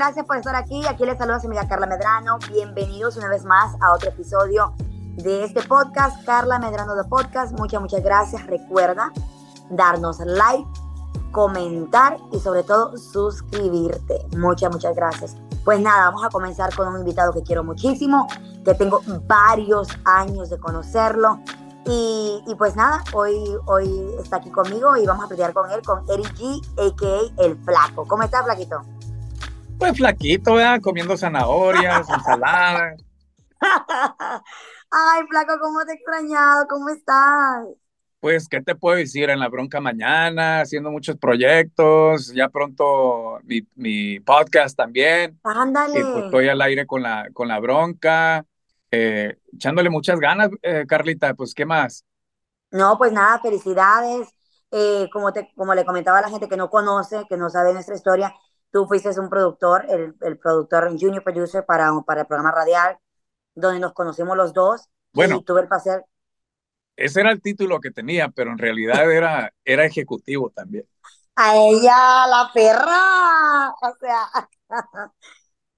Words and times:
gracias 0.00 0.24
por 0.24 0.38
estar 0.38 0.56
aquí. 0.56 0.82
Aquí 0.86 1.04
les 1.04 1.18
saluda 1.18 1.40
su 1.40 1.46
amiga 1.46 1.68
Carla 1.68 1.86
Medrano. 1.86 2.38
Bienvenidos 2.50 3.18
una 3.18 3.28
vez 3.28 3.44
más 3.44 3.76
a 3.82 3.92
otro 3.92 4.08
episodio 4.08 4.72
de 5.16 5.44
este 5.44 5.62
podcast, 5.62 6.24
Carla 6.24 6.58
Medrano 6.58 6.94
de 6.94 7.04
Podcast. 7.04 7.52
Muchas, 7.58 7.82
muchas 7.82 8.02
gracias. 8.02 8.46
Recuerda 8.46 9.12
darnos 9.68 10.20
like, 10.20 10.66
comentar 11.32 12.16
y 12.32 12.40
sobre 12.40 12.62
todo 12.62 12.96
suscribirte. 12.96 14.26
Muchas, 14.38 14.72
muchas 14.72 14.96
gracias. 14.96 15.36
Pues 15.66 15.80
nada, 15.80 16.06
vamos 16.06 16.24
a 16.24 16.30
comenzar 16.30 16.74
con 16.74 16.88
un 16.88 17.00
invitado 17.00 17.34
que 17.34 17.42
quiero 17.42 17.62
muchísimo, 17.62 18.26
que 18.64 18.72
tengo 18.72 19.02
varios 19.26 19.88
años 20.06 20.48
de 20.48 20.58
conocerlo. 20.58 21.40
Y, 21.84 22.42
y, 22.46 22.54
pues 22.54 22.74
nada, 22.74 23.04
hoy, 23.12 23.36
hoy 23.66 24.14
está 24.18 24.36
aquí 24.36 24.50
conmigo 24.50 24.96
y 24.96 25.04
vamos 25.04 25.26
a 25.26 25.28
pelear 25.28 25.52
con 25.52 25.70
él, 25.70 25.82
con 25.82 26.08
Eric 26.08 26.34
G, 26.38 26.62
a.k.a. 26.78 27.44
El 27.44 27.58
Flaco. 27.58 28.06
¿Cómo 28.08 28.22
estás, 28.22 28.44
Flaquito? 28.44 28.80
Pues 29.80 29.96
flaquito, 29.96 30.54
¿verdad? 30.56 30.78
Comiendo 30.82 31.16
zanahorias, 31.16 32.06
ensalada. 32.14 32.96
Ay, 34.90 35.22
Flaco, 35.26 35.54
¿cómo 35.58 35.80
te 35.86 35.92
he 35.92 35.94
extrañado? 35.94 36.66
¿Cómo 36.68 36.90
estás? 36.90 37.64
Pues, 38.20 38.46
¿qué 38.46 38.60
te 38.60 38.74
puedo 38.74 38.98
decir? 38.98 39.30
En 39.30 39.40
la 39.40 39.48
bronca 39.48 39.80
mañana, 39.80 40.60
haciendo 40.60 40.90
muchos 40.90 41.16
proyectos, 41.16 42.30
ya 42.34 42.50
pronto 42.50 43.38
mi, 43.44 43.66
mi 43.74 44.20
podcast 44.20 44.76
también. 44.76 45.40
Ándale. 45.44 45.98
Y 45.98 46.02
pues 46.02 46.24
estoy 46.26 46.48
al 46.50 46.60
aire 46.60 46.86
con 46.86 47.02
la, 47.02 47.28
con 47.32 47.48
la 47.48 47.58
bronca, 47.58 48.44
eh, 48.90 49.38
echándole 49.54 49.88
muchas 49.88 50.20
ganas, 50.20 50.50
eh, 50.60 50.84
Carlita, 50.86 51.32
pues, 51.32 51.54
¿qué 51.54 51.64
más? 51.64 52.04
No, 52.70 52.98
pues 52.98 53.12
nada, 53.12 53.38
felicidades. 53.40 54.28
Eh, 54.72 55.08
como, 55.10 55.32
te, 55.32 55.50
como 55.56 55.74
le 55.74 55.86
comentaba 55.86 56.18
a 56.18 56.22
la 56.22 56.28
gente 56.28 56.48
que 56.48 56.56
no 56.58 56.68
conoce, 56.68 57.24
que 57.28 57.36
no 57.38 57.48
sabe 57.48 57.72
nuestra 57.72 57.96
historia, 57.96 58.32
tú 58.70 58.86
fuiste 58.86 59.08
un 59.18 59.28
productor, 59.28 59.86
el, 59.88 60.14
el 60.20 60.38
productor 60.38 60.90
junior 60.98 61.22
producer 61.22 61.64
para, 61.66 61.92
para 62.06 62.22
el 62.22 62.26
programa 62.26 62.52
radial, 62.52 62.98
donde 63.54 63.80
nos 63.80 63.92
conocimos 63.92 64.36
los 64.36 64.52
dos. 64.52 64.88
Bueno. 65.12 65.38
Y 65.38 65.44
tuve 65.44 65.62
el 65.62 65.68
placer 65.68 66.04
ese 67.00 67.20
era 67.20 67.32
el 67.32 67.40
título 67.40 67.80
que 67.80 67.90
tenía, 67.90 68.28
pero 68.28 68.52
en 68.52 68.58
realidad 68.58 69.10
era, 69.10 69.52
era 69.64 69.86
ejecutivo 69.86 70.50
también. 70.50 70.84
A 71.36 71.56
ella, 71.56 72.26
la 72.26 72.50
perra. 72.52 73.70
O 73.70 73.96
sea, 73.98 74.28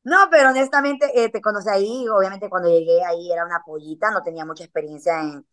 no, 0.04 0.16
pero 0.30 0.50
honestamente 0.50 1.10
eh, 1.14 1.28
te 1.30 1.40
conocí 1.40 1.68
ahí. 1.68 2.08
Obviamente, 2.08 2.48
cuando 2.50 2.68
llegué 2.68 3.04
ahí 3.04 3.30
era 3.32 3.44
una 3.46 3.62
pollita, 3.64 4.10
no 4.10 4.22
tenía 4.22 4.44
mucha 4.44 4.64
experiencia 4.64 5.20
en, 5.20 5.46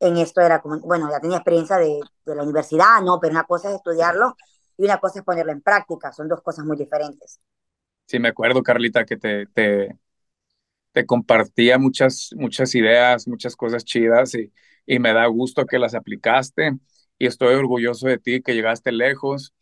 en 0.00 0.16
esto. 0.18 0.40
Era 0.40 0.60
como, 0.60 0.80
bueno, 0.80 1.10
ya 1.10 1.20
tenía 1.20 1.38
experiencia 1.38 1.76
de, 1.78 2.00
de 2.26 2.34
la 2.34 2.42
universidad, 2.42 3.00
¿no? 3.02 3.20
Pero 3.20 3.32
una 3.32 3.44
cosa 3.44 3.70
es 3.70 3.76
estudiarlo 3.76 4.36
y 4.82 4.86
una 4.86 4.98
cosa 4.98 5.20
es 5.20 5.24
ponerlo 5.24 5.52
en 5.52 5.62
práctica. 5.62 6.12
Son 6.12 6.28
dos 6.28 6.42
cosas 6.42 6.64
muy 6.64 6.76
diferentes. 6.76 7.40
Sí, 8.06 8.18
me 8.18 8.28
acuerdo, 8.28 8.62
Carlita, 8.62 9.04
que 9.06 9.16
te, 9.16 9.46
te, 9.46 9.96
te 10.92 11.06
compartía 11.06 11.78
muchas, 11.78 12.30
muchas 12.36 12.74
ideas, 12.74 13.28
muchas 13.28 13.56
cosas 13.56 13.84
chidas 13.84 14.34
y 14.34 14.52
y 14.86 14.98
me 14.98 15.12
da 15.14 15.26
gusto 15.26 15.66
que 15.66 15.78
las 15.78 15.94
aplicaste 15.94 16.72
y 17.18 17.26
estoy 17.26 17.54
orgulloso 17.54 18.08
de 18.08 18.18
ti 18.18 18.42
que 18.42 18.54
llegaste 18.54 18.92
lejos, 18.92 19.54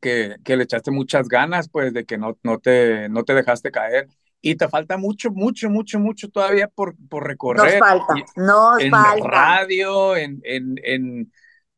que, 0.00 0.36
que 0.44 0.56
le 0.56 0.64
echaste 0.64 0.90
muchas 0.90 1.28
ganas, 1.28 1.68
pues 1.68 1.92
de 1.92 2.04
que 2.04 2.18
no, 2.18 2.38
no, 2.42 2.58
te, 2.58 3.08
no 3.08 3.24
te 3.24 3.34
dejaste 3.34 3.70
caer. 3.70 4.08
Y 4.40 4.56
te 4.56 4.68
falta 4.68 4.96
mucho, 4.96 5.30
mucho, 5.30 5.70
mucho, 5.70 6.00
mucho 6.00 6.28
todavía 6.28 6.66
por, 6.68 6.96
por 7.08 7.26
recorrer. 7.26 7.74
Nos 7.74 7.78
falta, 7.78 8.14
nos 8.36 8.82
en 8.82 8.90
falta. 8.90 9.28
radio, 9.28 10.16
en, 10.16 10.40
en, 10.44 10.74
en, 10.82 11.32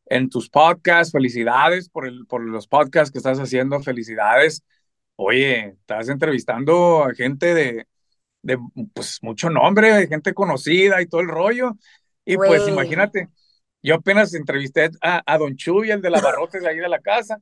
en 0.06 0.28
tus 0.28 0.48
podcasts, 0.50 1.12
felicidades 1.12 1.88
por, 1.88 2.06
el, 2.06 2.26
por 2.26 2.42
los 2.42 2.66
podcasts 2.66 3.10
que 3.10 3.18
estás 3.18 3.38
haciendo, 3.38 3.80
felicidades. 3.80 4.62
Oye, 5.16 5.76
estás 5.80 6.08
entrevistando 6.08 7.04
a 7.04 7.14
gente 7.14 7.54
de, 7.54 7.86
de 8.42 8.58
pues, 8.92 9.18
mucho 9.22 9.50
nombre, 9.50 10.06
gente 10.06 10.34
conocida 10.34 11.00
y 11.00 11.06
todo 11.06 11.20
el 11.20 11.28
rollo. 11.28 11.72
Y 12.24 12.36
pues 12.36 12.62
Güey. 12.62 12.72
imagínate, 12.72 13.28
yo 13.82 13.96
apenas 13.96 14.34
entrevisté 14.34 14.90
a, 15.00 15.22
a 15.26 15.38
Don 15.38 15.56
Chuy, 15.56 15.90
el 15.90 16.00
de 16.00 16.10
la 16.10 16.20
barrotes 16.20 16.62
de 16.62 16.68
ahí 16.68 16.78
de 16.78 16.88
la 16.88 17.00
casa. 17.00 17.38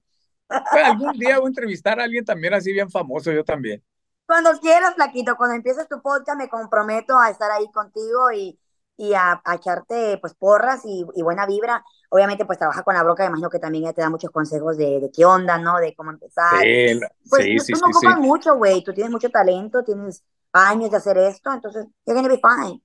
Pues, 0.48 0.84
algún 0.84 1.12
día 1.18 1.38
voy 1.38 1.46
a 1.46 1.48
entrevistar 1.48 1.98
a 2.00 2.04
alguien 2.04 2.24
también 2.24 2.54
así 2.54 2.72
bien 2.72 2.90
famoso, 2.90 3.32
yo 3.32 3.44
también. 3.44 3.82
Cuando 4.26 4.50
quieras, 4.60 4.94
Flaquito, 4.94 5.36
cuando 5.36 5.56
empieces 5.56 5.88
tu 5.88 6.00
podcast, 6.00 6.38
me 6.38 6.48
comprometo 6.48 7.18
a 7.18 7.30
estar 7.30 7.50
ahí 7.50 7.70
contigo 7.72 8.30
y, 8.32 8.58
y 8.96 9.14
a, 9.14 9.40
a 9.44 9.54
echarte 9.56 10.18
pues 10.20 10.34
porras 10.34 10.82
y, 10.84 11.04
y 11.14 11.22
buena 11.22 11.46
vibra. 11.46 11.84
Obviamente, 12.10 12.44
pues 12.46 12.58
trabaja 12.58 12.82
con 12.82 12.94
la 12.94 13.02
broca, 13.02 13.24
imagino 13.26 13.50
que 13.50 13.58
también 13.58 13.84
ella 13.84 13.92
te 13.94 14.02
da 14.02 14.10
muchos 14.10 14.30
consejos 14.30 14.76
de, 14.76 15.00
de 15.00 15.10
qué 15.12 15.24
onda, 15.24 15.58
¿no? 15.58 15.78
De 15.78 15.94
cómo 15.94 16.10
empezar. 16.10 16.72
Sí, 16.84 17.00
Pues 17.28 17.48
sí, 17.54 17.58
tú 17.66 17.66
sí, 17.66 17.74
no 17.78 17.86
sí, 17.86 17.92
sí. 17.92 18.08
ocupas 18.08 18.18
mucho, 18.18 18.56
güey. 18.56 18.82
Tú 18.84 18.92
tienes 18.94 19.10
mucho 19.12 19.30
talento, 19.30 19.82
tienes 19.84 20.24
años 20.52 20.90
de 20.90 20.96
hacer 20.98 21.18
esto, 21.18 21.52
entonces 21.52 21.86
you're 22.06 22.20
gonna 22.20 22.28
be 22.34 22.40
fine. 22.40 22.82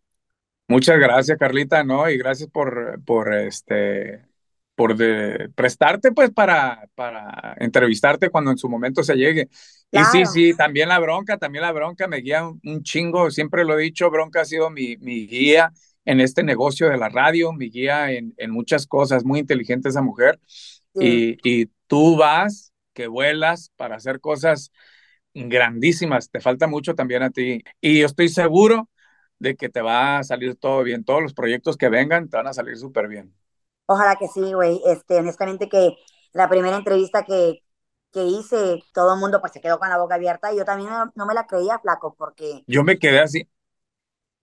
Muchas 0.69 0.99
gracias, 0.99 1.37
Carlita, 1.37 1.83
¿no? 1.83 2.09
Y 2.09 2.17
gracias 2.17 2.49
por, 2.49 3.01
por 3.05 3.33
este, 3.33 4.25
por 4.75 4.97
de, 4.97 5.49
prestarte, 5.55 6.11
pues, 6.11 6.31
para, 6.31 6.89
para 6.93 7.55
entrevistarte 7.59 8.29
cuando 8.29 8.51
en 8.51 8.57
su 8.57 8.67
momento 8.67 9.01
se 9.03 9.15
llegue. 9.15 9.47
Y 9.91 10.03
sí, 10.05 10.25
Claro. 10.25 10.25
sí, 10.25 10.53
también 10.55 10.89
la 10.89 10.99
bronca, 10.99 11.37
también 11.37 11.61
la 11.61 11.71
bronca 11.71 12.07
me 12.07 12.17
guía 12.17 12.45
un, 12.45 12.59
un 12.65 12.83
chingo, 12.83 13.31
siempre 13.31 13.63
lo 13.63 13.79
he 13.79 13.83
dicho, 13.83 14.09
bronca 14.11 14.41
ha 14.41 14.45
sido 14.45 14.69
mi, 14.69 14.97
mi 14.97 15.25
guía 15.27 15.71
en 16.07 16.21
este 16.21 16.43
negocio 16.43 16.89
de 16.89 16.97
la 16.97 17.09
radio, 17.09 17.53
mi 17.53 17.69
guía 17.71 18.11
en, 18.13 18.33
en 18.37 18.51
muchas 18.51 18.87
cosas, 18.87 19.25
muy 19.25 19.41
inteligente 19.41 19.89
esa 19.89 20.01
mujer. 20.03 20.39
Sí. 20.93 21.23
Y, 21.23 21.37
y 21.49 21.67
tú 21.87 22.17
vas, 22.17 22.73
que 22.93 23.07
vuelas 23.07 23.71
para 23.77 23.97
hacer 23.97 24.19
cosas 24.21 24.71
grandísimas, 25.33 26.29
te 26.31 26.41
falta 26.41 26.67
mucho 26.67 26.95
también 26.95 27.23
a 27.23 27.31
ti. 27.31 27.63
Y 27.81 27.99
yo 28.01 28.05
estoy 28.07 28.29
seguro 28.29 28.89
de 29.39 29.55
que 29.55 29.69
te 29.69 29.81
va 29.81 30.19
a 30.19 30.23
salir 30.23 30.55
todo 30.55 30.83
bien, 30.83 31.03
todos 31.05 31.21
los 31.21 31.33
proyectos 31.33 31.77
que 31.77 31.89
vengan 31.89 32.29
te 32.29 32.37
van 32.37 32.47
a 32.47 32.53
salir 32.53 32.77
súper 32.77 33.07
bien. 33.07 33.33
Ojalá 33.85 34.15
que 34.17 34.27
sí, 34.27 34.53
güey. 34.53 34.81
Este, 34.85 35.17
honestamente 35.17 35.69
que 35.69 35.95
la 36.33 36.49
primera 36.49 36.77
entrevista 36.77 37.23
que, 37.25 37.63
que 38.11 38.23
hice, 38.23 38.83
todo 38.93 39.13
el 39.13 39.19
mundo 39.19 39.39
pues 39.41 39.53
se 39.53 39.61
quedó 39.61 39.79
con 39.79 39.89
la 39.89 39.97
boca 39.97 40.15
abierta 40.15 40.51
y 40.53 40.57
yo 40.57 40.65
también 40.65 40.89
no, 40.89 41.11
no 41.15 41.25
me 41.25 41.33
la 41.33 41.47
creía, 41.47 41.79
flaco, 41.79 42.15
porque 42.17 42.65
Yo 42.67 42.83
me 42.83 42.97
quedé 42.99 43.19
así, 43.19 43.49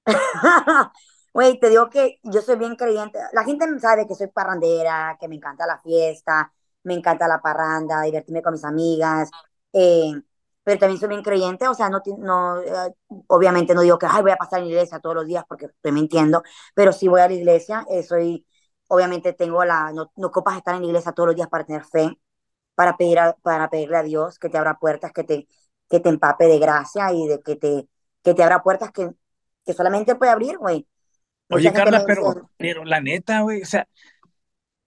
Güey, 1.34 1.58
te 1.60 1.68
digo 1.68 1.90
que 1.90 2.20
yo 2.22 2.42
soy 2.42 2.56
bien 2.56 2.76
creyente. 2.76 3.18
La 3.32 3.44
gente 3.44 3.66
sabe 3.80 4.06
que 4.06 4.14
soy 4.14 4.28
parrandera, 4.28 5.16
que 5.20 5.28
me 5.28 5.34
encanta 5.36 5.66
la 5.66 5.78
fiesta, 5.80 6.52
me 6.84 6.94
encanta 6.94 7.26
la 7.28 7.40
parranda, 7.42 8.02
divertirme 8.02 8.42
con 8.42 8.52
mis 8.54 8.64
amigas. 8.64 9.34
eh, 9.72 10.12
pero 10.62 10.78
también 10.78 10.98
soy 11.00 11.08
bien 11.10 11.22
creyente, 11.22 11.68
o 11.68 11.74
sea, 11.74 11.90
no, 11.90 12.00
no, 12.18 12.60
eh, 12.62 12.94
obviamente 13.26 13.74
no 13.74 13.82
digo 13.82 13.98
que 13.98 14.06
Ay, 14.08 14.22
voy 14.22 14.30
a 14.30 14.36
pasar 14.36 14.60
en 14.60 14.66
la 14.66 14.70
iglesia 14.72 14.98
todos 15.00 15.14
los 15.16 15.26
días 15.26 15.44
porque 15.48 15.66
estoy 15.66 15.92
mintiendo, 15.92 16.42
pero 16.74 16.90
sí 16.92 17.06
voy 17.08 17.20
a 17.20 17.28
la 17.28 17.34
iglesia. 17.34 17.84
eh, 17.90 18.02
soy, 18.02 18.46
obviamente 18.88 19.32
tengo 19.34 19.62
la, 19.64 19.92
no, 19.92 20.10
no 20.16 20.28
ocupas 20.28 20.56
estar 20.56 20.74
en 20.74 20.80
la 20.82 20.86
iglesia 20.86 21.12
todos 21.12 21.26
los 21.28 21.36
días 21.36 21.48
para 21.48 21.64
tener 21.66 21.84
fe, 21.84 22.18
para 22.76 22.96
pedir 22.96 23.18
a- 23.20 23.34
para 23.42 23.70
pedirle 23.70 23.96
a 23.98 24.02
Dios 24.04 24.38
que 24.38 24.48
te 24.50 24.58
abra 24.58 24.78
puertas, 24.78 25.12
que 25.12 25.24
te, 25.24 25.48
que 25.90 26.00
te 26.00 26.08
empape 26.10 26.46
de 26.46 26.58
gracia 26.60 27.12
y 27.12 27.26
de 27.28 27.40
que 27.42 27.56
te, 27.56 27.88
que 28.22 28.34
te 28.34 28.42
abra 28.44 28.62
puertas 28.62 28.92
que, 28.92 29.10
que 29.66 29.72
solamente 29.74 30.14
puede 30.16 30.32
abrir, 30.32 30.58
güey. 30.58 30.86
Oye, 31.48 31.72
Carla, 31.72 32.04
pero, 32.06 32.50
pero 32.56 32.84
la 32.84 33.00
neta, 33.00 33.40
güey, 33.42 33.62
o 33.62 33.66
sea, 33.66 33.86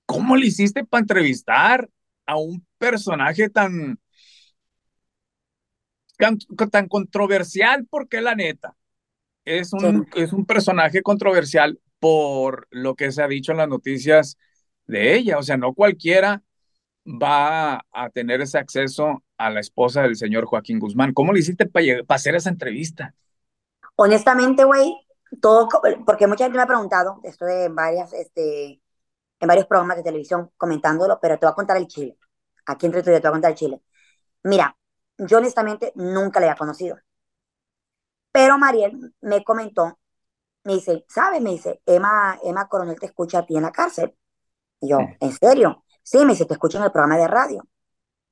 ¿cómo 0.06 0.35
le 0.35 0.47
hiciste 0.47 0.84
para 0.85 1.01
entrevistar 1.01 1.90
a 2.25 2.38
un 2.38 2.66
personaje 2.78 3.50
tan, 3.50 4.00
tan, 6.18 6.38
tan 6.72 6.88
controversial? 6.88 7.85
Porque 7.90 8.22
la 8.22 8.35
neta, 8.35 8.75
es 9.45 9.72
un, 9.73 10.07
es 10.16 10.34
un 10.34 10.45
personaje 10.45 11.01
controversial 11.01 11.79
por 12.00 12.68
lo 12.72 12.95
que 12.95 13.12
se 13.12 13.24
ha 13.24 13.28
dicho 13.28 13.51
en 13.51 13.59
las 13.59 13.69
noticias 13.69 14.38
de 14.88 15.16
ella. 15.16 15.38
O 15.38 15.44
sea, 15.44 15.57
no 15.57 15.74
cualquiera 15.74 16.44
va 17.06 17.86
a 17.92 18.10
tener 18.10 18.42
ese 18.42 18.57
acceso 18.57 19.24
a 19.38 19.50
la 19.50 19.62
esposa 19.62 20.01
del 20.01 20.18
señor 20.18 20.45
Joaquín 20.45 20.80
Guzmán. 20.80 21.13
¿Cómo 21.13 21.31
le 21.31 21.39
hiciste 21.39 21.65
para 21.65 21.86
hacer 22.10 22.36
esa 22.36 22.50
entrevista? 22.50 23.13
honestamente, 23.98 24.63
güey, 24.63 24.95
todo, 25.41 25.68
porque 26.06 26.27
mucha 26.27 26.45
gente 26.45 26.57
me 26.57 26.63
ha 26.63 26.68
preguntado, 26.68 27.19
estoy 27.24 27.65
en 27.65 27.75
varias, 27.75 28.13
este, 28.13 28.81
en 29.39 29.47
varios 29.47 29.68
programas 29.68 29.97
de 29.97 30.03
televisión 30.03 30.51
comentándolo, 30.57 31.19
pero 31.21 31.38
te 31.38 31.45
voy 31.45 31.51
a 31.51 31.56
contar 31.56 31.77
el 31.77 31.88
chile. 31.88 32.18
Aquí 32.65 32.85
entre 32.85 33.03
tú 33.03 33.09
y 33.09 33.13
yo 33.13 33.21
te 33.21 33.27
voy 33.27 33.29
a 33.29 33.33
contar 33.33 33.51
el 33.51 33.57
chile. 33.57 33.81
Mira, 34.44 34.77
yo 35.18 35.38
honestamente 35.38 35.91
nunca 35.95 36.39
le 36.39 36.47
había 36.47 36.57
conocido, 36.57 36.97
pero 38.31 38.57
Mariel 38.57 39.15
me 39.21 39.44
comentó, 39.44 40.00
me 40.63 40.74
dice, 40.75 41.06
¿sabes? 41.09 41.41
Me 41.41 41.51
dice, 41.51 41.81
Emma, 41.85 42.38
Emma 42.44 42.68
Coronel 42.68 43.00
te 43.00 43.07
escucha 43.07 43.39
a 43.39 43.45
ti 43.45 43.56
en 43.56 43.63
la 43.63 43.71
cárcel. 43.71 44.15
Y 44.79 44.89
yo, 44.89 45.00
¿en 45.19 45.31
serio? 45.31 45.83
Sí, 46.03 46.19
me 46.19 46.33
dice, 46.33 46.45
te 46.45 46.53
escucho 46.53 46.77
en 46.77 46.83
el 46.83 46.91
programa 46.91 47.18
de 47.18 47.27
radio. 47.27 47.68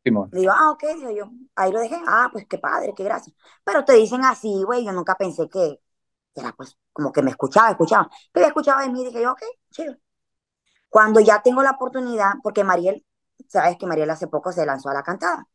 Simón. 0.04 0.30
Digo, 0.32 0.52
ah, 0.56 0.72
ok, 0.72 0.84
digo 0.96 1.12
yo, 1.12 1.32
ahí 1.56 1.72
lo 1.72 1.80
dejé, 1.80 1.98
ah, 2.06 2.30
pues 2.32 2.46
qué 2.48 2.60
padre, 2.60 2.94
qué 2.96 3.04
gracias. 3.04 3.36
Pero 3.64 3.84
te 3.84 3.94
dicen 3.94 4.24
así, 4.24 4.64
güey, 4.64 4.86
yo 4.86 4.92
nunca 4.92 5.16
pensé 5.16 5.50
que 5.50 5.80
era 6.36 6.52
pues 6.54 6.78
como 6.92 7.12
que 7.12 7.22
me 7.22 7.32
escuchaba, 7.32 7.72
escuchaba. 7.72 8.10
Pero 8.32 8.48
escuchaba 8.48 8.84
de 8.84 8.90
mí 8.90 9.02
y 9.02 9.06
dije 9.06 9.22
yo, 9.22 9.32
ok, 9.32 9.42
chido. 9.72 9.96
Cuando 10.90 11.20
ya 11.20 11.42
tengo 11.42 11.64
la 11.64 11.72
oportunidad, 11.72 12.34
porque 12.44 12.64
Mariel, 12.64 13.06
sabes 13.48 13.78
que 13.78 13.86
Mariel 13.86 14.10
hace 14.10 14.28
poco 14.28 14.52
se 14.52 14.66
lanzó 14.66 14.90
a 14.90 14.94
la 14.94 15.04
cantada. 15.04 15.46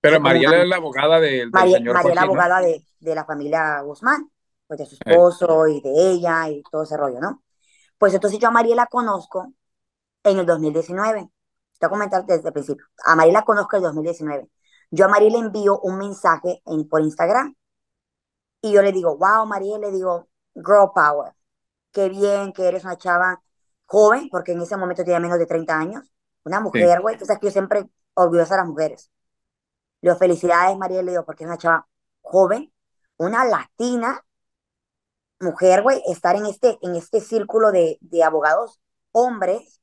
Pero 0.00 0.20
Mariela 0.20 0.62
es 0.62 0.68
la 0.68 0.76
abogada 0.76 1.18
del 1.20 1.50
señor 1.50 1.94
María 1.94 2.14
la 2.14 2.22
abogada 2.22 2.60
de, 2.60 2.86
de, 3.00 3.14
la 3.14 3.24
familia 3.24 3.80
Guzmán, 3.80 4.30
pues 4.66 4.78
de 4.78 4.86
su 4.86 4.94
esposo 4.94 5.66
y 5.66 5.80
de 5.80 6.12
ella 6.12 6.48
y 6.48 6.62
todo 6.70 6.84
ese 6.84 6.96
rollo, 6.96 7.18
¿no? 7.20 7.42
Pues 7.98 8.14
entonces 8.14 8.38
yo 8.38 8.48
a 8.48 8.52
María 8.52 8.76
la 8.76 8.86
conozco 8.86 9.52
en 10.22 10.38
el 10.38 10.46
2019. 10.46 11.30
Te 11.78 11.86
voy 11.86 11.86
a 11.86 11.88
comentar 11.88 12.26
desde 12.26 12.48
el 12.48 12.52
principio. 12.52 12.86
A 13.04 13.16
María 13.16 13.32
la 13.32 13.42
conozco 13.42 13.76
en 13.76 13.82
el 13.82 13.88
2019. 13.88 14.48
Yo 14.90 15.06
a 15.06 15.08
María 15.08 15.30
le 15.30 15.38
envío 15.38 15.80
un 15.80 15.98
mensaje 15.98 16.62
en, 16.66 16.88
por 16.88 17.00
Instagram 17.00 17.54
y 18.62 18.72
yo 18.72 18.82
le 18.82 18.92
digo, 18.92 19.16
wow, 19.16 19.46
María, 19.46 19.78
le 19.78 19.90
digo, 19.92 20.28
girl 20.54 20.90
power. 20.94 21.34
Qué 21.92 22.08
bien 22.08 22.52
que 22.52 22.68
eres 22.68 22.84
una 22.84 22.96
chava 22.96 23.42
joven, 23.86 24.28
porque 24.30 24.52
en 24.52 24.60
ese 24.60 24.76
momento 24.76 25.04
tenía 25.04 25.20
menos 25.20 25.38
de 25.38 25.46
30 25.46 25.78
años. 25.78 26.12
Una 26.44 26.60
mujer, 26.60 27.00
güey. 27.00 27.14
Entonces, 27.14 27.38
que 27.38 27.46
yo 27.46 27.52
siempre 27.52 27.88
orgullosa 28.14 28.54
de 28.54 28.60
las 28.62 28.68
mujeres. 28.68 29.10
Le 30.00 30.10
digo, 30.10 30.18
felicidades, 30.18 30.76
María, 30.76 31.02
le 31.02 31.12
digo, 31.12 31.24
porque 31.24 31.44
es 31.44 31.48
una 31.48 31.58
chava 31.58 31.86
joven, 32.22 32.72
una 33.16 33.44
latina, 33.44 34.24
mujer, 35.40 35.82
güey, 35.82 36.02
estar 36.06 36.36
en 36.36 36.46
este, 36.46 36.78
en 36.82 36.96
este 36.96 37.20
círculo 37.20 37.72
de, 37.72 37.98
de 38.00 38.22
abogados 38.24 38.80
hombres 39.12 39.80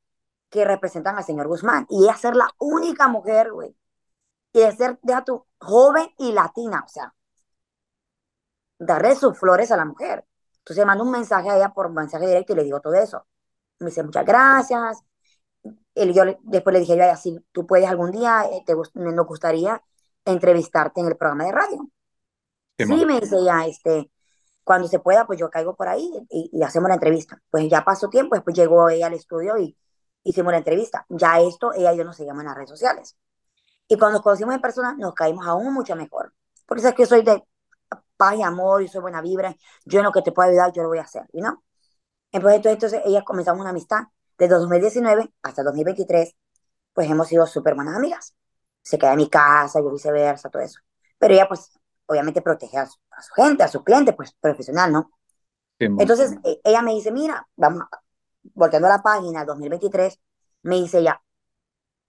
que 0.50 0.66
representan 0.66 1.18
al 1.18 1.24
señor 1.24 1.48
Guzmán. 1.48 1.88
Y 1.90 2.04
ella 2.04 2.16
ser 2.16 2.36
la 2.36 2.50
única 2.60 3.08
mujer, 3.08 3.52
güey. 3.52 3.76
Y 4.54 4.60
de 4.60 4.72
ser, 4.76 5.00
deja 5.02 5.24
tu, 5.24 5.46
joven 5.60 6.08
y 6.18 6.32
latina, 6.32 6.84
o 6.86 6.90
sea, 6.90 7.14
darle 8.86 9.16
sus 9.16 9.38
flores 9.38 9.72
a 9.72 9.78
la 9.78 9.86
mujer. 9.86 10.26
Entonces 10.60 10.86
mando 10.86 11.04
un 11.04 11.12
mensaje 11.12 11.50
a 11.50 11.58
ella 11.58 11.74
por 11.74 11.90
mensaje 11.90 12.26
directo 12.26 12.54
y 12.54 12.56
le 12.56 12.64
digo 12.64 12.80
todo 12.80 12.94
eso. 12.96 13.26
Me 13.80 13.88
dice, 13.88 14.04
muchas 14.04 14.26
gracias. 14.26 15.04
Y 15.96 16.14
yo 16.14 16.24
después 16.44 16.74
le 16.74 16.80
dije, 16.80 16.98
yo, 16.98 17.04
si 17.18 17.40
tú 17.52 17.68
puedes 17.68 17.88
algún 17.88 18.12
día, 18.12 18.46
eh, 18.52 18.64
te, 18.66 18.74
nos 18.96 19.28
gustaría 19.28 19.82
entrevistarte 20.26 21.02
en 21.02 21.08
el 21.08 21.18
programa 21.18 21.46
de 21.46 21.52
radio. 21.52 21.90
Sí, 22.78 23.06
me 23.06 23.20
dice 23.20 23.44
ya, 23.44 23.66
este, 23.66 24.10
cuando 24.64 24.88
se 24.88 25.00
pueda, 25.00 25.28
pues 25.28 25.40
yo 25.40 25.50
caigo 25.50 25.76
por 25.76 25.88
ahí 25.88 26.10
y, 26.30 26.62
hacemos 26.64 26.90
la 26.90 26.96
entrevista. 26.96 27.42
Pues 27.52 27.70
ya 27.70 27.84
pasó 27.84 28.10
tiempo, 28.10 28.36
después 28.36 28.56
llegó 28.56 28.90
ella 28.90 29.08
al 29.08 29.14
estudio 29.14 29.58
y 29.58 29.78
hicimos 30.24 30.52
la 30.52 30.60
entrevista. 30.60 31.06
Ya 31.10 31.40
esto, 31.40 31.74
ella 31.74 31.94
y 31.94 31.98
yo 31.98 32.04
nos 32.04 32.16
seguimos 32.16 32.40
en 32.40 32.48
las 32.48 32.56
redes 32.56 32.70
sociales. 32.70 33.18
Y 33.88 33.98
cuando 33.98 34.18
nos 34.18 34.24
conocimos 34.24 34.56
en 34.56 34.62
persona, 34.62 34.96
nos 34.98 35.14
caímos 35.14 35.46
aún 35.46 35.74
mucho 35.74 35.96
mejor. 35.96 36.34
Porque 36.66 36.82
sabes 36.82 36.96
que 36.96 37.04
yo 37.04 37.08
soy 37.08 37.24
de 37.24 37.44
paz 38.24 38.38
y 38.38 38.42
amor, 38.42 38.82
yo 38.82 38.88
soy 38.88 39.02
buena 39.02 39.22
vibra, 39.22 39.56
yo 39.86 40.00
en 40.00 40.06
lo 40.06 40.12
que 40.12 40.22
te 40.22 40.32
puedo 40.32 40.50
ayudar, 40.50 40.72
yo 40.72 40.84
lo 40.84 40.90
voy 40.90 41.00
a 41.00 41.04
hacer, 41.04 41.24
¿no? 41.34 41.64
Entonces, 42.32 42.66
entonces, 42.66 43.02
ellas 43.06 43.24
comenzamos 43.24 43.62
una 43.62 43.72
amistad. 43.72 44.04
Desde 44.38 44.56
2019 44.56 45.32
hasta 45.44 45.64
2023, 45.64 46.36
pues 46.94 47.10
hemos 47.10 47.28
sido 47.28 47.46
súper 47.46 47.76
buenas 47.76 47.96
amigas. 47.96 48.36
Se 48.82 48.98
queda 48.98 49.12
en 49.12 49.18
mi 49.18 49.30
casa, 49.30 49.80
yo 49.82 49.92
viceversa, 49.92 50.50
todo 50.50 50.64
eso. 50.64 50.80
Pero 51.20 51.34
ella, 51.34 51.48
pues, 51.48 51.72
obviamente 52.08 52.42
protege 52.42 52.78
a 52.78 52.88
su, 52.88 52.98
gente, 53.36 53.64
a 53.64 53.68
su 53.68 53.84
cliente, 53.84 54.14
pues, 54.14 54.34
profesional, 54.40 54.92
¿no? 54.92 55.12
Entonces, 55.80 56.36
e, 56.44 56.60
ella 56.64 56.82
me 56.82 56.94
dice, 56.94 57.12
mira, 57.12 57.48
vamos, 57.56 57.84
volteando 58.56 58.88
a 58.88 58.92
la 58.98 59.04
página 59.04 59.46
2023, 59.46 60.20
me 60.64 60.76
dice 60.78 61.04
ya, 61.04 61.22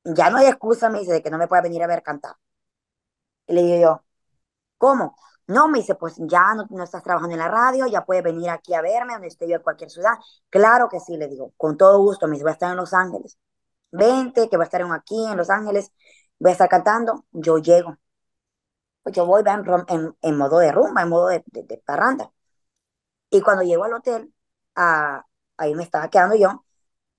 ya 0.04 0.30
no 0.30 0.38
hay 0.38 0.46
excusa, 0.46 0.90
me 0.90 1.00
dice, 1.00 1.12
de 1.12 1.22
que 1.22 1.30
no 1.30 1.38
me 1.38 1.48
pueda 1.48 1.62
venir 1.62 1.82
a 1.82 1.86
ver 1.86 2.02
cantar. 2.02 2.36
Y 3.46 3.54
le 3.54 3.62
digo 3.62 3.80
yo, 3.82 4.04
¿cómo? 4.78 5.16
No, 5.46 5.68
me 5.68 5.78
dice, 5.80 5.94
pues 5.94 6.14
ya 6.18 6.54
no, 6.54 6.82
estás 6.82 7.02
trabajando 7.02 7.34
en 7.34 7.40
la 7.40 7.48
radio, 7.48 7.86
ya 7.86 8.04
puedes 8.04 8.22
venir 8.24 8.48
aquí 8.50 8.72
a 8.74 8.80
verme, 8.80 9.12
donde 9.12 9.28
esté 9.28 9.46
yo 9.48 9.56
en 9.56 9.62
cualquier 9.62 9.90
ciudad. 9.90 10.14
Claro 10.48 10.88
que 10.88 11.00
sí, 11.00 11.16
le 11.16 11.28
digo, 11.28 11.52
con 11.56 11.76
todo 11.76 11.98
gusto, 12.00 12.26
me 12.26 12.32
dice, 12.32 12.44
voy 12.44 12.50
a 12.50 12.54
estar 12.54 12.70
en 12.70 12.76
Los 12.76 12.94
Ángeles. 12.94 13.38
Vente, 13.92 14.48
que 14.48 14.56
voy 14.56 14.64
a 14.64 14.66
estar 14.66 14.82
aquí 14.92 15.26
en 15.26 15.36
Los 15.36 15.50
Ángeles, 15.50 15.92
voy 16.38 16.50
a 16.50 16.52
estar 16.52 16.68
cantando, 16.68 17.24
yo 17.32 17.58
llego. 17.58 17.96
Pues 19.02 19.14
yo 19.14 19.26
voy 19.26 19.42
en, 19.46 20.16
en, 20.22 20.36
modo 20.36 20.58
de 20.58 20.72
rumba, 20.72 21.02
en 21.02 21.08
modo 21.08 21.28
de, 21.28 21.44
de, 21.46 21.82
parranda. 21.84 22.32
Y 23.30 23.40
cuando 23.42 23.62
llego 23.62 23.84
al 23.84 23.94
hotel, 23.94 24.32
ahí 24.74 25.74
me 25.74 25.82
estaba 25.82 26.08
quedando 26.10 26.36
yo, 26.36 26.64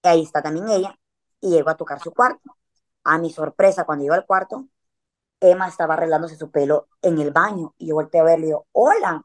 ahí 0.03 0.23
está 0.23 0.41
también 0.41 0.69
ella, 0.69 0.97
y 1.41 1.51
llego 1.51 1.69
a 1.69 1.77
tocar 1.77 1.99
su 2.01 2.11
cuarto. 2.13 2.57
A 3.03 3.17
mi 3.19 3.31
sorpresa, 3.31 3.85
cuando 3.85 4.03
llego 4.03 4.15
al 4.15 4.25
cuarto, 4.25 4.67
Emma 5.39 5.67
estaba 5.67 5.95
arreglándose 5.95 6.35
su 6.37 6.51
pelo 6.51 6.87
en 7.01 7.19
el 7.19 7.31
baño 7.31 7.73
y 7.77 7.87
yo 7.87 7.95
volteé 7.95 8.21
a 8.21 8.23
verle 8.23 8.45
y 8.45 8.47
digo, 8.49 8.67
hola. 8.71 9.23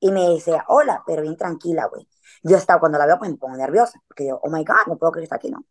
Y 0.00 0.12
me 0.12 0.28
decía, 0.30 0.64
hola, 0.68 1.02
pero 1.06 1.22
bien 1.22 1.36
tranquila, 1.36 1.86
güey. 1.86 2.08
Yo 2.42 2.56
estaba, 2.56 2.80
cuando 2.80 2.98
la 2.98 3.06
veo, 3.06 3.18
pues 3.18 3.30
me 3.30 3.38
pongo 3.38 3.56
nerviosa, 3.56 4.00
porque 4.08 4.28
yo, 4.28 4.38
oh 4.42 4.50
my 4.50 4.64
God, 4.64 4.86
no 4.88 4.98
puedo 4.98 5.12
creer 5.12 5.22
que 5.22 5.26
está 5.26 5.36
aquí, 5.36 5.50
¿no? 5.50 5.64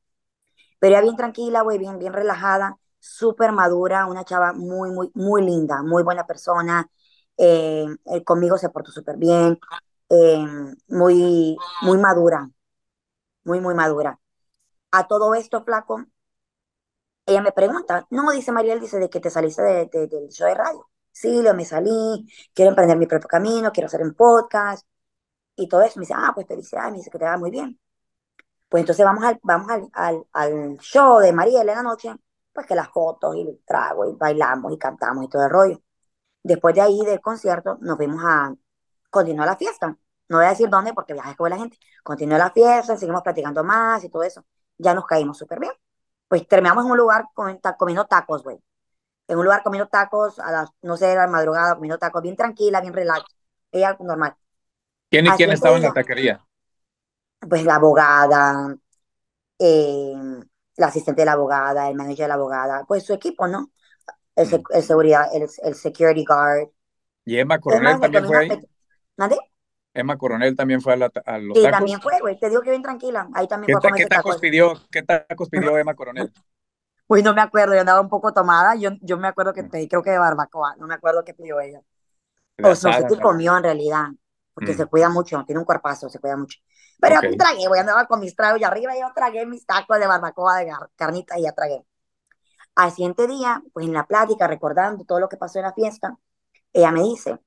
Pero 0.80 0.95
ella 0.95 1.01
bien 1.01 1.15
tranquila, 1.15 1.62
güey, 1.62 1.77
bien, 1.77 2.00
bien 2.00 2.13
relajada, 2.13 2.77
súper 3.00 3.51
madura, 3.51 4.06
una 4.07 4.25
chava 4.25 4.53
muy, 4.53 4.91
muy, 4.91 5.12
muy 5.13 5.41
linda, 5.44 5.81
muy 5.83 6.03
buena 6.03 6.25
persona. 6.27 6.89
Eh, 7.38 7.85
eh, 8.06 8.24
conmigo 8.24 8.57
se 8.57 8.69
portó 8.69 8.91
súper 8.91 9.18
bien, 9.18 9.59
eh, 10.09 10.45
muy, 10.88 11.57
muy 11.81 11.97
madura, 11.97 12.50
muy, 13.44 13.59
muy 13.62 13.75
madura. 13.75 14.19
A 14.91 15.07
todo 15.07 15.35
esto, 15.35 15.63
flaco, 15.63 16.06
ella 17.33 17.41
me 17.44 17.51
pregunta, 17.51 18.07
no, 18.12 18.31
dice 18.31 18.51
Mariel, 18.51 18.80
dice 18.80 19.00
de 19.00 19.09
que 19.09 19.19
te 19.19 19.30
saliste 19.30 19.62
de, 19.63 20.07
del 20.07 20.30
show 20.30 20.47
de 20.47 20.56
radio. 20.56 20.89
Sí, 21.12 21.41
le 21.41 21.53
me 21.53 21.65
salí, 21.65 22.27
quiero 22.53 22.69
emprender 22.71 22.97
mi 22.97 23.07
propio 23.07 23.27
camino, 23.27 23.71
quiero 23.71 23.88
hacer 23.88 24.01
un 24.01 24.13
podcast 24.15 24.88
y 25.56 25.68
todo 25.69 25.81
eso. 25.83 26.00
Me 26.00 26.03
dice, 26.06 26.15
ah, 26.18 26.31
pues 26.35 26.47
felicidades, 26.47 26.91
me 26.91 26.97
dice 27.00 27.12
que 27.12 27.19
te 27.19 27.25
va 27.25 27.38
muy 27.38 27.51
bien. 27.51 27.80
Pues 28.69 28.81
entonces 28.81 29.06
vamos 29.06 29.24
al, 29.24 29.39
vamos 29.44 29.69
al, 29.69 29.89
al, 29.94 30.25
al 30.33 30.77
show 30.80 31.19
de 31.19 31.33
Mariel 31.33 31.69
en 31.69 31.75
la 31.75 31.83
noche, 31.83 32.13
pues 32.53 32.65
que 32.68 32.75
las 32.75 32.89
fotos 32.89 33.35
y 33.35 33.41
el 33.41 33.62
trago 33.65 34.09
y 34.09 34.15
bailamos 34.15 34.74
y 34.74 34.77
cantamos 34.77 35.25
y 35.25 35.30
todo 35.30 35.44
el 35.45 35.50
rollo. 35.51 35.81
Después 36.44 36.75
de 36.75 36.81
ahí 36.81 37.00
del 37.06 37.21
concierto 37.21 37.77
nos 37.81 37.97
fuimos 37.97 38.24
a 38.25 38.53
continuar 39.12 39.47
la 39.47 39.57
fiesta. 39.57 39.97
No 40.30 40.38
voy 40.38 40.45
a 40.47 40.50
decir 40.50 40.69
dónde 40.69 40.94
porque 40.94 41.13
viajes 41.13 41.35
con 41.38 41.50
la 41.51 41.57
gente. 41.57 41.77
Continuó 42.03 42.38
la 42.38 42.51
fiesta, 42.51 42.97
seguimos 42.97 43.24
platicando 43.24 43.63
más 43.63 44.03
y 44.03 44.09
todo 44.09 44.24
eso. 44.24 44.45
Ya 44.77 44.94
nos 44.94 45.06
caímos 45.06 45.38
súper 45.38 45.59
bien 45.59 45.74
pues 46.33 46.47
terminamos 46.47 46.83
en 46.83 46.89
un 46.89 46.97
lugar 46.97 47.25
comiendo 47.77 48.06
tacos, 48.06 48.41
güey. 48.41 48.57
En 49.27 49.38
un 49.38 49.45
lugar 49.45 49.62
comiendo 49.62 49.88
tacos 49.88 50.39
a 50.39 50.51
las, 50.51 50.69
no 50.81 50.97
sé, 50.97 51.12
a 51.12 51.15
la 51.15 51.27
madrugada, 51.27 51.75
comiendo 51.75 52.00
tacos, 52.00 52.24
bien 52.24 52.35
tranquila, 52.35 52.81
bien 52.81 52.91
relax. 52.91 53.24
Ella 53.71 53.95
normal. 54.00 54.35
¿Quién 55.12 55.27
y 55.27 55.30
quién 55.30 55.51
estaba 55.51 55.75
en 55.75 55.83
la 55.83 55.94
taquería? 55.94 56.44
Pues 57.47 57.63
la 57.65 57.75
abogada, 57.75 58.75
eh, 59.59 60.15
la 60.77 60.88
asistente 60.88 61.21
de 61.21 61.25
la 61.27 61.33
abogada, 61.33 61.88
el 61.88 61.95
manager 61.95 62.24
de 62.24 62.27
la 62.30 62.33
abogada, 62.33 62.83
pues 62.87 63.06
su 63.06 63.13
equipo, 63.13 63.45
¿no? 63.45 63.69
El, 64.35 64.47
mm. 64.47 64.81
seguridad, 64.81 65.28
el, 65.35 65.47
el, 65.61 65.75
security 65.75 66.25
guard. 66.25 66.68
¿Y 67.25 67.37
Emma 67.37 67.59
Coronel 67.59 67.99
también 67.99 68.25
fue 68.25 68.37
ahí? 68.40 68.49
¿Nadie? 69.18 69.37
Emma 69.94 70.18
Coronel 70.18 70.56
también 70.56 70.81
fue 70.81 70.94
a, 70.94 70.97
la, 70.97 71.12
a 71.26 71.38
los 71.38 71.57
sí, 71.57 71.64
también 71.69 72.02
fue, 72.02 72.19
güey. 72.19 72.40
Te 72.40 72.50
digo 72.50 72.62
que 72.62 72.71
bien 72.71 72.81
tranquila. 72.81 73.30
Ahí 73.33 73.47
también 73.47 73.80
fue 73.80 73.92
¿Qué, 73.95 74.06
tacos 74.07 74.38
pidió, 74.38 74.73
¿Qué 74.92 75.04
tacos 75.04 75.50
pidió 75.50 75.78
Emma 75.78 75.94
Coronel? 75.94 76.33
Uy, 77.07 77.21
no 77.21 77.33
me 77.33 77.42
acuerdo. 77.42 77.76
Yo 77.76 77.81
andaba 77.81 78.02
un 78.02 78.09
poco 78.09 78.33
tomada. 78.33 78.76
Yo, 78.76 78.92
yo 79.02 79.18
me 79.18 79.28
acuerdo 79.28 79.54
que 79.54 79.64
mm. 79.64 79.69
pedí, 79.69 79.88
creo 79.88 80.02
que 80.02 80.09
de 80.09 80.18
barbacoa. 80.18 80.76
No 80.78 80.88
me 80.88 80.95
acuerdo 80.95 81.23
qué 81.23 81.33
pidió 81.33 81.59
ella. 81.59 81.80
o 82.64 82.69
no 82.69 82.76
sé 82.76 82.90
qué 83.07 83.19
comió 83.19 83.56
en 83.56 83.64
realidad. 83.64 84.07
Porque 84.54 84.73
mm. 84.73 84.78
se 84.78 84.85
cuida 84.88 85.09
mucho. 85.09 85.44
Tiene 85.45 85.59
un 85.59 85.66
cuerpazo, 85.66 86.09
se 86.09 86.19
cuida 86.19 86.38
mucho. 86.38 86.59
Pero 87.00 87.18
okay. 87.18 87.31
yo 87.31 87.38
tragué, 87.38 87.68
güey. 87.68 87.80
Andaba 87.80 88.07
con 88.07 88.19
mis 88.19 88.35
tragos 88.35 88.59
y 88.59 88.64
arriba 88.64 88.94
yo 88.95 89.12
tragué 89.14 89.45
mis 89.45 89.66
tacos 89.66 90.00
de 90.00 90.07
barbacoa, 90.07 90.59
de 90.59 90.71
carnita 90.95 91.38
y 91.38 91.44
ya 91.44 91.52
tragué. 91.52 91.85
Al 92.76 92.92
siguiente 92.92 93.28
día, 93.28 93.62
pues 93.71 93.85
en 93.85 93.94
la 93.94 94.07
plática, 94.07 94.47
recordando 94.47 95.04
todo 95.06 95.19
lo 95.19 95.30
que 95.30 95.38
pasó 95.38 95.59
en 95.59 95.66
la 95.66 95.73
fiesta, 95.73 96.18
ella 96.71 96.92
me 96.92 97.04
dice, 97.04 97.40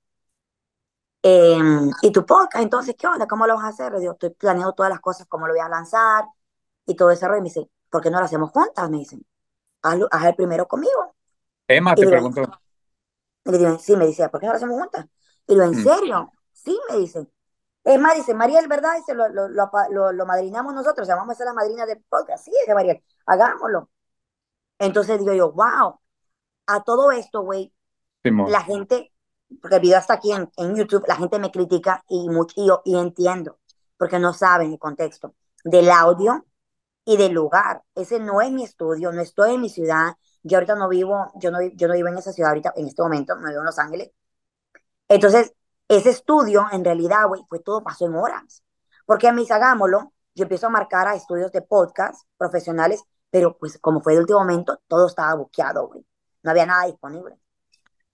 Em, 1.28 1.90
y 2.02 2.12
tu 2.12 2.24
podcast, 2.24 2.62
entonces, 2.62 2.94
¿qué 2.96 3.08
onda? 3.08 3.26
¿Cómo 3.26 3.48
lo 3.48 3.56
vas 3.56 3.64
a 3.64 3.68
hacer? 3.68 3.92
Le 3.92 3.98
digo, 3.98 4.12
estoy 4.12 4.30
planeando 4.30 4.72
todas 4.74 4.90
las 4.90 5.00
cosas, 5.00 5.26
cómo 5.26 5.48
lo 5.48 5.54
voy 5.54 5.60
a 5.60 5.68
lanzar 5.68 6.24
y 6.86 6.94
todo 6.94 7.10
ese 7.10 7.26
rollo. 7.26 7.38
Y 7.38 7.42
me 7.42 7.48
dice, 7.48 7.68
¿por 7.90 8.00
qué 8.00 8.12
no 8.12 8.20
lo 8.20 8.26
hacemos 8.26 8.52
juntas? 8.52 8.88
Me 8.88 8.98
dicen, 8.98 9.26
haz, 9.82 10.24
el 10.24 10.36
primero 10.36 10.68
conmigo. 10.68 11.16
Emma 11.66 11.96
te 11.96 12.06
preguntó. 12.06 12.42
Y 13.44 13.50
le 13.50 13.58
digo, 13.58 13.76
sí, 13.76 13.96
me 13.96 14.06
dice, 14.06 14.28
¿por 14.28 14.38
qué 14.38 14.46
no 14.46 14.52
lo 14.52 14.56
hacemos 14.58 14.78
juntas? 14.78 15.06
Y 15.48 15.56
lo, 15.56 15.64
¿en 15.64 15.72
mm. 15.72 15.82
serio? 15.82 16.32
Sí, 16.52 16.78
me 16.90 16.98
dice. 16.98 17.26
Es 17.82 18.00
más, 18.00 18.14
dice, 18.14 18.32
Mariel, 18.32 18.68
¿verdad? 18.68 18.94
Dice, 18.94 19.12
lo, 19.14 19.28
lo, 19.28 19.48
lo, 19.48 20.12
lo 20.12 20.26
madrinamos 20.26 20.74
nosotros, 20.74 21.08
vamos 21.08 21.30
a 21.30 21.34
ser 21.34 21.46
la 21.46 21.54
madrina 21.54 21.86
del 21.86 22.04
podcast. 22.08 22.44
Sí, 22.44 22.52
dice 22.52 22.72
Mariel, 22.72 23.02
hagámoslo. 23.26 23.90
Entonces 24.78 25.18
digo 25.18 25.32
yo, 25.32 25.50
wow, 25.50 25.98
a 26.68 26.84
todo 26.84 27.10
esto, 27.10 27.42
güey, 27.42 27.72
la 28.22 28.60
gente 28.62 29.12
porque 29.60 29.76
el 29.76 29.82
video 29.82 29.98
está 29.98 30.14
aquí 30.14 30.32
en, 30.32 30.50
en 30.56 30.76
YouTube, 30.76 31.04
la 31.06 31.16
gente 31.16 31.38
me 31.38 31.50
critica 31.50 32.04
y, 32.08 32.28
mucho, 32.28 32.54
y, 32.84 32.92
y 32.92 32.98
entiendo, 32.98 33.58
porque 33.96 34.18
no 34.18 34.32
saben 34.32 34.72
el 34.72 34.78
contexto 34.78 35.34
del 35.64 35.90
audio 35.90 36.46
y 37.04 37.16
del 37.16 37.32
lugar. 37.32 37.82
Ese 37.94 38.20
no 38.20 38.40
es 38.40 38.50
mi 38.52 38.64
estudio, 38.64 39.12
no 39.12 39.22
estoy 39.22 39.54
en 39.54 39.60
mi 39.60 39.68
ciudad. 39.68 40.16
Yo 40.42 40.58
ahorita 40.58 40.74
no 40.74 40.88
vivo, 40.88 41.32
yo 41.36 41.50
no, 41.50 41.60
yo 41.62 41.88
no 41.88 41.94
vivo 41.94 42.08
en 42.08 42.18
esa 42.18 42.32
ciudad 42.32 42.50
ahorita, 42.50 42.72
en 42.76 42.86
este 42.86 43.02
momento, 43.02 43.34
no 43.36 43.48
vivo 43.48 43.60
en 43.60 43.66
Los 43.66 43.78
Ángeles. 43.78 44.10
Entonces, 45.08 45.52
ese 45.88 46.10
estudio, 46.10 46.66
en 46.72 46.84
realidad, 46.84 47.28
güey, 47.28 47.42
fue 47.48 47.60
todo 47.60 47.82
pasó 47.82 48.06
en 48.06 48.14
horas. 48.16 48.62
Porque 49.06 49.28
a 49.28 49.32
mis 49.32 49.50
hagámoslo, 49.50 50.12
yo 50.34 50.42
empiezo 50.42 50.66
a 50.66 50.70
marcar 50.70 51.06
a 51.08 51.14
estudios 51.14 51.52
de 51.52 51.62
podcast 51.62 52.26
profesionales, 52.36 53.02
pero 53.30 53.56
pues 53.56 53.78
como 53.78 54.00
fue 54.02 54.14
de 54.14 54.20
último 54.20 54.40
momento, 54.40 54.80
todo 54.88 55.06
estaba 55.06 55.34
buqueado, 55.34 55.86
güey. 55.88 56.04
No 56.42 56.50
había 56.50 56.66
nada 56.66 56.86
disponible. 56.86 57.38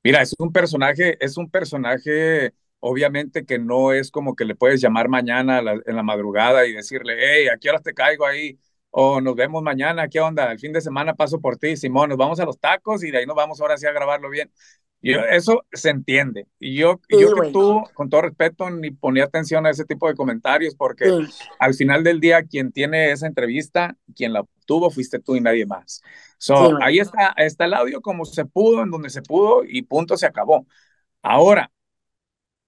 Mira, 0.04 0.20
es 0.22 0.34
un 0.38 0.52
personaje, 0.52 1.16
es 1.24 1.36
un 1.36 1.48
personaje, 1.50 2.52
obviamente 2.80 3.44
que 3.46 3.58
no 3.58 3.92
es 3.92 4.10
como 4.10 4.34
que 4.34 4.44
le 4.44 4.56
puedes 4.56 4.80
llamar 4.80 5.08
mañana 5.08 5.60
en 5.60 5.96
la 5.96 6.02
madrugada 6.02 6.66
y 6.66 6.72
decirle, 6.72 7.14
hey, 7.20 7.48
¿a 7.48 7.56
qué 7.58 7.70
hora 7.70 7.78
te 7.80 7.94
caigo 7.94 8.26
ahí? 8.26 8.58
O 8.90 9.20
nos 9.20 9.36
vemos 9.36 9.62
mañana, 9.62 10.08
¿qué 10.08 10.20
onda? 10.20 10.50
El 10.50 10.58
fin 10.58 10.72
de 10.72 10.80
semana 10.80 11.14
paso 11.14 11.40
por 11.40 11.56
ti, 11.56 11.76
Simón, 11.76 12.08
nos 12.10 12.18
vamos 12.18 12.40
a 12.40 12.44
los 12.44 12.58
tacos 12.58 13.04
y 13.04 13.10
de 13.12 13.18
ahí 13.18 13.26
nos 13.26 13.36
vamos 13.36 13.60
ahora 13.60 13.76
sí 13.78 13.86
a 13.86 13.92
grabarlo 13.92 14.28
bien. 14.28 14.50
Yo, 15.02 15.18
eso 15.20 15.64
se 15.72 15.90
entiende. 15.90 16.46
Y 16.60 16.76
yo, 16.76 17.00
yo 17.08 17.34
que 17.34 17.50
tú, 17.50 17.82
con 17.92 18.08
todo 18.08 18.22
respeto, 18.22 18.70
ni 18.70 18.92
ponía 18.92 19.24
atención 19.24 19.66
a 19.66 19.70
ese 19.70 19.84
tipo 19.84 20.06
de 20.08 20.14
comentarios 20.14 20.76
porque 20.76 21.10
al 21.58 21.74
final 21.74 22.04
del 22.04 22.20
día 22.20 22.44
quien 22.44 22.70
tiene 22.70 23.10
esa 23.10 23.26
entrevista, 23.26 23.96
quien 24.14 24.32
la 24.32 24.40
obtuvo, 24.40 24.90
fuiste 24.90 25.18
tú 25.18 25.34
y 25.34 25.40
nadie 25.40 25.66
más. 25.66 26.02
So, 26.38 26.78
ahí 26.80 27.00
está, 27.00 27.34
está 27.36 27.64
el 27.64 27.74
audio 27.74 28.00
como 28.00 28.24
se 28.24 28.44
pudo, 28.44 28.82
en 28.82 28.90
donde 28.90 29.10
se 29.10 29.22
pudo 29.22 29.64
y 29.64 29.82
punto, 29.82 30.16
se 30.16 30.26
acabó. 30.26 30.66
Ahora, 31.20 31.72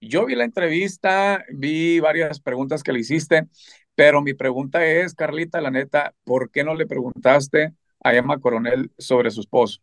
yo 0.01 0.25
vi 0.25 0.35
la 0.35 0.43
entrevista, 0.43 1.43
vi 1.53 1.99
varias 1.99 2.39
preguntas 2.39 2.83
que 2.83 2.91
le 2.93 2.99
hiciste, 2.99 3.47
pero 3.95 4.21
mi 4.21 4.33
pregunta 4.33 4.85
es, 4.85 5.13
Carlita, 5.13 5.61
la 5.61 5.71
neta, 5.71 6.13
¿por 6.23 6.51
qué 6.51 6.63
no 6.63 6.75
le 6.75 6.85
preguntaste 6.85 7.73
a 8.03 8.13
Emma 8.13 8.39
Coronel 8.39 8.91
sobre 8.97 9.31
su 9.31 9.41
esposo? 9.41 9.81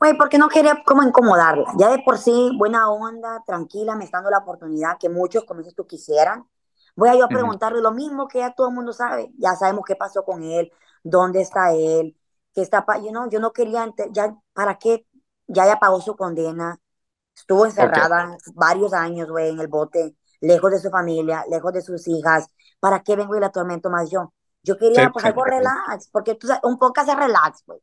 Güey, 0.00 0.16
porque 0.16 0.38
no 0.38 0.48
quería 0.48 0.82
como 0.82 1.02
incomodarla. 1.02 1.74
Ya 1.76 1.90
de 1.90 1.98
por 2.02 2.16
sí, 2.16 2.52
buena 2.56 2.90
onda, 2.90 3.42
tranquila, 3.46 3.96
me 3.96 4.04
está 4.04 4.16
dando 4.16 4.30
la 4.30 4.38
oportunidad 4.38 4.96
que 4.98 5.10
muchos, 5.10 5.44
como 5.44 5.60
dices 5.60 5.74
tú, 5.74 5.86
quisieran. 5.86 6.48
Voy 6.96 7.10
a 7.10 7.16
yo 7.16 7.26
a 7.26 7.28
preguntarle 7.28 7.82
lo 7.82 7.92
mismo 7.92 8.26
que 8.26 8.38
ya 8.38 8.54
todo 8.54 8.68
el 8.68 8.74
mundo 8.74 8.94
sabe. 8.94 9.30
Ya 9.36 9.54
sabemos 9.56 9.84
qué 9.86 9.96
pasó 9.96 10.24
con 10.24 10.42
él, 10.42 10.72
dónde 11.02 11.42
está 11.42 11.72
él, 11.74 12.16
qué 12.54 12.62
está... 12.62 12.82
Yo 13.04 13.12
no, 13.12 13.28
yo 13.28 13.40
no 13.40 13.52
quería, 13.52 13.92
ya, 14.10 14.34
¿para 14.54 14.78
qué? 14.78 15.06
Ya 15.46 15.66
ya 15.66 15.78
pagó 15.78 16.00
su 16.00 16.16
condena. 16.16 16.80
Estuvo 17.36 17.66
encerrada 17.66 18.38
varios 18.54 18.94
años, 18.94 19.28
güey, 19.28 19.50
en 19.50 19.60
el 19.60 19.68
bote, 19.68 20.16
lejos 20.40 20.70
de 20.70 20.78
su 20.78 20.88
familia, 20.90 21.44
lejos 21.50 21.74
de 21.74 21.82
sus 21.82 22.08
hijas. 22.08 22.46
¿Para 22.80 23.02
qué 23.02 23.16
vengo 23.16 23.36
y 23.36 23.40
la 23.40 23.48
atormento 23.48 23.90
más 23.90 24.10
yo? 24.10 24.32
Yo 24.62 24.78
quería, 24.78 25.10
pues, 25.10 25.26
algo 25.26 25.44
relax, 25.44 26.08
porque 26.10 26.36
tú 26.36 26.46
sabes, 26.46 26.62
un 26.64 26.78
poco 26.78 27.02
hace 27.02 27.14
relax, 27.14 27.62
güey 27.66 27.80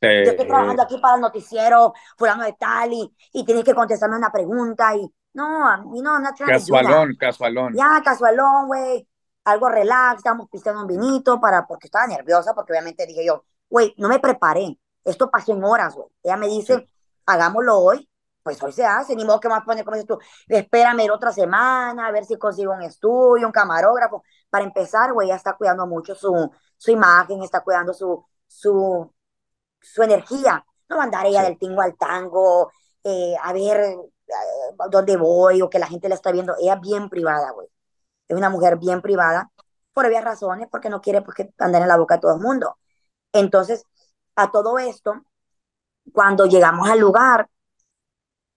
yo 0.00 0.30
estoy 0.30 0.46
trabajando 0.46 0.82
aquí 0.82 0.98
para 0.98 1.16
el 1.16 1.20
noticiero, 1.20 1.92
fulano 2.16 2.44
de 2.44 2.52
tal, 2.54 2.92
y, 2.92 3.16
y 3.32 3.44
tienes 3.44 3.64
que 3.64 3.74
contestarme 3.74 4.16
una 4.16 4.30
pregunta, 4.32 4.94
y 4.96 5.12
no, 5.34 5.68
a 5.68 5.78
mí 5.78 6.00
no, 6.00 6.18
no 6.18 6.30
Casualón, 6.36 7.14
casualón. 7.18 7.74
Ya, 7.74 8.00
casualón, 8.04 8.66
güey, 8.68 9.08
algo 9.44 9.68
relax, 9.68 10.18
estamos 10.18 10.48
pisteando 10.50 10.82
un 10.82 10.88
vinito, 10.88 11.40
para, 11.40 11.66
porque 11.66 11.86
estaba 11.86 12.06
nerviosa, 12.06 12.54
porque 12.54 12.72
obviamente 12.72 13.06
dije 13.06 13.24
yo, 13.24 13.44
güey, 13.68 13.94
no 13.98 14.08
me 14.08 14.18
preparé, 14.18 14.78
esto 15.04 15.30
pasó 15.30 15.52
en 15.52 15.64
horas, 15.64 15.94
güey. 15.94 16.08
Ella 16.22 16.36
me 16.36 16.48
dice, 16.48 16.86
hagámoslo 17.26 17.78
hoy, 17.78 18.08
pues 18.42 18.62
hoy 18.62 18.72
se 18.72 18.84
hace, 18.84 19.14
ni 19.14 19.24
modo 19.24 19.40
que 19.40 19.48
más 19.48 19.64
pone, 19.64 19.84
como 19.84 19.96
dices 19.96 20.08
tú, 20.08 20.18
espérame 20.48 21.10
otra 21.10 21.32
semana, 21.32 22.06
a 22.06 22.12
ver 22.12 22.24
si 22.24 22.38
consigo 22.38 22.72
un 22.72 22.82
estudio, 22.82 23.46
un 23.46 23.52
camarógrafo. 23.52 24.22
Para 24.48 24.64
empezar, 24.64 25.12
güey, 25.12 25.28
ella 25.28 25.36
está 25.36 25.54
cuidando 25.54 25.86
mucho 25.86 26.14
su, 26.14 26.50
su 26.76 26.90
imagen, 26.90 27.42
está 27.42 27.60
cuidando 27.60 27.92
su, 27.92 28.24
su 28.46 29.12
su 29.80 30.02
energía, 30.02 30.64
no 30.88 30.96
mandar 30.96 31.26
ella 31.26 31.42
del 31.42 31.58
tingo 31.58 31.80
al 31.82 31.96
tango, 31.96 32.72
eh, 33.04 33.34
a 33.42 33.52
ver 33.52 33.80
eh, 33.80 33.96
dónde 34.90 35.16
voy 35.16 35.62
o 35.62 35.70
que 35.70 35.78
la 35.78 35.86
gente 35.86 36.08
la 36.08 36.14
está 36.14 36.32
viendo. 36.32 36.54
Ella 36.60 36.74
es 36.74 36.80
bien 36.80 37.08
privada, 37.08 37.50
güey. 37.52 37.68
Es 38.28 38.36
una 38.36 38.50
mujer 38.50 38.78
bien 38.78 39.02
privada, 39.02 39.50
por 39.92 40.06
obvias 40.06 40.24
razones, 40.24 40.68
porque 40.70 40.90
no 40.90 41.00
quiere 41.00 41.22
porque 41.22 41.52
andar 41.58 41.82
en 41.82 41.88
la 41.88 41.96
boca 41.96 42.16
de 42.16 42.20
todo 42.22 42.34
el 42.34 42.40
mundo. 42.40 42.78
Entonces, 43.32 43.84
a 44.36 44.50
todo 44.50 44.78
esto, 44.78 45.14
cuando 46.12 46.46
llegamos 46.46 46.88
al 46.88 47.00
lugar, 47.00 47.48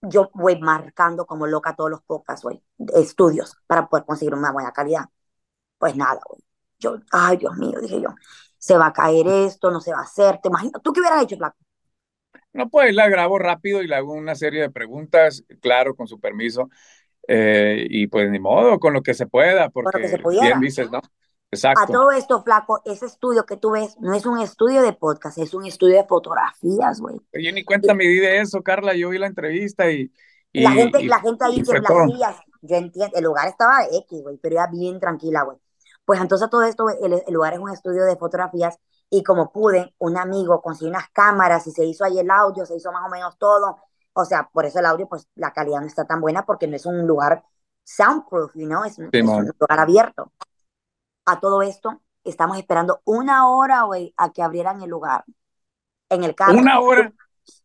yo 0.02 0.30
voy 0.34 0.60
marcando 0.60 1.26
como 1.26 1.46
loca 1.46 1.74
todos 1.76 1.90
los 1.90 2.02
pocas, 2.02 2.42
güey, 2.42 2.62
estudios 2.94 3.56
para 3.66 3.88
poder 3.88 4.04
conseguir 4.04 4.34
una 4.34 4.52
buena 4.52 4.72
calidad. 4.72 5.04
Pues 5.78 5.96
nada, 5.96 6.20
güey. 6.28 6.42
Yo, 6.82 6.96
ay, 7.12 7.36
Dios 7.36 7.56
mío, 7.56 7.78
dije 7.80 8.00
yo, 8.00 8.08
se 8.58 8.76
va 8.76 8.88
a 8.88 8.92
caer 8.92 9.28
esto, 9.28 9.70
no 9.70 9.80
se 9.80 9.92
va 9.92 10.00
a 10.00 10.02
hacer. 10.02 10.38
¿Te 10.42 10.48
imaginas? 10.48 10.82
¿Tú 10.82 10.92
qué 10.92 11.00
hubieras 11.00 11.22
hecho, 11.22 11.36
Flaco? 11.36 11.56
No, 12.52 12.68
pues 12.68 12.94
la 12.94 13.08
grabo 13.08 13.38
rápido 13.38 13.82
y 13.82 13.86
le 13.86 13.94
hago 13.94 14.12
una 14.12 14.34
serie 14.34 14.60
de 14.60 14.70
preguntas, 14.70 15.44
claro, 15.60 15.94
con 15.94 16.06
su 16.06 16.20
permiso. 16.20 16.68
Eh, 17.28 17.86
y 17.88 18.08
pues 18.08 18.28
ni 18.30 18.40
modo, 18.40 18.80
con 18.80 18.92
lo 18.92 19.02
que 19.02 19.14
se 19.14 19.26
pueda, 19.26 19.70
porque 19.70 20.00
que 20.00 20.08
se 20.08 20.18
bien 20.18 20.60
dices, 20.60 20.90
¿no? 20.90 21.00
Exacto. 21.52 21.82
A 21.82 21.86
todo 21.86 22.10
esto, 22.10 22.42
Flaco, 22.42 22.82
ese 22.84 23.06
estudio 23.06 23.44
que 23.44 23.56
tú 23.56 23.72
ves 23.72 23.96
no 24.00 24.14
es 24.14 24.26
un 24.26 24.40
estudio 24.40 24.82
de 24.82 24.92
podcast, 24.92 25.38
es 25.38 25.54
un 25.54 25.66
estudio 25.66 25.98
de 25.98 26.04
fotografías, 26.04 27.00
güey. 27.00 27.20
Oye, 27.32 27.52
ni 27.52 27.62
cuenta 27.62 27.94
me 27.94 28.04
di 28.04 28.16
de 28.16 28.40
eso, 28.40 28.62
Carla, 28.62 28.94
yo 28.94 29.10
vi 29.10 29.18
la 29.18 29.26
entrevista 29.26 29.90
y... 29.90 30.10
la, 30.52 30.72
gente, 30.72 31.04
la 31.04 31.20
gente 31.20 31.44
ahí 31.44 31.62
que 31.62 31.78
las 32.18 32.42
yo 32.62 32.76
entiendo, 32.76 33.16
el 33.16 33.24
lugar 33.24 33.48
estaba 33.48 33.84
X, 33.90 34.22
güey, 34.22 34.38
pero 34.40 34.54
era 34.54 34.66
bien 34.68 35.00
tranquila, 35.00 35.42
güey. 35.42 35.58
Pues 36.04 36.20
entonces 36.20 36.50
todo 36.50 36.62
esto, 36.62 36.88
el, 36.88 37.22
lugar 37.32 37.54
es 37.54 37.60
un 37.60 37.70
estudio 37.70 38.04
de 38.04 38.16
fotografías 38.16 38.78
y 39.08 39.22
como 39.22 39.52
pude, 39.52 39.94
un 39.98 40.16
amigo 40.16 40.60
consiguió 40.60 40.90
unas 40.90 41.08
cámaras 41.10 41.66
y 41.66 41.70
se 41.70 41.84
hizo 41.84 42.04
ahí 42.04 42.18
el 42.18 42.30
audio, 42.30 42.66
se 42.66 42.76
hizo 42.76 42.90
más 42.92 43.06
o 43.06 43.10
menos 43.10 43.38
todo. 43.38 43.78
O 44.14 44.24
sea, 44.24 44.48
por 44.52 44.66
eso 44.66 44.78
el 44.78 44.86
audio, 44.86 45.08
pues 45.08 45.28
la 45.34 45.52
calidad 45.52 45.80
no 45.80 45.86
está 45.86 46.04
tan 46.04 46.20
buena 46.20 46.44
porque 46.44 46.66
no 46.66 46.76
es 46.76 46.86
un 46.86 47.06
lugar 47.06 47.44
soundproof, 47.84 48.52
you 48.54 48.66
know? 48.66 48.84
es, 48.84 48.98
un, 48.98 49.10
lugar 49.12 49.80
abierto. 49.80 50.32
A 51.24 51.38
todo 51.38 51.62
esto, 51.62 52.00
estamos 52.24 52.58
esperando 52.58 53.00
una 53.04 53.48
hora, 53.48 53.82
güey, 53.82 54.12
a 54.16 54.32
que 54.32 54.42
abrieran 54.42 54.82
el 54.82 54.90
lugar. 54.90 55.24
En 56.08 56.24
el 56.24 56.34
carro. 56.34 56.58
Una 56.58 56.80
hora. 56.80 57.12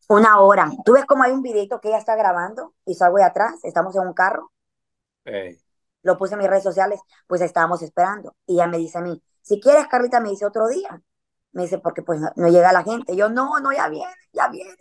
Una 0.07 0.39
hora. 0.39 0.71
Tú 0.85 0.93
ves 0.93 1.05
como 1.05 1.23
hay 1.23 1.31
un 1.31 1.41
videito 1.41 1.81
que 1.81 1.89
ella 1.89 1.97
está 1.97 2.15
grabando 2.15 2.73
y 2.85 2.93
salgo 2.93 3.17
de 3.17 3.23
atrás, 3.23 3.59
estamos 3.63 3.95
en 3.95 4.07
un 4.07 4.13
carro 4.13 4.51
lo 6.07 6.17
puse 6.17 6.33
en 6.33 6.39
mis 6.39 6.49
redes 6.49 6.63
sociales, 6.63 6.99
pues 7.27 7.41
estábamos 7.41 7.81
esperando. 7.81 8.35
Y 8.47 8.55
ella 8.55 8.67
me 8.67 8.77
dice 8.77 8.97
a 8.97 9.01
mí, 9.01 9.21
si 9.41 9.59
quieres, 9.59 9.87
Carlita, 9.87 10.19
me 10.21 10.29
dice 10.29 10.45
otro 10.45 10.67
día. 10.67 11.01
Me 11.51 11.63
dice, 11.63 11.79
porque 11.79 12.01
pues 12.01 12.19
no, 12.35 12.47
llega 12.49 12.71
la 12.71 12.83
gente. 12.83 13.15
Yo, 13.15 13.29
no, 13.29 13.59
no, 13.59 13.71
ya 13.73 13.89
viene, 13.89 14.13
ya 14.31 14.47
viene. 14.49 14.75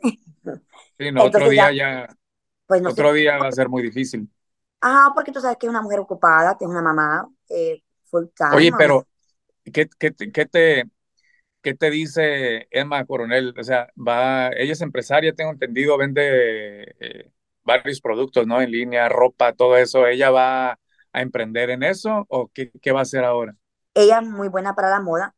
Sí, 0.98 1.12
no, 1.12 1.24
otro 1.24 1.48
día 1.48 1.72
ya, 1.72 2.16
pues 2.66 2.80
no 2.80 2.90
otro 2.90 3.12
día 3.12 3.36
va 3.38 3.48
a 3.48 3.52
ser 3.52 3.68
muy 3.68 3.82
difícil. 3.82 4.30
Ah, 4.80 5.10
porque 5.14 5.32
tú 5.32 5.40
sabes 5.40 5.56
que 5.58 5.66
es 5.66 5.70
una 5.70 5.82
mujer 5.82 5.98
ocupada, 5.98 6.56
que 6.56 6.64
es 6.64 6.70
una 6.70 6.82
mamá 6.82 7.28
eh, 7.48 7.82
full 8.04 8.26
time. 8.36 8.54
Oye, 8.54 8.70
pero, 8.78 9.06
¿qué, 9.64 9.88
qué, 9.98 10.14
qué 10.14 10.46
te, 10.46 10.84
¿qué 11.60 11.74
te 11.74 11.90
dice 11.90 12.68
Emma 12.70 13.04
Coronel? 13.04 13.52
O 13.58 13.64
sea, 13.64 13.88
va, 13.96 14.48
ella 14.50 14.72
es 14.72 14.80
empresaria, 14.80 15.34
tengo 15.34 15.50
entendido, 15.50 15.98
vende 15.98 16.94
eh, 17.00 17.32
varios 17.64 18.00
productos, 18.00 18.46
¿no? 18.46 18.60
En 18.62 18.70
línea, 18.70 19.08
ropa, 19.08 19.52
todo 19.52 19.76
eso. 19.76 20.06
Ella 20.06 20.30
va 20.30 20.78
a 21.16 21.22
emprender 21.22 21.70
en 21.70 21.82
eso 21.82 22.26
o 22.28 22.48
qué, 22.52 22.70
qué 22.82 22.92
va 22.92 23.00
a 23.00 23.02
hacer 23.02 23.24
ahora? 23.24 23.54
Ella 23.94 24.18
es 24.18 24.28
muy 24.28 24.48
buena 24.48 24.74
para 24.74 24.90
la 24.90 25.00
moda. 25.00 25.34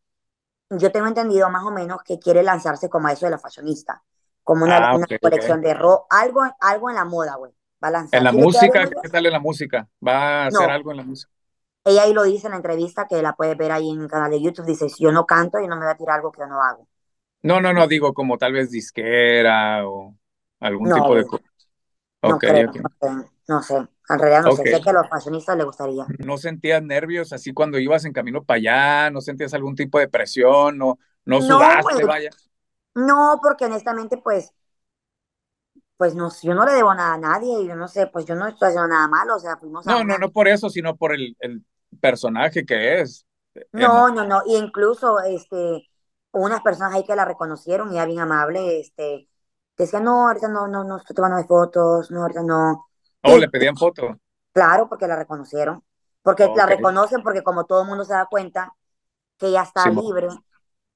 Yo 0.71 0.91
tengo 0.91 1.07
entendido 1.07 1.49
más 1.51 1.63
o 1.65 1.71
menos 1.71 2.03
que 2.03 2.19
quiere 2.19 2.43
lanzarse 2.43 2.89
como 2.91 3.07
a 3.07 3.13
eso 3.13 3.27
de 3.27 3.31
la 3.31 3.39
fashionista, 3.39 4.03
como 4.43 4.65
una, 4.65 4.91
ah, 4.91 4.99
colección 5.23 5.63
de 5.63 5.75
ropa, 5.75 6.05
algo, 6.11 6.43
algo 6.61 6.91
en 6.91 6.97
la 6.97 7.05
moda, 7.05 7.37
güey. 7.37 7.53
Va 7.83 7.89
a 7.89 7.91
lanzar. 7.93 8.19
¿En 8.19 8.25
la 8.25 8.33
música? 8.33 8.91
¿Qué 9.03 9.09
tal 9.09 9.27
en 9.27 9.33
la 9.33 9.39
música? 9.39 9.89
¿Va 10.05 10.43
a 10.43 10.47
hacer 10.49 10.69
algo 10.69 10.91
en 10.91 10.97
la 10.97 11.05
música? 11.05 11.31
Ella 11.85 12.03
ahí 12.03 12.13
lo 12.13 12.25
dice 12.25 12.49
en 12.49 12.51
la 12.51 12.57
entrevista, 12.57 13.07
que 13.07 13.23
la 13.23 13.35
puedes 13.35 13.57
ver 13.57 13.71
ahí 13.71 13.89
en 13.89 14.03
el 14.03 14.09
canal 14.09 14.33
de 14.33 14.43
YouTube, 14.43 14.67
dice, 14.67 14.89
yo 14.99 15.13
no 15.13 15.25
canto, 15.25 15.61
yo 15.61 15.69
no 15.69 15.77
me 15.77 15.85
voy 15.85 15.95
a 15.95 15.97
tirar 15.97 16.17
algo 16.17 16.33
que 16.33 16.41
yo 16.41 16.47
no 16.49 16.61
hago. 16.61 16.89
No, 17.43 17.61
no, 17.61 17.73
no, 17.73 17.87
digo 17.87 18.13
como 18.13 18.37
tal 18.37 18.53
vez 18.53 18.71
disquera 18.71 19.89
o 19.89 20.15
algún 20.59 20.93
tipo 20.93 21.15
de... 21.15 21.25
No, 22.23 22.35
okay, 22.35 22.67
no 23.47 23.63
sé, 23.63 23.77
en 23.77 24.19
realidad 24.19 24.43
no 24.43 24.53
sé, 24.53 24.67
sé 24.67 24.81
que 24.83 24.91
a 24.91 24.93
los 24.93 25.09
fashionistas 25.09 25.57
les 25.57 25.67
gustaría. 25.67 26.07
¿No 26.19 26.37
sentías 26.37 26.83
nervios 26.83 27.33
así 27.33 27.53
cuando 27.53 27.79
ibas 27.79 28.05
en 28.05 28.13
camino 28.13 28.45
para 28.45 28.57
allá? 28.59 29.11
¿No 29.11 29.21
sentías 29.21 29.55
algún 29.55 29.75
tipo 29.77 29.99
de 29.99 30.09
presión? 30.09 30.79
¿No, 30.79 30.99
no 31.25 31.41
sudaste, 31.41 32.05
vaya? 32.05 32.31
No, 32.95 33.39
porque 33.43 33.67
honestamente, 33.67 34.17
pues, 34.19 34.53
pues 35.97 36.15
no, 36.15 36.31
yo 36.43 36.55
no 36.55 36.65
le 36.65 36.73
debo 36.73 36.95
nada 36.95 37.15
a 37.15 37.19
nadie, 37.19 37.63
y 37.63 37.67
yo 37.69 37.77
no 37.77 37.89
sé, 37.89 38.07
pues 38.07 38.25
yo 38.25 38.35
no 38.35 38.47
estoy 38.47 38.69
haciendo 38.69 38.89
nada 38.89 39.09
malo, 39.09 39.37
o 39.37 39.39
sea, 39.39 39.57
fuimos 39.57 39.87
No, 39.87 40.05
no, 40.05 40.19
no 40.19 40.31
por 40.31 40.49
eso, 40.49 40.71
sino 40.71 40.97
por 40.97 41.13
el, 41.13 41.37
el 41.41 41.65
personaje 42.01 42.65
que 42.65 43.01
es. 43.01 43.27
No, 43.73 44.09
no, 44.11 44.25
no, 44.25 44.43
y 44.47 44.57
incluso, 44.57 45.21
este, 45.21 45.89
unas 46.33 46.63
personas 46.63 46.95
ahí 46.95 47.05
que 47.05 47.17
la 47.17 47.25
reconocieron, 47.25 47.93
y 47.93 47.97
era 47.97 48.07
bien 48.07 48.21
amable, 48.21 48.81
este, 48.81 49.29
decían, 49.85 50.05
no, 50.05 50.29
ahorita 50.29 50.49
no, 50.49 50.67
no, 50.67 50.85
no 50.85 50.97
estoy 50.97 51.15
tomando 51.15 51.47
fotos, 51.47 52.11
no, 52.11 52.23
ahorita 52.23 52.43
no, 52.43 52.89
Oh, 53.23 53.37
le 53.37 53.49
pedían 53.49 53.77
foto. 53.77 54.19
Claro, 54.53 54.89
porque 54.89 55.07
la 55.07 55.17
reconocieron. 55.17 55.85
Porque 56.23 56.49
la 56.55 56.67
reconocen 56.67 57.23
porque 57.23 57.43
como 57.43 57.65
todo 57.65 57.83
el 57.83 57.89
mundo 57.89 58.05
se 58.05 58.13
da 58.13 58.27
cuenta 58.27 58.75
que 59.39 59.49
ella 59.49 59.63
está 59.63 59.89
libre 59.89 60.29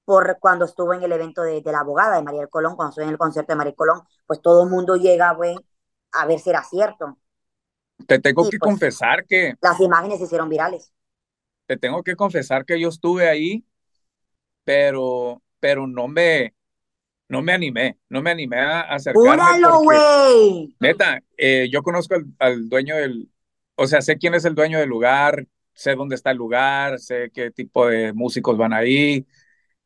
por 0.05 0.39
cuando 0.41 0.65
estuvo 0.65 0.93
en 0.95 1.03
el 1.03 1.13
evento 1.13 1.43
de, 1.43 1.63
la 1.65 1.81
abogada 1.81 2.17
de 2.17 2.23
María 2.23 2.47
Colón, 2.49 2.77
cuando 2.77 2.91
estuvo 2.91 3.05
en 3.05 3.11
el 3.13 3.19
concierto 3.19 3.53
de 3.53 3.57
María 3.57 3.75
Colón, 3.75 4.03
pues 4.27 4.43
todo 4.43 4.65
el 4.65 4.71
mundo 4.71 4.97
llega, 4.97 5.33
güey, 5.33 5.57
a 6.13 6.27
ver 6.27 6.41
si 6.41 6.51
era 6.51 6.63
cierto. 6.65 7.19
Te 8.07 8.19
tengo 8.19 8.43
que 8.51 8.59
pues, 8.59 8.73
confesar 8.73 9.25
que... 9.25 9.55
Las 9.61 9.81
imágenes 9.81 10.19
se 10.19 10.25
hicieron 10.25 10.49
virales. 10.49 10.93
Te 11.67 11.77
tengo 11.77 12.03
que 12.03 12.17
confesar 12.17 12.65
que 12.65 12.81
yo 12.81 12.89
estuve 12.89 13.29
ahí, 13.29 13.65
pero, 14.65 15.41
pero 15.61 15.87
no 15.87 16.09
me, 16.09 16.55
no 17.29 17.43
me 17.43 17.53
animé, 17.53 17.99
no 18.09 18.23
me 18.23 18.31
animé 18.31 18.59
a 18.59 18.81
acercarme. 18.83 19.31
¡Júralo, 19.31 19.81
güey! 19.81 20.77
Neta, 20.81 21.21
eh, 21.37 21.69
yo 21.73 21.83
conozco 21.83 22.15
al, 22.15 22.27
al, 22.39 22.69
dueño 22.69 22.97
del, 22.97 23.31
o 23.75 23.87
sea, 23.87 24.03
sé 24.03 24.19
quién 24.19 24.35
es 24.35 24.45
el 24.45 24.55
dueño 24.55 24.79
del 24.79 24.89
lugar, 24.89 25.47
sé 25.75 25.95
dónde 25.95 26.15
está 26.15 26.31
el 26.31 26.37
lugar, 26.39 26.99
sé 26.99 27.31
qué 27.33 27.51
tipo 27.51 27.87
de 27.87 28.13
músicos 28.13 28.57
van 28.57 28.73
ahí 28.73 29.27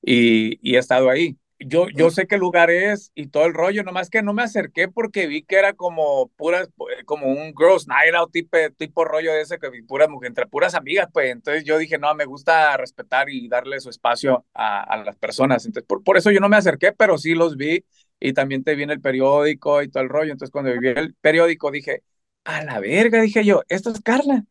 y, 0.03 0.59
y 0.63 0.77
he 0.77 0.79
estado 0.79 1.09
ahí 1.11 1.37
yo, 1.59 1.89
yo 1.89 2.11
sé 2.11 2.27
qué 2.27 2.37
lugar 2.37 2.71
es 2.71 3.13
y 3.15 3.29
todo 3.29 3.47
el 3.47 3.55
rollo, 3.55 3.83
nomás 3.83 4.11
que 4.11 4.23
no 4.23 4.33
me 4.33 4.43
acerqué 4.43 4.89
porque 4.89 5.27
vi 5.27 5.43
que 5.43 5.57
era 5.57 5.73
como 5.73 6.29
puras, 6.37 6.69
como 7.07 7.27
un 7.27 7.53
gross 7.55 7.87
night 7.89 8.15
out 8.15 8.31
tipo, 8.31 8.59
tipo 8.77 9.05
rollo 9.05 9.33
de 9.33 9.41
ese, 9.41 9.59
que 9.59 9.71
puras 9.87 10.09
entre 10.23 10.47
puras 10.47 10.75
amigas, 10.75 11.09
pues. 11.13 11.31
Entonces 11.33 11.65
yo 11.65 11.79
dije, 11.79 11.99
no, 11.99 12.15
me 12.15 12.27
gusta 12.27 12.77
respetar 12.77 13.31
y 13.31 13.49
darle 13.49 13.81
su 13.81 13.91
espacio 13.91 14.45
a, 14.55 14.83
a 14.83 15.03
las 15.05 15.17
personas, 15.17 15.65
entonces 15.65 15.87
por, 15.87 16.05
por, 16.05 16.17
eso 16.17 16.31
yo 16.31 16.41
no 16.41 16.49
me 16.49 16.57
acerqué, 16.57 16.93
pero 16.93 17.19
sí 17.19 17.35
los 17.35 17.57
vi 17.57 17.85
y 18.21 18.33
también 18.33 18.65
te 18.65 18.75
vi 18.75 18.83
en 18.83 18.91
el 18.91 19.01
periódico 19.01 19.83
y 19.83 19.89
todo 19.89 20.03
el 20.03 20.09
rollo, 20.09 20.33
entonces 20.33 20.53
cuando 20.53 20.79
vi 20.79 20.89
el 20.89 21.15
periódico 21.15 21.71
dije, 21.71 22.03
a 22.45 22.63
la 22.65 22.81
verga, 22.81 23.21
dije 23.23 23.45
yo, 23.45 23.63
esto 23.69 23.91
es 23.91 24.01
Carla, 24.01 24.45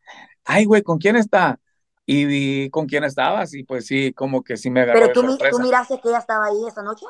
ay 0.44 0.64
güey, 0.64 0.82
¿con 0.82 0.98
quién 0.98 1.16
está? 1.16 1.60
Y 2.06 2.24
vi 2.24 2.70
con 2.70 2.86
quién 2.86 3.04
estabas 3.04 3.52
y 3.52 3.64
pues 3.64 3.86
sí, 3.86 4.12
como 4.14 4.42
que 4.42 4.56
sí 4.56 4.70
me 4.70 4.80
agarró 4.82 5.00
¿Pero 5.00 5.12
tú, 5.12 5.22
de 5.22 5.28
sorpresa. 5.28 5.56
tú 5.56 5.62
miraste 5.62 6.00
que 6.00 6.08
ella 6.08 6.18
estaba 6.18 6.46
ahí 6.46 6.66
esa 6.66 6.82
noche? 6.82 7.04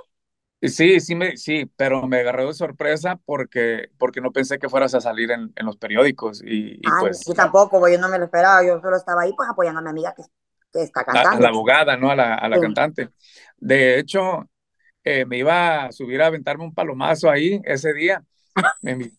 Sí, 0.63 1.01
sí, 1.01 1.15
me, 1.15 1.37
sí, 1.37 1.71
pero 1.77 2.07
me 2.07 2.21
agarró 2.21 2.47
de 2.47 2.55
sorpresa 2.55 3.21
porque, 3.27 3.91
porque 3.99 4.23
no 4.23 4.33
pensé 4.33 4.59
que 4.59 4.71
fueras 4.71 4.95
a 4.95 5.03
salir 5.03 5.31
en, 5.31 5.53
en 5.55 5.67
los 5.67 5.77
periódicos 5.77 6.43
y, 6.43 6.77
y 6.77 6.83
ah, 6.87 6.97
pues... 7.01 7.25
Yo 7.27 7.35
tampoco, 7.35 7.87
yo 7.89 7.99
no 7.99 8.09
me 8.09 8.19
lo 8.19 8.25
esperaba, 8.25 8.65
yo 8.67 8.81
solo 8.81 8.97
estaba 8.97 9.23
ahí 9.23 9.35
pues 9.37 9.49
apoyando 9.51 9.81
a 9.81 9.83
mi 9.83 9.91
amiga 9.91 10.15
que, 10.15 10.23
que 10.73 10.83
está 10.83 11.05
cantando. 11.05 11.29
A, 11.29 11.35
a, 11.35 11.41
la 11.41 11.49
abogada, 11.49 11.97
¿no? 11.99 12.11
A 12.11 12.17
la, 12.17 12.35
a 12.35 12.49
la 12.49 12.57
sí. 12.57 12.63
cantante. 12.63 13.11
De 13.59 13.99
hecho, 13.99 14.49
eh, 15.05 15.27
me 15.27 15.37
iba 15.37 15.85
a 15.85 15.93
subir 15.93 16.23
a 16.23 16.29
aventarme 16.29 16.65
un 16.65 16.75
palomazo 16.75 17.31
ahí 17.31 17.61
ese 17.65 17.93
día. 17.93 18.25
me, 18.81 19.13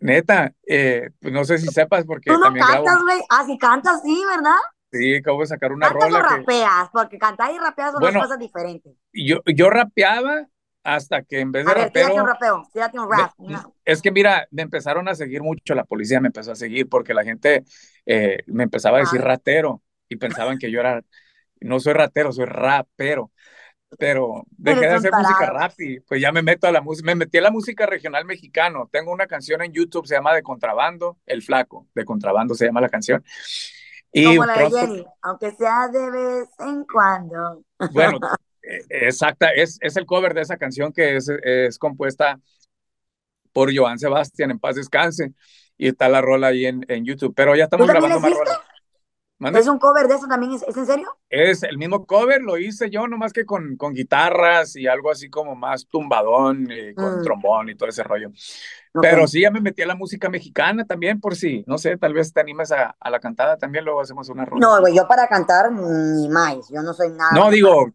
neta, 0.00 0.52
eh, 0.66 1.10
pues 1.20 1.32
no 1.32 1.44
sé 1.44 1.58
si 1.58 1.68
sepas 1.68 2.04
porque 2.04 2.30
¿Tú 2.30 2.38
no 2.38 2.44
también 2.44 2.66
cantas, 2.66 2.82
grabo... 2.82 3.02
güey? 3.02 3.20
Ah, 3.30 3.44
sí 3.46 3.58
cantas, 3.58 4.02
sí, 4.02 4.22
¿verdad? 4.26 4.58
Sí, 4.92 5.16
acabo 5.16 5.40
de 5.40 5.46
sacar 5.46 5.72
una 5.72 5.88
¿Cantas 5.88 6.10
rola. 6.10 6.18
o 6.18 6.28
que- 6.28 6.36
rapeas? 6.36 6.90
Porque 6.92 7.18
cantar 7.18 7.50
y 7.52 7.58
rapear 7.58 7.90
son 7.92 8.00
Bueno, 8.00 8.18
dos 8.20 8.28
cosas 8.28 8.38
diferentes. 8.38 8.92
yo, 9.12 9.38
yo 9.46 9.70
rapeaba 9.70 10.46
hasta 10.84 11.22
que 11.22 11.40
en 11.40 11.50
vez 11.52 11.64
de 11.64 11.70
A 11.70 11.74
ver, 11.74 11.90
tírate 11.92 12.12
un 12.20 12.26
rapero, 12.26 12.56
rapeo, 12.58 12.68
tírate 12.72 12.98
un 12.98 13.08
me- 13.08 13.16
rap. 13.16 13.32
No. 13.38 13.74
es 13.84 14.02
que 14.02 14.10
mira, 14.10 14.46
me 14.50 14.62
empezaron 14.62 15.08
a 15.08 15.14
seguir 15.14 15.42
mucho, 15.42 15.74
la 15.74 15.84
policía 15.84 16.20
me 16.20 16.26
empezó 16.28 16.52
a 16.52 16.56
seguir 16.56 16.88
porque 16.88 17.14
la 17.14 17.24
gente 17.24 17.64
eh, 18.04 18.38
me 18.46 18.64
empezaba 18.64 18.98
a 18.98 19.00
decir 19.00 19.20
Ah. 19.22 19.24
ratero 19.24 19.82
y 20.08 20.16
pensaban 20.16 20.58
que 20.58 20.70
yo 20.70 20.80
era, 20.80 21.00
no 21.60 21.78
soy 21.80 21.92
ratero, 21.94 22.32
soy 22.32 22.44
rapero. 22.46 23.30
Pero 23.98 24.44
dejé 24.50 24.80
de 24.80 24.88
hacer 24.88 25.12
música 25.12 25.50
rap 25.50 25.72
y 25.78 26.00
pues 26.00 26.18
ya 26.20 26.32
me 26.32 26.40
meto 26.42 26.66
a 26.66 26.72
la 26.72 26.80
música, 26.80 27.04
me 27.06 27.14
metí 27.14 27.36
a 27.36 27.42
la 27.42 27.50
música 27.50 27.84
regional 27.86 28.24
mexicano. 28.24 28.88
Tengo 28.90 29.12
una 29.12 29.26
canción 29.26 29.60
en 29.62 29.70
YouTube, 29.72 30.06
se 30.06 30.14
llama 30.14 30.34
De 30.34 30.42
Contrabando, 30.42 31.18
El 31.26 31.42
Flaco, 31.42 31.86
De 31.94 32.04
Contrabando 32.06 32.54
se 32.54 32.64
llama 32.66 32.80
la 32.80 32.88
canción. 32.88 33.22
Y 34.12 34.24
Como 34.24 34.44
la 34.44 34.58
de 34.58 34.70
Jenny, 34.70 35.06
aunque 35.22 35.52
sea 35.52 35.88
de 35.88 36.10
vez 36.10 36.48
en 36.58 36.84
cuando. 36.84 37.62
Bueno, 37.92 38.18
eh, 38.62 38.80
exacta, 38.90 39.50
es, 39.50 39.78
es 39.80 39.96
el 39.96 40.04
cover 40.04 40.34
de 40.34 40.42
esa 40.42 40.56
canción 40.56 40.92
que 40.92 41.16
es, 41.16 41.28
es 41.42 41.78
compuesta 41.78 42.38
por 43.52 43.74
Joan 43.74 43.98
Sebastián, 43.98 44.50
en 44.50 44.58
paz 44.58 44.76
descanse, 44.76 45.32
y 45.76 45.88
está 45.88 46.08
la 46.08 46.20
rola 46.20 46.48
ahí 46.48 46.66
en, 46.66 46.84
en 46.88 47.04
YouTube, 47.04 47.32
pero 47.34 47.54
ya 47.56 47.68
¿Tú 47.68 47.76
estamos 47.76 47.88
grabando 47.88 48.20
más 48.20 48.32
rolas. 48.32 48.60
¿Mande? 49.42 49.60
¿Es 49.60 49.68
un 49.68 49.78
cover 49.78 50.08
de 50.08 50.14
eso 50.16 50.26
también? 50.28 50.52
¿Es, 50.52 50.62
es 50.64 50.76
en 50.76 50.86
serio? 50.86 51.16
Es 51.30 51.62
el 51.62 51.78
mismo 51.78 52.04
cover, 52.06 52.42
lo 52.42 52.58
hice 52.58 52.90
yo, 52.90 53.08
nomás 53.08 53.32
que 53.32 53.46
con, 53.46 53.76
con 53.78 53.94
guitarras 53.94 54.76
y 54.76 54.86
algo 54.86 55.10
así 55.10 55.30
como 55.30 55.54
más 55.56 55.86
tumbadón, 55.88 56.68
y 56.70 56.94
con 56.94 57.20
Mm, 57.20 57.22
trombón 57.22 57.70
y 57.70 57.74
todo 57.74 57.88
ese 57.88 58.02
rollo. 58.02 58.28
ok. 58.94 59.12
Pero 59.12 59.26
sí, 59.26 59.40
ya 59.42 59.50
me 59.50 59.60
metí 59.62 59.80
a 59.82 59.86
la 59.86 59.94
música 59.96 60.28
mexicana 60.28 60.84
también, 60.86 61.20
por 61.20 61.34
si, 61.36 61.64
no 61.66 61.78
sé, 61.78 61.96
tal 61.98 62.12
vez 62.14 62.32
te 62.34 62.40
animes 62.40 62.70
a, 62.72 62.96
a 63.00 63.10
la 63.10 63.20
cantada 63.20 63.56
también, 63.58 63.84
luego 63.84 64.02
hacemos 64.02 64.28
una 64.28 64.44
rola. 64.44 64.70
No, 64.70 64.80
güey, 64.80 64.94
yo 64.94 65.06
para 65.08 65.28
cantar 65.28 65.70
ni 65.72 66.28
más. 66.28 66.68
Yo 66.70 66.82
no 66.82 66.92
soy 66.94 67.10
nada. 67.10 67.30
No, 67.30 67.50
digo, 67.50 67.92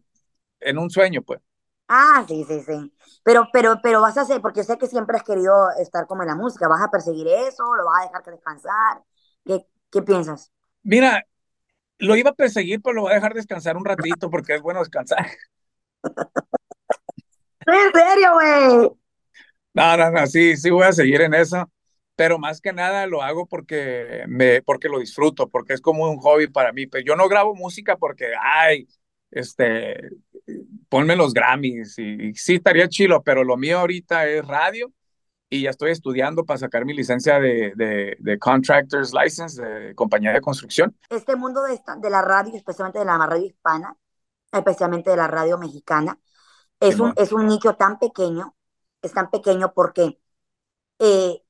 en 0.60 0.78
un 0.78 0.90
sueño, 0.90 1.22
pues. 1.22 1.40
Ah, 1.88 2.24
sí, 2.28 2.44
sí, 2.44 2.62
sí. 2.62 2.92
Pero, 3.22 3.48
pero, 3.52 3.80
pero 3.82 4.00
vas 4.02 4.16
a 4.18 4.22
hacer, 4.22 4.40
porque 4.42 4.62
sé 4.64 4.76
que 4.78 4.86
siempre 4.86 5.16
has 5.16 5.22
querido 5.22 5.70
estar 5.80 6.06
como 6.06 6.22
en 6.22 6.28
la 6.28 6.34
música. 6.36 6.68
¿Vas 6.68 6.82
a 6.82 6.90
perseguir 6.90 7.26
eso? 7.28 7.64
¿Lo 7.76 7.84
vas 7.86 8.02
a 8.02 8.06
dejar 8.06 8.22
que 8.22 8.30
descansar? 8.32 9.02
¿Qué, 9.44 9.66
qué 9.90 10.02
piensas? 10.02 10.52
Mira, 10.82 11.26
lo 11.98 12.16
iba 12.16 12.30
a 12.30 12.34
perseguir, 12.34 12.80
pero 12.82 12.94
lo 12.94 13.02
voy 13.02 13.12
a 13.12 13.16
dejar 13.16 13.34
descansar 13.34 13.76
un 13.76 13.84
ratito 13.84 14.30
porque 14.30 14.54
es 14.54 14.62
bueno 14.62 14.80
descansar. 14.80 15.26
¿En 17.66 17.92
serio, 17.92 18.32
güey? 18.32 18.90
No, 19.74 19.96
no, 19.96 20.10
no, 20.10 20.26
sí, 20.26 20.56
sí 20.56 20.70
voy 20.70 20.84
a 20.84 20.92
seguir 20.92 21.20
en 21.20 21.34
eso, 21.34 21.70
pero 22.16 22.38
más 22.38 22.60
que 22.60 22.72
nada 22.72 23.06
lo 23.06 23.22
hago 23.22 23.46
porque 23.46 24.24
me, 24.26 24.62
porque 24.62 24.88
lo 24.88 24.98
disfruto, 24.98 25.48
porque 25.48 25.74
es 25.74 25.80
como 25.80 26.10
un 26.10 26.18
hobby 26.18 26.48
para 26.48 26.72
mí. 26.72 26.86
Pero 26.86 27.04
yo 27.04 27.16
no 27.16 27.28
grabo 27.28 27.54
música 27.54 27.96
porque, 27.96 28.32
ay, 28.40 28.88
este, 29.30 30.10
ponme 30.88 31.16
los 31.16 31.34
Grammys 31.34 31.98
y, 31.98 32.28
y 32.28 32.34
sí 32.34 32.54
estaría 32.56 32.88
chilo, 32.88 33.22
pero 33.22 33.44
lo 33.44 33.56
mío 33.56 33.78
ahorita 33.80 34.26
es 34.26 34.46
radio 34.46 34.92
y 35.50 35.62
ya 35.62 35.70
estoy 35.70 35.90
estudiando 35.90 36.44
para 36.44 36.58
sacar 36.58 36.84
mi 36.84 36.94
licencia 36.94 37.40
de, 37.40 37.72
de, 37.76 38.16
de 38.18 38.38
Contractors 38.38 39.12
License, 39.14 39.62
de 39.62 39.94
compañía 39.94 40.32
de 40.32 40.40
construcción. 40.40 40.94
Este 41.10 41.36
mundo 41.36 41.62
de, 41.62 41.74
esta- 41.74 41.96
de 41.96 42.10
la 42.10 42.22
radio, 42.22 42.54
especialmente 42.54 42.98
de 42.98 43.04
la 43.04 43.18
radio 43.18 43.46
hispana, 43.46 43.96
especialmente 44.52 45.10
de 45.10 45.16
la 45.16 45.26
radio 45.28 45.58
mexicana, 45.58 46.18
es 46.80 47.00
un, 47.00 47.12
es 47.16 47.32
un 47.32 47.46
nicho 47.46 47.76
tan 47.76 47.98
pequeño, 47.98 48.54
es 49.02 49.12
tan 49.12 49.30
pequeño 49.30 49.72
porque 49.74 50.20
eh, 50.98 51.42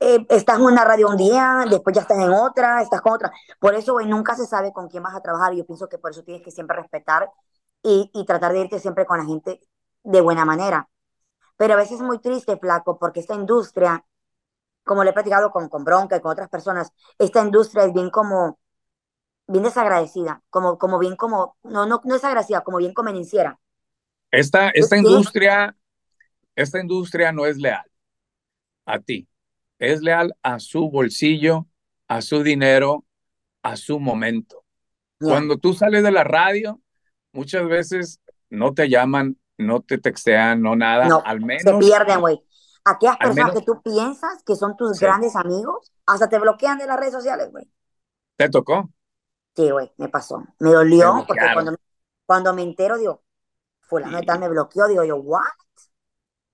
eh, 0.00 0.26
estás 0.30 0.58
en 0.58 0.64
una 0.64 0.84
radio 0.84 1.08
un 1.08 1.16
día, 1.16 1.64
después 1.68 1.94
ya 1.94 2.02
estás 2.02 2.18
en 2.18 2.30
otra, 2.30 2.82
estás 2.82 3.00
con 3.00 3.12
otra. 3.14 3.32
Por 3.58 3.74
eso, 3.74 3.92
güey, 3.94 4.06
nunca 4.06 4.34
se 4.36 4.46
sabe 4.46 4.72
con 4.72 4.88
quién 4.88 5.02
vas 5.02 5.14
a 5.14 5.20
trabajar. 5.22 5.54
Yo 5.54 5.66
pienso 5.66 5.88
que 5.88 5.98
por 5.98 6.10
eso 6.12 6.22
tienes 6.24 6.42
que 6.44 6.50
siempre 6.50 6.76
respetar 6.76 7.30
y, 7.82 8.10
y 8.14 8.24
tratar 8.26 8.52
de 8.52 8.60
irte 8.60 8.78
siempre 8.78 9.06
con 9.06 9.18
la 9.18 9.24
gente 9.24 9.60
de 10.04 10.20
buena 10.20 10.44
manera. 10.44 10.88
Pero 11.58 11.74
a 11.74 11.76
veces 11.76 11.96
es 11.96 12.00
muy 12.00 12.18
triste, 12.18 12.56
flaco, 12.56 12.98
porque 12.98 13.20
esta 13.20 13.34
industria, 13.34 14.02
como 14.84 15.04
le 15.04 15.10
he 15.10 15.12
platicado 15.12 15.50
con, 15.50 15.68
con 15.68 15.84
Bronca 15.84 16.16
y 16.16 16.20
con 16.22 16.32
otras 16.32 16.48
personas, 16.48 16.90
esta 17.18 17.44
industria 17.44 17.84
es 17.84 17.92
bien 17.92 18.08
como, 18.08 18.58
bien 19.46 19.64
desagradecida, 19.64 20.42
como, 20.48 20.78
como 20.78 20.98
bien 20.98 21.16
como, 21.16 21.58
no, 21.64 21.84
no, 21.84 22.00
no 22.02 22.14
es 22.14 22.24
agradecida, 22.24 22.62
como 22.62 22.78
bien 22.78 22.94
convenenciera. 22.94 23.60
Esta, 24.30 24.70
esta 24.70 24.96
¿Sí? 24.96 25.02
industria, 25.02 25.76
esta 26.56 26.80
industria 26.80 27.32
no 27.32 27.44
es 27.44 27.58
leal 27.58 27.84
a 28.88 28.98
ti, 29.00 29.28
es 29.78 30.00
leal 30.00 30.34
a 30.42 30.58
su 30.58 30.90
bolsillo, 30.90 31.66
a 32.08 32.22
su 32.22 32.42
dinero, 32.42 33.04
a 33.62 33.76
su 33.76 34.00
momento. 34.00 34.64
Cuando 35.18 35.58
tú 35.58 35.74
sales 35.74 36.02
de 36.02 36.10
la 36.10 36.24
radio, 36.24 36.80
muchas 37.32 37.68
veces 37.68 38.20
no 38.48 38.72
te 38.72 38.88
llaman, 38.88 39.36
no 39.58 39.82
te 39.82 39.98
textean, 39.98 40.62
no 40.62 40.76
nada, 40.76 41.10
No, 41.10 41.24
al 41.24 41.40
se 41.56 41.74
menos, 41.74 41.74
pierden, 41.74 42.20
güey. 42.20 42.40
Aquellas 42.84 43.18
personas 43.18 43.50
menos 43.50 43.52
que 43.52 43.62
tú 43.62 43.82
piensas 43.82 44.42
que 44.44 44.54
son 44.56 44.76
tus 44.76 44.98
Sí. 44.98 45.00
grandes 45.00 45.36
amigos, 45.36 45.92
hasta 46.06 46.28
te 46.28 46.38
bloquean 46.38 46.78
de 46.78 46.86
las 46.86 46.98
redes 46.98 47.14
sociales, 47.14 47.50
güey. 47.50 47.68
te 48.36 48.48
tocó, 48.48 48.90
Sí, 49.56 49.70
güey, 49.70 49.92
me 49.96 50.08
pasó. 50.08 50.44
Me 50.60 50.70
dolió 50.72 51.24
porque 51.26 51.50
cuando, 51.50 51.74
cuando 52.26 52.54
me 52.54 52.62
entero, 52.62 52.96
digo, 52.98 53.24
fulano 53.82 54.18
de 54.18 54.24
tal 54.24 54.40
me 54.40 54.48
bloqueó, 54.48 54.88
digo 54.88 55.04
yo, 55.04 55.16
¿what? 55.18 55.44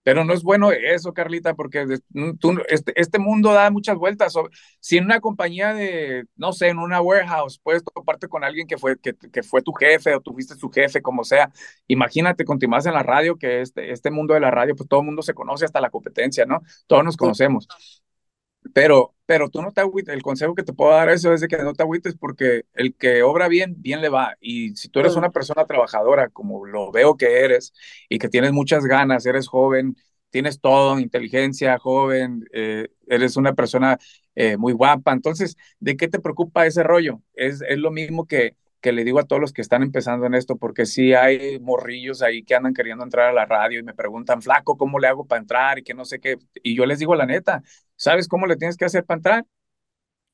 Pero 0.04 0.24
no 0.24 0.32
es 0.34 0.44
bueno 0.44 0.70
eso, 0.70 1.12
Carlita, 1.12 1.54
porque 1.54 1.86
de- 1.86 2.00
tú- 2.38 2.60
este, 2.68 2.92
este 3.00 3.18
mundo 3.18 3.52
da 3.52 3.70
muchas 3.72 3.96
vueltas. 3.96 4.34
Si 4.80 4.98
en 4.98 5.06
una 5.06 5.20
compañía 5.20 5.74
de, 5.74 6.24
no 6.36 6.52
sé, 6.52 6.68
en 6.68 6.78
una 6.78 7.00
warehouse, 7.00 7.58
puedes 7.62 7.82
toparte 7.84 8.28
con 8.28 8.44
alguien 8.44 8.68
que 8.68 8.78
fue, 8.78 8.98
que, 8.98 9.14
que 9.16 9.42
fue 9.42 9.62
tu 9.62 9.72
jefe 9.72 10.14
o 10.14 10.20
tú 10.20 10.32
fuiste 10.34 10.54
su 10.56 10.70
jefe, 10.70 11.02
como 11.02 11.24
sea. 11.24 11.50
Imagínate, 11.88 12.44
continuas 12.44 12.86
en 12.86 12.94
la 12.94 13.02
radio, 13.02 13.36
que 13.36 13.62
este, 13.62 13.90
este 13.92 14.10
mundo 14.12 14.34
de 14.34 14.40
la 14.40 14.50
radio, 14.52 14.76
pues 14.76 14.88
todo 14.88 15.00
el 15.00 15.06
mundo 15.06 15.22
se 15.22 15.34
conoce 15.34 15.64
hasta 15.64 15.80
la 15.80 15.90
competencia, 15.90 16.46
¿no? 16.46 16.60
Todos 16.86 17.04
nos 17.04 17.16
conocemos. 17.16 17.68
Pero, 18.74 19.14
pero 19.26 19.50
tú 19.50 19.62
no 19.62 19.72
te 19.72 19.82
agüites, 19.82 20.14
el 20.14 20.22
consejo 20.22 20.54
que 20.56 20.64
te 20.64 20.74
puedo 20.74 20.92
dar 20.92 21.08
eso 21.10 21.32
es 21.34 21.40
de 21.42 21.48
que 21.48 21.58
no 21.58 21.74
te 21.74 21.84
agüites 21.84 22.16
porque 22.16 22.64
el 22.74 22.94
que 22.96 23.22
obra 23.22 23.48
bien, 23.48 23.76
bien 23.78 24.02
le 24.02 24.10
va. 24.10 24.36
Y 24.40 24.76
si 24.76 24.90
tú 24.90 25.00
eres 25.00 25.16
una 25.16 25.30
persona 25.30 25.66
trabajadora, 25.66 26.28
como 26.30 26.66
lo 26.66 26.92
veo 26.92 27.16
que 27.16 27.40
eres, 27.44 27.72
y 28.08 28.18
que 28.18 28.28
tienes 28.28 28.52
muchas 28.52 28.84
ganas, 28.86 29.26
eres 29.26 29.48
joven, 29.48 29.96
tienes 30.30 30.60
todo, 30.60 30.98
inteligencia, 31.00 31.78
joven, 31.78 32.46
eh, 32.52 32.88
eres 33.06 33.36
una 33.36 33.54
persona 33.54 33.98
eh, 34.34 34.56
muy 34.58 34.72
guapa, 34.72 35.12
entonces, 35.12 35.56
¿de 35.80 35.96
qué 35.96 36.08
te 36.08 36.20
preocupa 36.20 36.66
ese 36.66 36.82
rollo? 36.82 37.22
Es, 37.34 37.62
es 37.68 37.78
lo 37.78 37.92
mismo 37.92 38.26
que, 38.26 38.56
que 38.84 38.92
le 38.92 39.02
digo 39.02 39.18
a 39.18 39.24
todos 39.24 39.40
los 39.40 39.54
que 39.54 39.62
están 39.62 39.82
empezando 39.82 40.26
en 40.26 40.34
esto, 40.34 40.56
porque 40.58 40.84
sí 40.84 41.14
hay 41.14 41.58
morrillos 41.58 42.20
ahí 42.20 42.44
que 42.44 42.54
andan 42.54 42.74
queriendo 42.74 43.02
entrar 43.02 43.30
a 43.30 43.32
la 43.32 43.46
radio 43.46 43.80
y 43.80 43.82
me 43.82 43.94
preguntan, 43.94 44.42
flaco, 44.42 44.76
¿cómo 44.76 44.98
le 44.98 45.08
hago 45.08 45.26
para 45.26 45.40
entrar? 45.40 45.78
Y 45.78 45.84
que 45.84 45.94
no 45.94 46.04
sé 46.04 46.20
qué. 46.20 46.36
Y 46.62 46.76
yo 46.76 46.84
les 46.84 46.98
digo 46.98 47.14
la 47.14 47.24
neta, 47.24 47.62
¿sabes 47.96 48.28
cómo 48.28 48.46
le 48.46 48.56
tienes 48.56 48.76
que 48.76 48.84
hacer 48.84 49.02
para 49.06 49.16
entrar? 49.16 49.46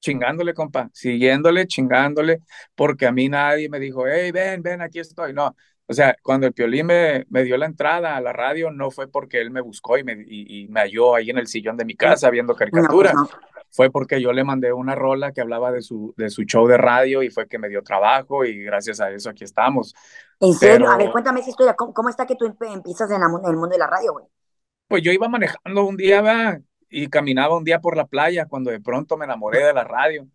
Chingándole, 0.00 0.52
compa, 0.52 0.90
siguiéndole, 0.92 1.66
chingándole, 1.68 2.40
porque 2.74 3.06
a 3.06 3.12
mí 3.12 3.28
nadie 3.28 3.68
me 3.68 3.78
dijo, 3.78 4.04
hey, 4.08 4.32
ven, 4.32 4.62
ven, 4.62 4.80
aquí 4.82 4.98
estoy. 4.98 5.32
No, 5.32 5.54
O 5.86 5.92
sea, 5.94 6.16
cuando 6.22 6.48
el 6.48 6.52
Piolín 6.54 6.86
me, 6.86 7.26
me 7.30 7.44
dio 7.44 7.56
la 7.56 7.66
entrada 7.66 8.16
a 8.16 8.20
la 8.20 8.32
radio, 8.32 8.72
no 8.72 8.90
fue 8.90 9.08
porque 9.08 9.40
él 9.40 9.52
me 9.52 9.60
buscó 9.60 9.96
y 9.98 10.04
me, 10.04 10.14
y, 10.26 10.64
y 10.64 10.68
me 10.68 10.80
halló 10.80 11.14
ahí 11.14 11.30
en 11.30 11.38
el 11.38 11.46
sillón 11.46 11.76
de 11.76 11.84
mi 11.84 11.94
casa 11.94 12.30
viendo 12.30 12.56
caricatura. 12.56 13.12
No, 13.12 13.26
pues 13.26 13.32
no. 13.32 13.60
Fue 13.70 13.90
porque 13.90 14.20
yo 14.20 14.33
le 14.33 14.44
mandé 14.44 14.72
una 14.72 14.94
rola 14.94 15.33
que 15.33 15.40
hablaba 15.40 15.70
de 15.70 15.83
su, 15.83 16.12
de 16.16 16.30
su 16.30 16.42
show 16.42 16.66
de 16.66 16.76
radio 16.76 17.22
y 17.22 17.30
fue 17.30 17.46
que 17.46 17.59
me 17.59 17.68
dio 17.68 17.83
trabajo 17.83 18.44
y 18.44 18.62
gracias 18.64 19.00
a 19.00 19.11
eso 19.11 19.30
aquí 19.30 19.44
estamos. 19.44 19.94
¿En 20.40 20.54
serio? 20.54 20.87
Pero, 20.87 20.90
a 20.90 20.96
ver, 20.96 21.11
cuéntame 21.11 21.40
esa 21.40 21.50
historia. 21.50 21.74
¿Cómo, 21.74 21.94
cómo 21.94 22.09
está 22.09 22.26
que 22.26 22.37
tú 22.37 22.46
empiezas 22.46 23.11
en, 23.11 23.20
la, 23.20 23.26
en, 23.26 23.50
el 23.50 23.56
mundo 23.56 23.74
de 23.74 23.78
la 23.78 23.87
radio, 23.87 24.12
güey? 24.12 24.26
Pues 24.88 25.02
yo 25.02 25.12
iba 25.12 25.28
manejando 25.28 25.85
un 25.85 25.96
día, 25.96 26.20
¿verdad? 26.20 26.61
Y 26.88 27.09
caminaba 27.09 27.56
un 27.56 27.64
día 27.64 27.80
por 27.80 27.96
la 27.96 28.06
playa 28.06 28.46
cuando 28.46 28.70
de 28.70 28.80
pronto 28.80 29.16
me 29.16 29.24
enamoré 29.24 29.64
de 29.64 29.72
la 29.72 29.85
radio 29.85 30.26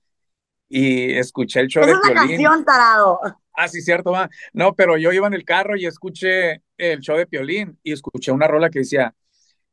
y 0.68 1.14
escuché 1.18 1.60
el 1.60 1.68
show 1.68 1.84
es 1.84 1.88
de 1.88 1.94
una 1.94 2.02
Piolín. 2.02 2.30
canción, 2.30 2.66
tarado. 2.66 3.20
Ah, 3.54 3.68
sí, 3.68 3.82
cierto, 3.82 4.12
va. 4.12 4.30
No, 4.54 4.76
pero 4.76 4.98
yo 4.98 5.12
iba 5.12 5.28
en 5.28 5.34
el 5.34 5.46
carro 5.46 5.76
y 5.78 5.86
escuché 5.86 6.62
el 6.78 7.00
show 7.00 7.18
de 7.18 7.28
Piolín 7.28 7.80
y 7.84 7.94
escuché 7.94 8.32
una 8.32 8.48
rola 8.48 8.70
que 8.70 8.80
decía, 8.80 9.14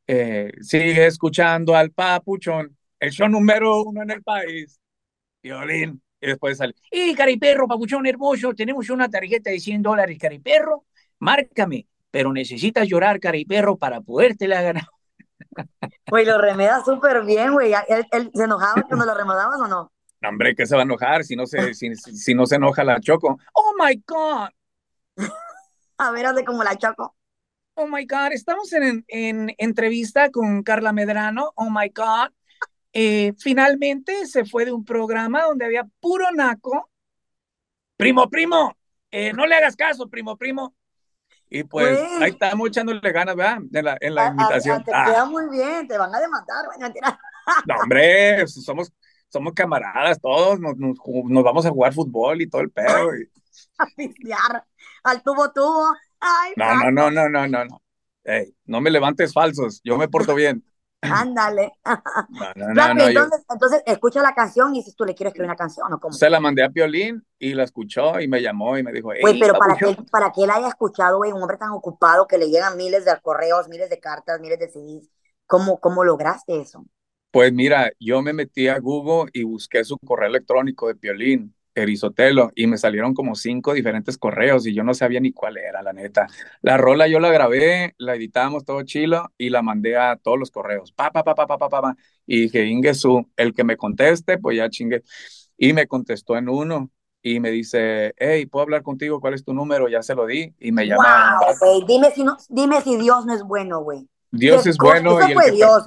eh, 0.07 0.51
sigue 0.61 1.05
escuchando 1.05 1.75
al 1.75 1.91
papuchón, 1.91 2.77
el 3.03 3.11
show 3.11 3.27
número 3.27 3.83
uno 3.83 4.01
en 4.01 4.11
el 4.11 4.23
país, 4.23 4.79
Piolín. 5.41 6.01
Y 6.21 6.27
después 6.27 6.57
sale, 6.57 6.73
y 6.89 7.13
Cariperro, 7.13 7.67
papuchón 7.67 8.05
hermoso, 8.05 8.53
tenemos 8.53 8.89
una 8.89 9.09
tarjeta 9.09 9.49
de 9.49 9.59
100 9.59 9.81
dólares, 9.81 10.17
Cariperro, 10.17 10.85
márcame, 11.19 11.85
pero 12.09 12.31
necesitas 12.31 12.87
llorar, 12.87 13.19
Cariperro, 13.19 13.75
para 13.75 13.99
podértela 13.99 14.61
ganar. 14.61 14.85
Güey, 16.09 16.25
lo 16.25 16.39
remeda 16.39 16.83
súper 16.83 17.23
bien, 17.23 17.53
güey. 17.53 17.73
¿Él, 17.87 18.05
¿Él, 18.11 18.31
se 18.33 18.43
enojaba 18.43 18.83
cuando 18.83 19.05
lo 19.05 19.15
remedabas 19.15 19.59
o 19.59 19.67
no? 19.67 19.91
Hombre, 20.23 20.55
que 20.55 20.65
se 20.65 20.75
va 20.75 20.81
a 20.81 20.85
enojar 20.85 21.23
si 21.23 21.35
no 21.35 21.45
se, 21.47 21.73
si, 21.73 21.95
si 21.95 22.35
no 22.35 22.45
se 22.45 22.55
enoja 22.55 22.83
la 22.83 22.99
Choco. 22.99 23.39
Oh 23.53 23.73
my 23.79 24.01
God. 24.05 24.49
A 25.97 26.11
ver, 26.11 26.25
hace 26.27 26.45
como 26.45 26.63
la 26.63 26.77
Choco. 26.77 27.15
Oh 27.73 27.87
my 27.87 28.05
God, 28.05 28.31
estamos 28.31 28.71
en, 28.73 29.03
en 29.07 29.55
entrevista 29.57 30.29
con 30.29 30.61
Carla 30.61 30.93
Medrano. 30.93 31.51
Oh 31.55 31.69
my 31.71 31.89
God. 31.89 32.29
Eh, 32.93 33.33
finalmente 33.39 34.25
se 34.27 34.45
fue 34.45 34.65
de 34.65 34.71
un 34.71 34.85
programa 34.85 35.43
donde 35.43 35.65
había 35.65 35.83
puro 35.99 36.31
naco. 36.31 36.89
Primo, 37.97 38.29
primo, 38.29 38.75
eh, 39.11 39.33
no 39.33 39.45
le 39.45 39.55
hagas 39.55 39.75
caso, 39.75 40.09
primo, 40.09 40.37
primo. 40.37 40.75
Y 41.49 41.63
pues 41.63 41.99
Güey. 41.99 42.23
ahí 42.23 42.29
estamos 42.31 42.67
echándole 42.67 43.11
ganas, 43.11 43.35
¿verdad? 43.35 43.57
En 43.73 43.85
la, 43.85 43.97
en 44.01 44.15
la 44.15 44.21
A- 44.23 44.25
a- 44.25 44.29
invitación. 44.29 44.81
a- 44.81 44.83
te 44.83 44.91
Ah, 44.93 45.05
queda 45.05 45.25
muy 45.25 45.49
bien, 45.49 45.87
te 45.87 45.97
van 45.97 46.13
a 46.13 46.19
demandar, 46.19 46.65
güey. 46.65 46.79
mentira. 46.79 47.19
no, 47.67 47.75
hombre, 47.81 48.47
somos, 48.47 48.91
somos 49.29 49.53
camaradas 49.53 50.19
todos, 50.19 50.59
nos, 50.59 50.77
nos, 50.77 50.97
ju- 50.97 51.29
nos 51.29 51.43
vamos 51.43 51.65
a 51.65 51.69
jugar 51.69 51.93
fútbol 51.93 52.41
y 52.41 52.49
todo 52.49 52.61
el 52.61 52.71
pedo. 52.71 53.15
y- 53.15 53.29
A 53.77 53.85
pistear 53.95 54.63
al 55.03 55.21
tubo 55.23 55.51
tubo. 55.51 55.93
Ay, 56.19 56.53
No, 56.55 56.75
no, 56.75 56.91
no, 56.91 57.11
no, 57.11 57.29
no, 57.29 57.47
no, 57.47 57.65
no. 57.65 57.81
Ey, 58.23 58.55
no 58.65 58.81
me 58.81 58.89
levantes 58.89 59.33
falsos, 59.33 59.81
yo 59.83 59.97
me 59.97 60.07
porto 60.07 60.33
bien. 60.33 60.63
ándale. 61.11 61.73
No, 61.83 62.51
no, 62.55 62.73
no, 62.73 62.93
no, 62.93 62.99
yo 63.01 63.07
entonces, 63.07 63.45
entonces, 63.49 63.83
escucha 63.85 64.21
la 64.21 64.33
canción 64.33 64.73
y 64.73 64.79
dices, 64.79 64.95
tú 64.95 65.05
le 65.05 65.13
quieres 65.13 65.31
escribir 65.31 65.49
una 65.49 65.55
canción 65.55 65.91
o 65.91 65.99
cómo. 65.99 66.13
se 66.13 66.29
la 66.29 66.39
mandé 66.39 66.63
a 66.63 66.69
Piolín 66.69 67.23
y 67.37 67.53
la 67.53 67.63
escuchó 67.63 68.19
y 68.19 68.27
me 68.27 68.41
llamó 68.41 68.77
y 68.77 68.83
me 68.83 68.91
dijo, 68.91 69.11
hey, 69.13 69.37
pero 69.39 69.53
para 69.55 69.75
que, 69.75 69.97
para 70.11 70.31
que 70.31 70.43
él 70.43 70.49
haya 70.49 70.67
escuchado, 70.67 71.17
güey, 71.17 71.31
un 71.31 71.41
hombre 71.41 71.57
tan 71.57 71.71
ocupado 71.71 72.27
que 72.27 72.37
le 72.37 72.49
llegan 72.49 72.77
miles 72.77 73.05
de 73.05 73.11
correos, 73.21 73.67
miles 73.67 73.89
de 73.89 73.99
cartas, 73.99 74.39
miles 74.39 74.59
de 74.59 74.69
CDs, 74.69 75.09
¿cómo, 75.45 75.79
cómo 75.79 76.03
lograste 76.03 76.59
eso? 76.59 76.85
Pues 77.31 77.51
mira, 77.51 77.91
yo 77.99 78.21
me 78.21 78.31
metí 78.31 78.67
a 78.67 78.77
Google 78.77 79.31
y 79.33 79.43
busqué 79.43 79.83
su 79.83 79.97
correo 79.97 80.29
electrónico 80.29 80.87
de 80.87 80.95
Piolín, 80.95 81.55
Erizotelo, 81.75 82.51
y 82.55 82.67
me 82.67 82.77
salieron 82.77 83.13
como 83.13 83.35
cinco 83.35 83.73
diferentes 83.73 84.17
correos 84.17 84.67
y 84.67 84.73
yo 84.73 84.83
no 84.83 84.93
sabía 84.93 85.19
ni 85.19 85.31
cuál 85.31 85.57
era, 85.57 85.81
la 85.81 85.93
neta. 85.93 86.27
La 86.61 86.77
rola 86.77 87.07
yo 87.07 87.19
la 87.19 87.31
grabé, 87.31 87.95
la 87.97 88.15
editamos 88.15 88.65
todo 88.65 88.83
chilo 88.83 89.31
y 89.37 89.49
la 89.49 89.61
mandé 89.61 89.97
a 89.97 90.15
todos 90.17 90.37
los 90.37 90.51
correos. 90.51 90.91
Pa, 90.91 91.11
pa, 91.11 91.23
pa, 91.23 91.33
pa, 91.35 91.47
pa, 91.47 91.57
pa, 91.57 91.69
pa. 91.69 91.95
Y 92.25 92.41
dije, 92.41 92.65
Ingesu, 92.65 93.29
el 93.35 93.53
que 93.53 93.63
me 93.63 93.77
conteste, 93.77 94.37
pues 94.37 94.57
ya 94.57 94.69
chingue. 94.69 95.03
Y 95.57 95.73
me 95.73 95.87
contestó 95.87 96.37
en 96.37 96.49
uno 96.49 96.91
y 97.21 97.39
me 97.39 97.51
dice, 97.51 98.13
hey, 98.17 98.45
¿puedo 98.45 98.63
hablar 98.63 98.83
contigo? 98.83 99.19
¿Cuál 99.21 99.33
es 99.33 99.43
tu 99.43 99.53
número? 99.53 99.87
Ya 99.87 100.01
se 100.03 100.13
lo 100.13 100.25
di 100.25 100.53
y 100.59 100.71
me 100.71 100.85
llama. 100.85 101.39
Wow, 101.61 101.85
dime 101.87 102.11
si 102.11 102.23
no, 102.23 102.37
dime 102.49 102.81
si 102.81 102.97
Dios 102.97 103.25
no 103.25 103.33
es 103.33 103.43
bueno, 103.43 103.81
güey. 103.81 104.07
Dios 104.29 104.63
¿Qué 104.63 104.71
es 104.71 104.77
bueno 104.77 105.19
Eso 105.19 105.29
y 105.29 105.33
fue 105.33 105.51
Dios. 105.51 105.83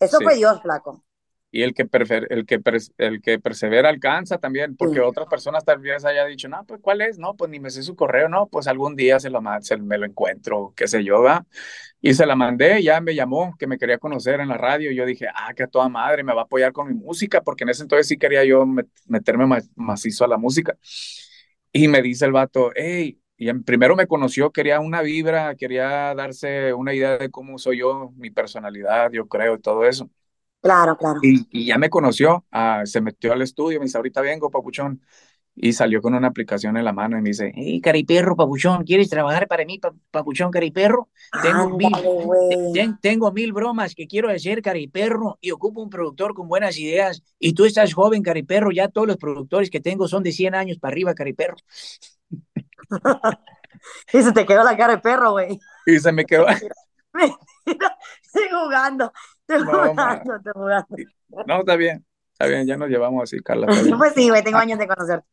Eso 0.00 0.18
sí. 0.18 0.24
fue 0.24 0.34
Dios, 0.34 0.60
flaco. 0.60 1.04
Y 1.54 1.62
el 1.62 1.74
que, 1.74 1.86
el, 2.30 2.46
que 2.46 2.60
el 2.98 3.20
que 3.22 3.38
persevera 3.38 3.90
alcanza 3.90 4.38
también, 4.38 4.76
porque 4.76 5.00
Sí. 5.00 5.02
otras 5.02 5.28
personas 5.28 5.64
tal 5.66 5.80
vez 5.80 6.04
haya 6.04 6.24
dicho, 6.26 6.48
no, 6.48 6.64
pues 6.66 6.80
¿cuál 6.82 7.02
es? 7.02 7.18
No, 7.18 7.36
pues 7.36 7.50
ni 7.50 7.60
me 7.60 7.70
sé 7.70 7.82
su 7.82 7.94
correo, 7.94 8.28
no, 8.30 8.48
pues 8.48 8.66
algún 8.68 8.96
día 8.96 9.20
se 9.20 9.28
lo, 9.30 9.42
se, 9.60 9.76
me 9.76 9.98
lo 9.98 10.06
encuentro, 10.06 10.72
qué 10.76 10.88
sé 10.88 11.04
yo, 11.04 11.22
¿va? 11.22 11.46
Y 12.00 12.14
se 12.14 12.26
la 12.26 12.36
mandé, 12.36 12.82
ya 12.82 13.00
me 13.00 13.14
llamó, 13.14 13.56
que 13.58 13.66
me 13.66 13.78
quería 13.78 13.98
conocer 13.98 14.40
en 14.40 14.48
la 14.48 14.58
radio, 14.58 14.92
y 14.92 14.96
yo 14.96 15.06
dije, 15.06 15.26
ah, 15.34 15.54
que 15.54 15.64
a 15.64 15.68
toda 15.68 15.88
madre 15.88 16.24
me 16.24 16.34
va 16.34 16.42
a 16.42 16.44
apoyar 16.44 16.72
con 16.72 16.88
mi 16.88 16.94
música, 16.94 17.42
porque 17.42 17.64
en 17.64 17.70
ese 17.70 17.82
entonces 17.82 18.08
sí 18.08 18.18
quería 18.18 18.44
yo 18.44 18.64
met- 18.66 18.88
meterme 19.06 19.46
ma- 19.46 19.60
macizo 19.76 20.24
a 20.24 20.28
la 20.28 20.38
música. 20.38 20.76
Y 21.72 21.88
me 21.88 22.02
dice 22.02 22.24
el 22.26 22.32
vato, 22.32 22.70
hey, 22.76 23.18
y 23.36 23.48
en- 23.48 23.64
primero 23.64 23.96
me 23.96 24.06
conoció, 24.06 24.50
quería 24.52 24.80
una 24.80 25.02
vibra, 25.02 25.54
quería 25.56 26.14
darse 26.14 26.72
una 26.74 26.94
idea 26.94 27.18
de 27.18 27.30
cómo 27.30 27.58
soy 27.58 27.78
yo, 27.78 28.12
mi 28.16 28.30
personalidad, 28.30 29.10
yo 29.12 29.26
creo, 29.28 29.54
y 29.56 29.60
todo 29.60 29.84
eso. 29.86 30.10
Claro, 30.62 30.96
claro. 30.96 31.20
Y, 31.22 31.46
y 31.50 31.66
ya 31.66 31.76
me 31.78 31.90
conoció, 31.90 32.44
ah, 32.52 32.82
se 32.84 33.00
metió 33.00 33.32
al 33.32 33.42
estudio, 33.42 33.80
me 33.80 33.86
dice, 33.86 33.98
ahorita 33.98 34.20
vengo, 34.20 34.50
papuchón. 34.50 35.02
Y 35.54 35.74
salió 35.74 36.00
con 36.00 36.14
una 36.14 36.28
aplicación 36.28 36.78
en 36.78 36.84
la 36.84 36.94
mano 36.94 37.18
y 37.18 37.22
me 37.22 37.28
dice, 37.28 37.52
Hey, 37.54 37.80
Cariperro, 37.82 38.36
papuchón, 38.36 38.84
¿quieres 38.84 39.10
trabajar 39.10 39.46
para 39.48 39.66
mí, 39.66 39.78
pa- 39.78 39.92
papuchón, 40.10 40.50
Cariperro? 40.50 41.10
Tengo 41.42 41.76
mil, 41.76 41.92
Ándale, 41.94 42.72
ten- 42.72 42.98
tengo 43.02 43.30
mil 43.32 43.52
bromas 43.52 43.94
que 43.94 44.06
quiero 44.06 44.30
hacer, 44.30 44.62
Cariperro, 44.62 45.36
y 45.42 45.50
ocupo 45.50 45.82
un 45.82 45.90
productor 45.90 46.32
con 46.32 46.48
buenas 46.48 46.78
ideas. 46.78 47.22
Y 47.38 47.52
tú 47.52 47.66
estás 47.66 47.92
joven, 47.92 48.22
Cariperro, 48.22 48.70
ya 48.70 48.88
todos 48.88 49.06
los 49.06 49.18
productores 49.18 49.68
que 49.68 49.80
tengo 49.80 50.08
son 50.08 50.22
de 50.22 50.32
100 50.32 50.54
años 50.54 50.78
para 50.78 50.92
arriba, 50.92 51.14
Cariperro. 51.14 51.56
Y 54.12 54.22
se 54.22 54.32
te 54.32 54.46
quedó 54.46 54.62
la 54.64 54.76
cara 54.76 54.94
de 54.96 55.00
perro, 55.02 55.32
güey. 55.32 55.58
y 55.86 55.98
se 55.98 56.12
me 56.12 56.24
quedó, 56.24 56.46
Mentira. 57.12 57.96
Estoy 58.24 58.48
jugando, 58.50 59.12
no, 61.46 61.60
está 61.60 61.76
bien, 61.76 62.04
está 62.32 62.46
bien, 62.46 62.66
ya 62.66 62.76
nos 62.76 62.88
llevamos 62.88 63.22
así, 63.22 63.38
Carla. 63.40 63.66
Pues 63.98 64.12
sí, 64.14 64.28
güey, 64.28 64.42
tengo 64.42 64.58
años 64.58 64.78
de 64.78 64.86
conocerte. 64.88 65.26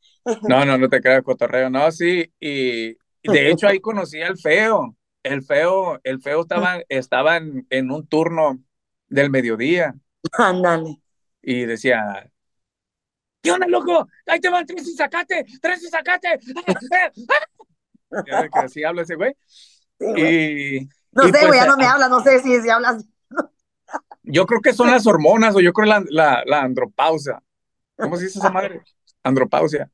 No, 0.47 0.65
no, 0.65 0.77
no 0.77 0.89
te 0.89 1.01
creas, 1.01 1.23
cotorreo, 1.23 1.69
no, 1.69 1.91
sí, 1.91 2.31
y, 2.39 2.93
de 3.23 3.51
hecho 3.51 3.67
ahí 3.67 3.79
conocí 3.79 4.21
al 4.21 4.37
feo, 4.37 4.95
el 5.23 5.43
feo, 5.43 5.99
el 6.03 6.21
feo 6.21 6.41
estaba, 6.41 6.79
estaba 6.89 7.37
en, 7.37 7.65
en 7.69 7.91
un 7.91 8.07
turno 8.07 8.59
del 9.07 9.29
mediodía 9.29 9.95
Ándale. 10.37 11.01
y 11.41 11.65
decía, 11.65 12.29
¿Qué 13.41 13.51
onda, 13.51 13.67
loco? 13.67 14.07
Ahí 14.25 14.39
te 14.39 14.49
van 14.49 14.65
tres 14.65 14.87
y 14.87 14.93
sacate, 14.95 15.45
tres 15.61 15.81
y 15.83 15.87
sacate. 15.87 16.39
ya 18.27 18.41
ves 18.41 18.51
que 18.51 18.59
así 18.59 18.83
habla 18.83 19.03
ese 19.03 19.15
güey, 19.15 19.33
Sí, 19.99 20.05
güey. 20.05 20.77
y, 20.77 20.89
No 21.11 21.23
y 21.23 21.31
sé, 21.31 21.31
pues 21.39 21.47
güey, 21.47 21.59
ya 21.59 21.65
no 21.65 21.73
a- 21.73 21.77
me 21.77 21.85
habla, 21.85 22.09
no 22.09 22.21
sé 22.21 22.39
si, 22.39 22.61
si 22.61 22.69
hablas. 22.69 23.05
Yo 24.31 24.45
creo 24.45 24.61
que 24.61 24.73
son 24.73 24.91
las 24.91 25.07
hormonas 25.07 25.55
o 25.55 25.59
yo 25.59 25.73
creo 25.73 25.87
la, 25.87 26.03
la, 26.09 26.43
la 26.45 26.61
andropausia. 26.61 27.41
¿Cómo 27.97 28.15
se 28.15 28.25
dice 28.25 28.39
esa 28.39 28.49
madre? 28.49 28.81
Andropausia, 29.23 29.91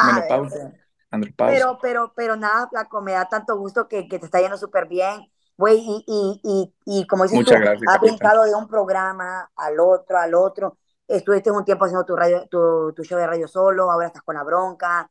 menopausia, 0.00 0.72
andropausia. 1.10 1.58
Pero, 1.58 1.78
pero, 1.82 2.12
pero 2.14 2.36
nada, 2.36 2.68
flaco, 2.68 3.00
me 3.00 3.12
da 3.12 3.28
tanto 3.28 3.56
gusto 3.56 3.88
que, 3.88 4.06
que 4.08 4.18
te 4.18 4.26
está 4.26 4.40
yendo 4.40 4.56
súper 4.56 4.86
bien, 4.86 5.30
güey, 5.56 5.78
y, 5.78 6.04
y, 6.06 6.40
y, 6.44 6.74
y 7.00 7.06
como 7.06 7.24
dices 7.24 7.38
Muchas 7.38 7.56
tú, 7.56 7.60
gracias, 7.62 7.82
has 7.88 7.94
capitán. 7.96 8.16
brincado 8.16 8.44
de 8.44 8.54
un 8.54 8.68
programa 8.68 9.50
al 9.56 9.80
otro, 9.80 10.18
al 10.18 10.34
otro, 10.34 10.78
estuviste 11.08 11.50
un 11.50 11.64
tiempo 11.64 11.84
haciendo 11.84 12.04
tu 12.04 12.14
radio, 12.14 12.46
tu, 12.48 12.92
tu 12.94 13.02
show 13.02 13.18
de 13.18 13.26
radio 13.26 13.48
solo, 13.48 13.90
ahora 13.90 14.06
estás 14.06 14.22
con 14.22 14.36
la 14.36 14.44
bronca, 14.44 15.10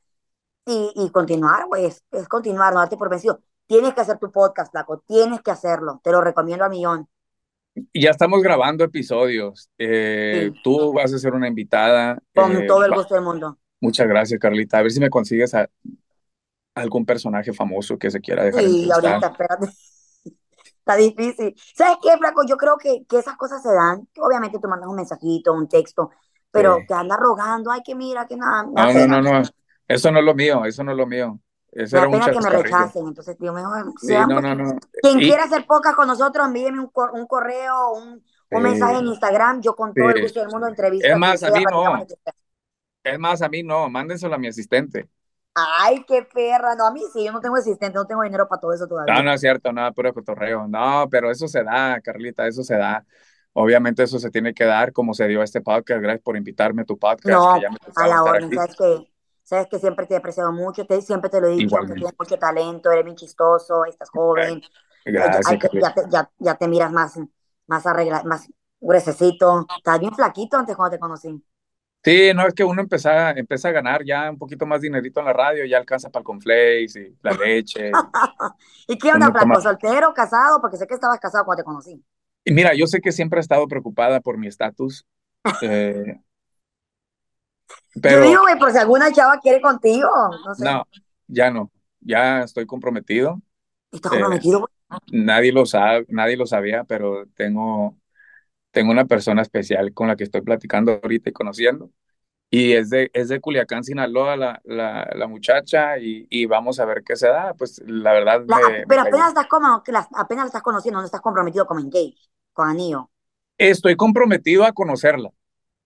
y, 0.65 0.93
y 0.95 1.09
continuar, 1.11 1.65
güey, 1.67 1.85
es, 1.85 2.03
es 2.11 2.27
continuar, 2.27 2.73
no 2.73 2.79
darte 2.79 2.97
por 2.97 3.09
vencido. 3.09 3.41
Tienes 3.67 3.93
que 3.93 4.01
hacer 4.01 4.17
tu 4.19 4.31
podcast, 4.31 4.71
flaco, 4.71 4.99
tienes 4.99 5.41
que 5.41 5.51
hacerlo, 5.51 5.99
te 6.03 6.11
lo 6.11 6.21
recomiendo 6.21 6.65
a 6.65 6.69
millón. 6.69 7.07
Ya 7.93 8.09
estamos 8.11 8.41
grabando 8.43 8.83
episodios. 8.83 9.69
Eh, 9.77 10.51
Sí. 10.53 10.59
tú 10.63 10.93
vas 10.93 11.13
a 11.13 11.17
ser 11.17 11.33
una 11.33 11.47
invitada. 11.47 12.19
Con 12.35 12.55
eh, 12.55 12.65
todo 12.67 12.83
el 12.85 12.91
gusto 12.93 13.15
del 13.15 13.23
mundo. 13.23 13.57
muchas 13.79 14.07
gracias, 14.07 14.39
Carlita. 14.39 14.77
A 14.77 14.81
ver 14.83 14.91
si 14.91 14.99
me 14.99 15.09
consigues 15.09 15.53
a 15.55 15.69
algún 16.75 17.05
personaje 17.05 17.53
famoso 17.53 17.97
que 17.97 18.11
se 18.11 18.19
quiera 18.21 18.43
dejar 18.43 18.63
Sí, 18.63 18.89
ahorita, 18.91 19.27
espérate. 19.27 19.67
Está 20.81 20.95
difícil. 20.95 21.53
¿Sabes 21.75 21.97
qué, 22.01 22.17
Flaco? 22.17 22.41
Yo 22.47 22.57
creo 22.57 22.77
que, 22.77 23.05
que 23.07 23.19
esas 23.19 23.37
cosas 23.37 23.61
se 23.61 23.71
dan. 23.73 24.07
Obviamente 24.19 24.57
tú 24.59 24.67
mandas 24.67 24.89
un 24.89 24.95
mensajito, 24.95 25.53
un 25.53 25.67
texto, 25.69 26.09
pero 26.49 26.77
Sí. 26.79 26.87
te 26.87 26.93
anda 26.93 27.17
rogando, 27.17 27.71
ay, 27.71 27.81
que 27.85 27.93
mira, 27.95 28.25
que 28.25 28.35
nada. 28.35 28.63
Me 28.65 28.73
da 28.73 29.07
No, 29.07 29.07
no, 29.07 29.21
no, 29.21 29.39
no. 29.41 29.49
Eso 29.87 30.11
no 30.11 30.19
es 30.19 30.25
lo 30.25 30.33
mío, 30.33 30.65
eso 30.65 30.83
no 30.83 30.91
es 30.91 30.97
lo 30.97 31.05
mío. 31.05 31.39
Eso 31.71 31.97
era 31.97 32.07
un 32.07 32.13
pena 32.13 32.25
que 32.25 32.33
chascarrillo. 32.33 32.63
rechacen. 32.63 33.07
Entonces, 33.07 33.39
mejor. 33.39 33.93
Sí, 34.01 34.13
no, 34.13 34.41
no, 34.41 34.55
no. 34.55 34.79
Quien 35.01 35.19
Y- 35.21 35.23
quiera 35.27 35.43
hacer 35.45 35.65
podcast 35.65 35.95
con 35.95 36.07
nosotros, 36.07 36.47
envíeme 36.47 36.79
un, 36.79 36.87
cor- 36.89 37.11
un 37.13 37.25
correo, 37.27 37.93
un, 37.93 38.23
un 38.51 38.61
mensaje 38.63 38.97
en 38.97 39.05
Instagram. 39.07 39.61
Yo 39.61 39.75
con 39.75 39.93
todo 39.93 40.09
el 40.09 40.21
gusto 40.21 40.39
del 40.41 40.49
mundo 40.49 40.67
entrevisto 40.67 41.07
Es 41.07 41.17
más, 41.17 41.41
a 41.43 41.51
mí 41.51 41.63
no. 41.69 42.05
Es 43.03 43.17
más, 43.19 43.41
a 43.41 43.49
mí 43.49 43.63
no, 43.63 43.89
mándenselo 43.89 44.35
a 44.35 44.37
mi 44.37 44.47
asistente. 44.47 45.09
Ay, 45.53 46.05
qué 46.07 46.27
perra. 46.33 46.75
No, 46.75 46.87
a 46.87 46.91
mí 46.91 47.01
sí, 47.11 47.25
yo 47.25 47.31
no 47.31 47.41
tengo 47.41 47.55
asistente, 47.55 47.95
no 47.95 48.05
tengo 48.05 48.21
dinero 48.23 48.47
para 48.47 48.59
todo 48.61 48.73
eso 48.73 48.87
todavía. 48.87 49.13
No, 49.15 49.23
no 49.23 49.33
es 49.33 49.41
cierto, 49.41 49.71
nada, 49.73 49.91
puro 49.91 50.13
cotorreo. 50.13 50.67
No, 50.67 51.07
pero 51.09 51.31
eso 51.31 51.47
se 51.47 51.63
da, 51.63 51.99
Carlita, 52.01 52.47
eso 52.47 52.63
se 52.63 52.75
da. 52.77 53.05
Obviamente 53.53 54.03
eso 54.03 54.17
se 54.17 54.29
tiene 54.29 54.53
que 54.53 54.63
dar 54.63 54.93
como 54.93 55.13
se 55.13 55.27
dio 55.27 55.43
este 55.43 55.59
podcast. 55.59 56.01
Gracias 56.01 56.23
por 56.23 56.37
invitarme 56.37 56.83
a 56.83 56.85
tu 56.85 56.97
podcast. 56.97 57.37
No, 57.37 57.55
que 57.55 57.61
ya 57.61 57.69
me 57.69 57.77
a 57.95 58.07
la 58.07 58.37
aquí. 58.37 58.55
sabes 58.55 58.75
que, 58.77 59.10
sabes 59.51 59.67
que 59.69 59.79
siempre 59.79 60.07
te 60.07 60.15
he 60.15 60.17
apreciado 60.17 60.51
mucho, 60.53 60.85
te, 60.87 61.01
siempre 61.01 61.29
te 61.29 61.41
lo 61.41 61.47
he 61.47 61.51
dicho, 61.51 61.77
que 61.87 61.95
tienes 61.95 62.15
mucho 62.19 62.37
talento, 62.39 62.91
eres 62.91 63.05
bien 63.05 63.17
chistoso, 63.17 63.85
estás 63.85 64.09
joven, 64.11 64.63
Gracias, 65.05 65.51
hay 65.51 65.57
que- 65.59 65.69
ya, 65.79 65.93
te, 65.93 66.03
ya, 66.09 66.31
ya 66.39 66.55
te 66.57 66.67
miras 66.67 66.91
más, 66.91 67.19
más 67.67 67.85
arreglado, 67.87 68.25
más 68.27 68.47
gruesecito. 68.79 69.71
Estás 69.77 69.99
bien 69.99 70.13
flaquito 70.15 70.57
antes 70.57 70.75
cuando 70.75 70.95
te 70.95 70.99
conocí. 70.99 71.43
Sí, 72.03 72.31
no, 72.33 72.47
es 72.47 72.55
que 72.55 72.63
uno 72.63 72.81
empieza, 72.81 73.29
empieza 73.31 73.69
a 73.69 73.71
ganar 73.71 74.03
ya 74.03 74.29
un 74.31 74.37
poquito 74.39 74.65
más 74.65 74.81
dinerito 74.81 75.19
en 75.19 75.27
la 75.27 75.33
radio, 75.33 75.65
ya 75.65 75.77
alcanza 75.77 76.09
para 76.09 76.21
el 76.21 76.25
conflace 76.25 77.09
y 77.11 77.17
la 77.21 77.33
leche. 77.33 77.91
¿Y 78.87 78.97
qué 78.97 79.11
onda, 79.11 79.31
flaco? 79.31 79.39
toma- 79.39 79.61
¿Soltero, 79.61 80.13
casado? 80.13 80.61
Porque 80.61 80.77
sé 80.77 80.87
que 80.87 80.95
estabas 80.95 81.19
casado 81.19 81.45
cuando 81.45 81.61
te 81.63 81.65
conocí. 81.65 82.03
Y 82.43 82.51
mira, 82.53 82.73
yo 82.75 82.87
sé 82.87 83.01
que 83.01 83.11
siempre 83.11 83.39
he 83.39 83.41
estado 83.41 83.67
preocupada 83.67 84.19
por 84.21 84.37
mi 84.37 84.47
estatus, 84.47 85.05
eh, 85.61 86.19
Yo 88.03 88.19
pero 88.19 88.21
digo, 88.21 88.41
güey, 88.43 88.57
por 88.59 88.71
si 88.71 88.77
alguna 88.77 89.11
chava 89.11 89.39
quiere 89.39 89.61
contigo, 89.61 90.09
no 90.45 90.55
sé. 90.55 90.67
no, 90.67 90.87
ya 91.27 91.51
no, 91.51 91.71
ya 92.01 92.43
estoy 92.43 92.65
comprometido. 92.65 93.41
¿Estás 93.91 94.11
Eh, 94.11 94.11
comprometido, 94.11 94.59
güey? 94.59 94.71
Nadie 95.11 95.51
lo 95.53 95.65
sabe, 95.65 96.05
nadie 96.09 96.37
lo 96.37 96.45
sabía, 96.47 96.83
pero 96.85 97.25
tengo, 97.35 97.97
tengo 98.71 98.91
una 98.91 99.05
persona 99.05 99.41
especial 99.43 99.93
con 99.93 100.07
la 100.09 100.15
que 100.17 100.25
estoy 100.25 100.41
platicando 100.41 100.99
ahorita 101.03 101.29
y 101.31 101.33
conociendo. 101.33 101.91
Y 102.51 102.73
es 102.73 102.89
de, 102.91 103.11
es 103.13 103.29
de 103.29 103.41
Culiacán, 103.41 103.83
Sinaloa, 103.85 104.37
la, 104.37 104.61
la, 104.65 105.09
la 105.15 105.27
muchacha, 105.27 105.99
y, 105.99 106.27
y 106.31 106.45
vamos 106.47 106.79
a 106.79 106.85
ver 106.85 107.03
qué 107.05 107.15
se 107.17 107.27
da. 107.29 107.53
Pues 107.55 107.81
la 107.87 108.13
verdad 108.13 108.45
La- 108.45 108.59
me- 108.59 108.85
pero 108.87 109.01
me- 109.01 109.01
apenas 109.01 109.29
estás 109.29 109.47
como, 109.47 109.67
apenas 109.67 110.09
la 110.43 110.45
estás 110.47 110.61
conociendo, 110.63 110.99
no 110.99 111.05
estás 111.05 111.21
comprometido 111.21 111.65
como 111.65 111.79
engage, 111.79 112.15
con 112.53 112.67
anillo. 112.69 113.09
estoy 113.57 113.95
comprometido 113.95 114.65
a 114.65 114.73
conocerla. 114.73 115.29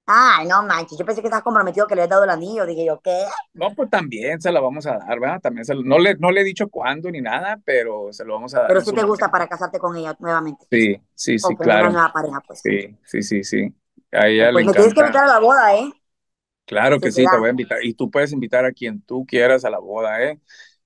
Ay, 0.07 0.47
no 0.47 0.61
manches, 0.63 0.97
yo 0.99 1.05
pensé 1.05 1.21
que 1.21 1.27
estabas 1.27 1.43
comprometido 1.43 1.87
que 1.87 1.95
le 1.95 2.01
habías 2.01 2.11
dado 2.11 2.23
el 2.25 2.29
anillo. 2.29 2.65
Dije 2.65 2.85
yo, 2.85 3.01
¿qué? 3.01 3.25
No, 3.53 3.73
pues 3.73 3.89
también 3.89 4.39
se 4.39 4.51
la 4.51 4.59
vamos 4.59 4.85
a 4.85 4.97
dar, 4.97 5.19
¿verdad? 5.19 5.41
También 5.41 5.65
se, 5.65 5.73
no, 5.73 5.97
le, 5.97 6.15
no 6.15 6.31
le 6.31 6.41
he 6.41 6.43
dicho 6.43 6.67
cuándo 6.69 7.09
ni 7.09 7.21
nada, 7.21 7.59
pero 7.65 8.13
se 8.13 8.23
lo 8.23 8.33
vamos 8.33 8.53
a 8.53 8.59
dar. 8.59 8.67
Pero 8.67 8.81
su 8.81 8.91
te 8.93 9.03
gusta 9.03 9.25
momento. 9.25 9.31
para 9.31 9.47
casarte 9.47 9.79
con 9.79 9.95
ella 9.95 10.15
nuevamente. 10.19 10.67
Sí, 10.69 11.01
sí, 11.15 11.39
sí, 11.39 11.53
o 11.53 11.57
con 11.57 11.65
una 11.65 11.75
claro. 11.75 11.91
nueva 11.91 12.13
pareja, 12.13 12.41
pues. 12.45 12.59
Sí, 12.61 12.95
sí, 13.03 13.21
sí, 13.23 13.43
sí. 13.43 13.73
A 14.11 14.27
ella 14.27 14.51
Pues 14.51 14.65
le 14.65 14.71
me 14.71 14.73
tienes 14.73 14.93
que 14.93 14.99
invitar 14.99 15.23
a 15.23 15.27
la 15.27 15.39
boda, 15.39 15.75
¿eh? 15.75 15.91
Claro 16.65 16.99
que 16.99 17.11
sí, 17.11 17.25
te 17.29 17.37
voy 17.37 17.47
a 17.47 17.51
invitar. 17.51 17.83
Y 17.83 17.93
tú 17.93 18.09
puedes 18.11 18.31
invitar 18.31 18.65
a 18.65 18.71
quien 18.71 19.01
tú 19.01 19.25
quieras 19.25 19.65
a 19.65 19.69
la 19.69 19.79
boda, 19.79 20.23
¿eh? 20.23 20.39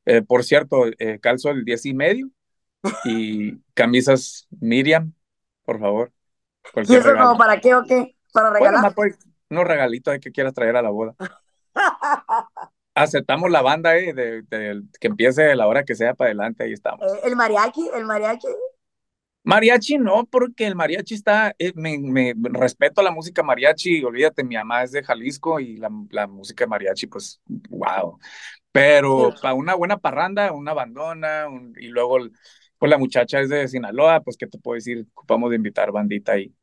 Eh, 0.05 0.21
por 0.21 0.43
cierto, 0.43 0.86
eh, 0.97 1.19
calzo 1.21 1.49
el 1.49 1.65
diez 1.65 1.86
y 1.86 1.93
medio 1.93 2.29
y 3.05 3.58
camisas 3.73 4.47
Miriam, 4.60 5.13
por 5.65 5.79
favor. 5.79 6.12
¿Y 6.75 6.95
eso 6.95 7.13
como 7.17 7.36
regalo. 7.36 7.38
para 7.38 7.60
qué 7.60 7.75
o 7.75 7.84
qué? 7.84 8.15
¿Para 8.33 8.49
Bueno, 8.57 8.77
regalar? 8.77 8.95
pues, 8.95 9.17
unos 9.49 9.65
regalitos 9.67 10.17
que 10.19 10.31
quieras 10.31 10.53
traer 10.53 10.75
a 10.75 10.81
la 10.81 10.89
boda. 10.89 11.15
Aceptamos 12.95 13.49
la 13.49 13.61
banda, 13.61 13.97
¿eh? 13.97 14.13
De, 14.13 14.41
de- 14.43 14.83
que 14.99 15.07
empiece 15.07 15.55
la 15.55 15.67
hora 15.67 15.83
que 15.85 15.95
sea 15.95 16.13
para 16.13 16.29
adelante, 16.29 16.63
ahí 16.63 16.73
estamos. 16.73 17.05
Eh, 17.11 17.19
el 17.23 17.35
mariachi, 17.35 17.89
el 17.93 18.05
mariachi. 18.05 18.47
Mariachi 19.43 19.97
no, 19.97 20.25
porque 20.25 20.67
el 20.67 20.75
mariachi 20.75 21.15
está, 21.15 21.55
eh, 21.57 21.71
me, 21.75 21.97
me- 21.97 22.33
respeto 22.51 23.01
la 23.01 23.11
música 23.11 23.41
mariachi, 23.41 24.03
olvídate, 24.03 24.43
mi 24.43 24.55
mamá 24.55 24.83
es 24.83 24.91
de 24.91 25.01
Jalisco 25.03 25.59
y 25.59 25.77
la, 25.77 25.89
la 26.11 26.27
música 26.27 26.67
mariachi, 26.67 27.07
pues, 27.07 27.41
wow. 27.69 28.19
Pero 28.71 29.31
Sí. 29.35 29.39
para 29.41 29.53
una 29.55 29.75
buena 29.75 29.97
parranda, 29.97 30.51
una 30.53 30.73
bandona, 30.73 31.47
un- 31.49 31.73
y 31.79 31.87
luego, 31.87 32.17
pues 32.77 32.89
la 32.89 32.97
muchacha 32.97 33.39
es 33.41 33.49
de 33.49 33.67
Sinaloa, 33.67 34.21
pues, 34.21 34.37
¿qué 34.37 34.47
te 34.47 34.59
puedo 34.59 34.75
decir? 34.75 35.07
Ocupamos 35.15 35.49
de 35.51 35.55
invitar 35.57 35.91
bandita 35.91 36.33
ahí. 36.33 36.53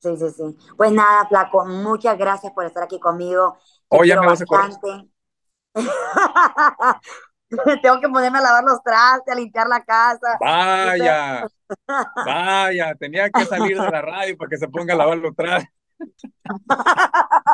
Sí, 0.00 0.16
sí, 0.16 0.30
sí. 0.30 0.56
Pues 0.76 0.92
nada, 0.92 1.26
flaco, 1.28 1.64
muchas 1.66 2.16
gracias 2.18 2.52
por 2.52 2.64
estar 2.64 2.84
aquí 2.84 3.00
conmigo. 3.00 3.58
Te 3.90 3.96
Oh, 3.98 4.02
me 4.04 4.26
vas 4.26 4.42
a 4.42 4.44
bastante. 4.46 5.08
Tengo 7.82 8.00
que 8.00 8.08
ponerme 8.08 8.38
a 8.38 8.42
lavar 8.42 8.64
los 8.64 8.82
trastes, 8.82 9.32
a 9.34 9.36
limpiar 9.36 9.68
la 9.68 9.84
casa. 9.84 10.38
Vaya, 10.40 11.46
vaya, 12.20 12.94
tenía 12.96 13.30
que 13.30 13.46
salir 13.46 13.80
de 13.80 13.88
la 13.88 14.02
radio 14.02 14.36
para 14.36 14.48
que 14.50 14.56
se 14.58 14.68
ponga 14.68 14.94
a 14.94 14.96
lavar 14.96 15.18
los 15.18 15.34
trastes. 15.36 15.72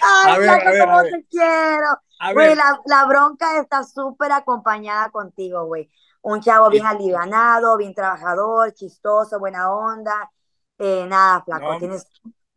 Ay, 0.00 0.32
A 0.32 0.38
ver, 0.38 0.44
flaco, 0.44 0.66
a 0.66 0.70
ver, 0.72 0.82
a 0.88 0.92
cómo 0.92 1.02
ver. 1.02 1.08
te 1.08 1.26
quiero. 1.26 1.86
A 2.20 2.32
Güey, 2.32 2.54
la, 2.54 2.80
la 2.86 3.04
bronca 3.06 3.60
está 3.60 3.84
súper 3.84 4.32
acompañada 4.32 5.10
contigo, 5.10 5.64
güey. 5.66 5.90
Un 6.22 6.40
chavo 6.40 6.68
bien 6.70 6.86
alivianado, 6.86 7.76
bien 7.76 7.94
trabajador, 7.94 8.72
chistoso, 8.74 9.38
buena 9.38 9.70
onda. 9.72 10.30
Eh, 10.78 11.06
nada, 11.08 11.42
flaco, 11.42 11.72
No. 11.72 11.78
tienes, 11.78 12.06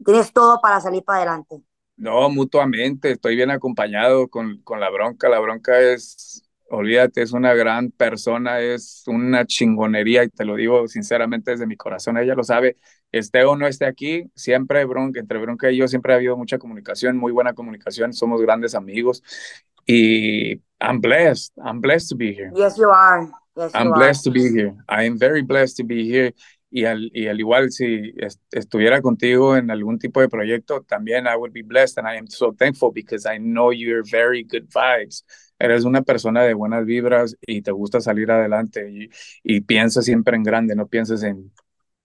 tienes 0.03 0.33
todo 0.33 0.59
para 0.61 0.79
salir 0.81 1.03
para 1.03 1.19
adelante. 1.19 1.61
No, 1.97 2.29
mutuamente, 2.29 3.11
estoy 3.11 3.35
bien 3.35 3.51
acompañado 3.51 4.27
con, 4.27 4.61
con 4.63 4.79
la 4.79 4.89
bronca. 4.89 5.29
La 5.29 5.39
bronca 5.39 5.79
es, 5.79 6.43
olvídate, 6.69 7.21
es 7.21 7.31
una 7.31 7.53
gran 7.53 7.91
persona, 7.91 8.59
es 8.59 9.03
una 9.07 9.45
chingonería 9.45 10.23
y 10.23 10.29
te 10.29 10.43
lo 10.45 10.55
digo 10.55 10.87
sinceramente 10.87 11.51
desde 11.51 11.67
mi 11.67 11.77
corazón, 11.77 12.17
ella 12.17 12.33
lo 12.33 12.43
sabe, 12.43 12.77
esté 13.11 13.43
o 13.43 13.55
no 13.55 13.67
esté 13.67 13.85
aquí, 13.85 14.23
siempre 14.35 14.83
bronca, 14.85 15.19
entre 15.19 15.37
bronca 15.37 15.69
y 15.69 15.77
yo 15.77 15.87
siempre 15.87 16.13
ha 16.13 16.15
habido 16.15 16.35
mucha 16.37 16.57
comunicación, 16.57 17.17
muy 17.17 17.31
buena 17.31 17.53
comunicación, 17.53 18.13
somos 18.13 18.41
grandes 18.41 18.73
amigos 18.73 19.21
y 19.85 20.55
I'm 20.79 21.01
blessed, 21.01 21.53
I'm 21.63 21.81
blessed 21.81 22.09
to 22.09 22.15
be 22.15 22.33
here. 22.33 22.51
Yes, 22.55 22.77
you 22.77 22.89
are. 22.89 23.29
Yes, 23.55 23.73
I'm 23.73 23.87
are. 23.87 23.93
blessed 23.93 24.23
to 24.25 24.31
be 24.31 24.49
here. 24.49 24.75
I 24.87 25.03
am 25.03 25.17
very 25.17 25.41
blessed 25.41 25.77
to 25.77 25.83
be 25.83 26.05
here. 26.09 26.33
Y 26.73 26.85
al, 26.85 27.09
y 27.13 27.27
al 27.27 27.37
igual 27.39 27.69
si 27.71 28.13
est- 28.17 28.39
estuviera 28.51 29.01
contigo 29.01 29.57
en 29.57 29.69
algún 29.71 29.99
tipo 29.99 30.21
de 30.21 30.29
proyecto, 30.29 30.81
también 30.83 31.27
I 31.27 31.35
would 31.35 31.51
be 31.51 31.63
blessed 31.63 31.97
and 31.99 32.07
I 32.07 32.17
am 32.17 32.27
so 32.27 32.53
thankful 32.53 32.91
because 32.93 33.25
I 33.25 33.37
know 33.39 33.71
you're 33.71 34.03
very 34.09 34.43
good 34.43 34.69
vibes. 34.73 35.25
Eres 35.59 35.83
una 35.83 36.01
persona 36.01 36.43
de 36.43 36.53
buenas 36.53 36.85
vibras 36.85 37.35
y 37.45 37.61
te 37.61 37.71
gusta 37.71 37.99
salir 37.99 38.31
adelante 38.31 38.89
y, 38.89 39.09
y 39.43 39.61
piensas 39.61 40.05
siempre 40.05 40.37
en 40.37 40.43
grande, 40.43 40.75
no 40.75 40.87
pienses 40.87 41.23
en 41.23 41.51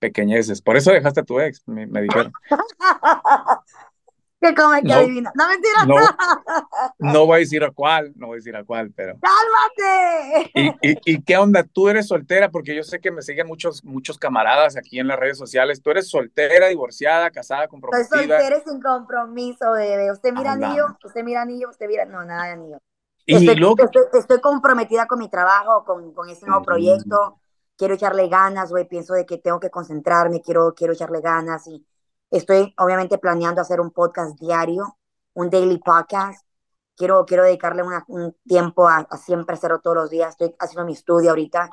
pequeñeces. 0.01 0.61
Por 0.63 0.77
eso 0.77 0.93
dejaste 0.93 1.21
a 1.21 1.25
tu 1.25 1.39
ex, 1.41 1.63
me, 1.69 1.87
me 1.87 2.03
dijeron. 2.03 2.37
¿Qué 4.41 4.55
come 4.55 4.83
que 4.83 4.89
No. 4.89 4.99
adivina? 4.99 5.33
No, 5.35 5.49
mentira. 5.49 5.85
No, 5.87 5.97
no 6.99 7.27
voy 7.27 7.37
a 7.37 7.39
decir 7.39 7.65
a 7.65 7.71
cuál, 7.71 8.13
no 8.17 8.29
voy 8.29 8.35
a 8.37 8.39
decir 8.39 8.55
a 8.57 8.65
cuál, 8.65 8.93
pero... 8.95 9.19
¡Cálmate! 9.21 10.51
¿Y, 10.55 10.91
y, 10.91 10.99
y 11.15 11.23
qué 11.23 11.37
onda? 11.37 11.65
¿Tú 11.65 11.89
eres 11.89 12.07
soltera? 12.09 12.51
Porque 12.51 12.75
yo 12.75 12.83
sé 12.83 13.01
que 13.01 13.11
me 13.11 13.23
siguen 13.23 13.47
muchos, 13.47 13.83
muchos 13.85 14.19
camaradas 14.19 14.77
aquí 14.77 14.99
en 14.99 15.09
las 15.09 15.19
redes 15.19 15.39
sociales. 15.39 15.83
¿Tú 15.83 15.91
eres 15.91 16.09
soltera, 16.09 16.69
divorciada, 16.69 17.31
casada, 17.31 17.67
comprometida? 17.69 18.07
soltera 18.09 18.57
y 18.59 18.69
sin 18.69 18.81
compromiso, 18.81 19.73
bebé. 19.73 20.13
Usted 20.13 20.33
mira 20.33 20.53
anillo, 20.53 20.87
usted 21.05 21.25
mira 21.25 21.43
anillo, 21.43 21.71
usted 21.71 21.87
mira. 21.89 22.05
No, 22.05 22.25
nada 22.25 22.45
de 22.45 22.51
anillo. 22.53 22.79
Y 23.27 23.35
Estoy, 23.37 23.57
luego, 23.57 23.77
estoy, 23.79 24.05
estoy 24.15 24.41
comprometida 24.41 25.07
con 25.07 25.19
mi 25.19 25.29
trabajo, 25.29 25.85
con, 25.85 26.13
con 26.13 26.29
este 26.29 26.47
nuevo 26.47 26.63
Mm. 26.63 26.65
proyecto. 26.67 27.41
Quiero 27.77 27.95
echarle 27.95 28.29
ganas, 28.29 28.71
güey. 28.71 28.87
Pienso 28.89 29.15
de 29.15 29.27
que 29.27 29.39
tengo 29.39 29.61
que 29.61 29.71
concentrarme, 29.71 30.41
quiero, 30.41 30.73
quiero 30.75 30.93
echarle 30.93 31.21
ganas 31.21 31.67
y 31.67 31.85
estoy 32.31 32.75
obviamente 32.79 33.19
planeando 33.19 33.61
hacer 33.61 33.81
un 33.81 33.91
podcast 33.91 34.39
diario, 34.41 34.99
un 35.35 35.51
daily 35.51 35.79
podcast. 35.79 36.45
Quiero, 36.97 37.25
quiero 37.27 37.45
dedicarle 37.45 37.83
un 38.09 38.37
tiempo 38.47 38.89
a, 38.89 39.07
siempre 39.19 39.55
hacerlo 39.55 39.81
todos 39.81 39.97
los 39.97 40.11
días. 40.11 40.31
Estoy 40.31 40.55
haciendo 40.59 40.87
mi 40.87 40.93
estudio 40.95 41.31
ahorita. 41.31 41.71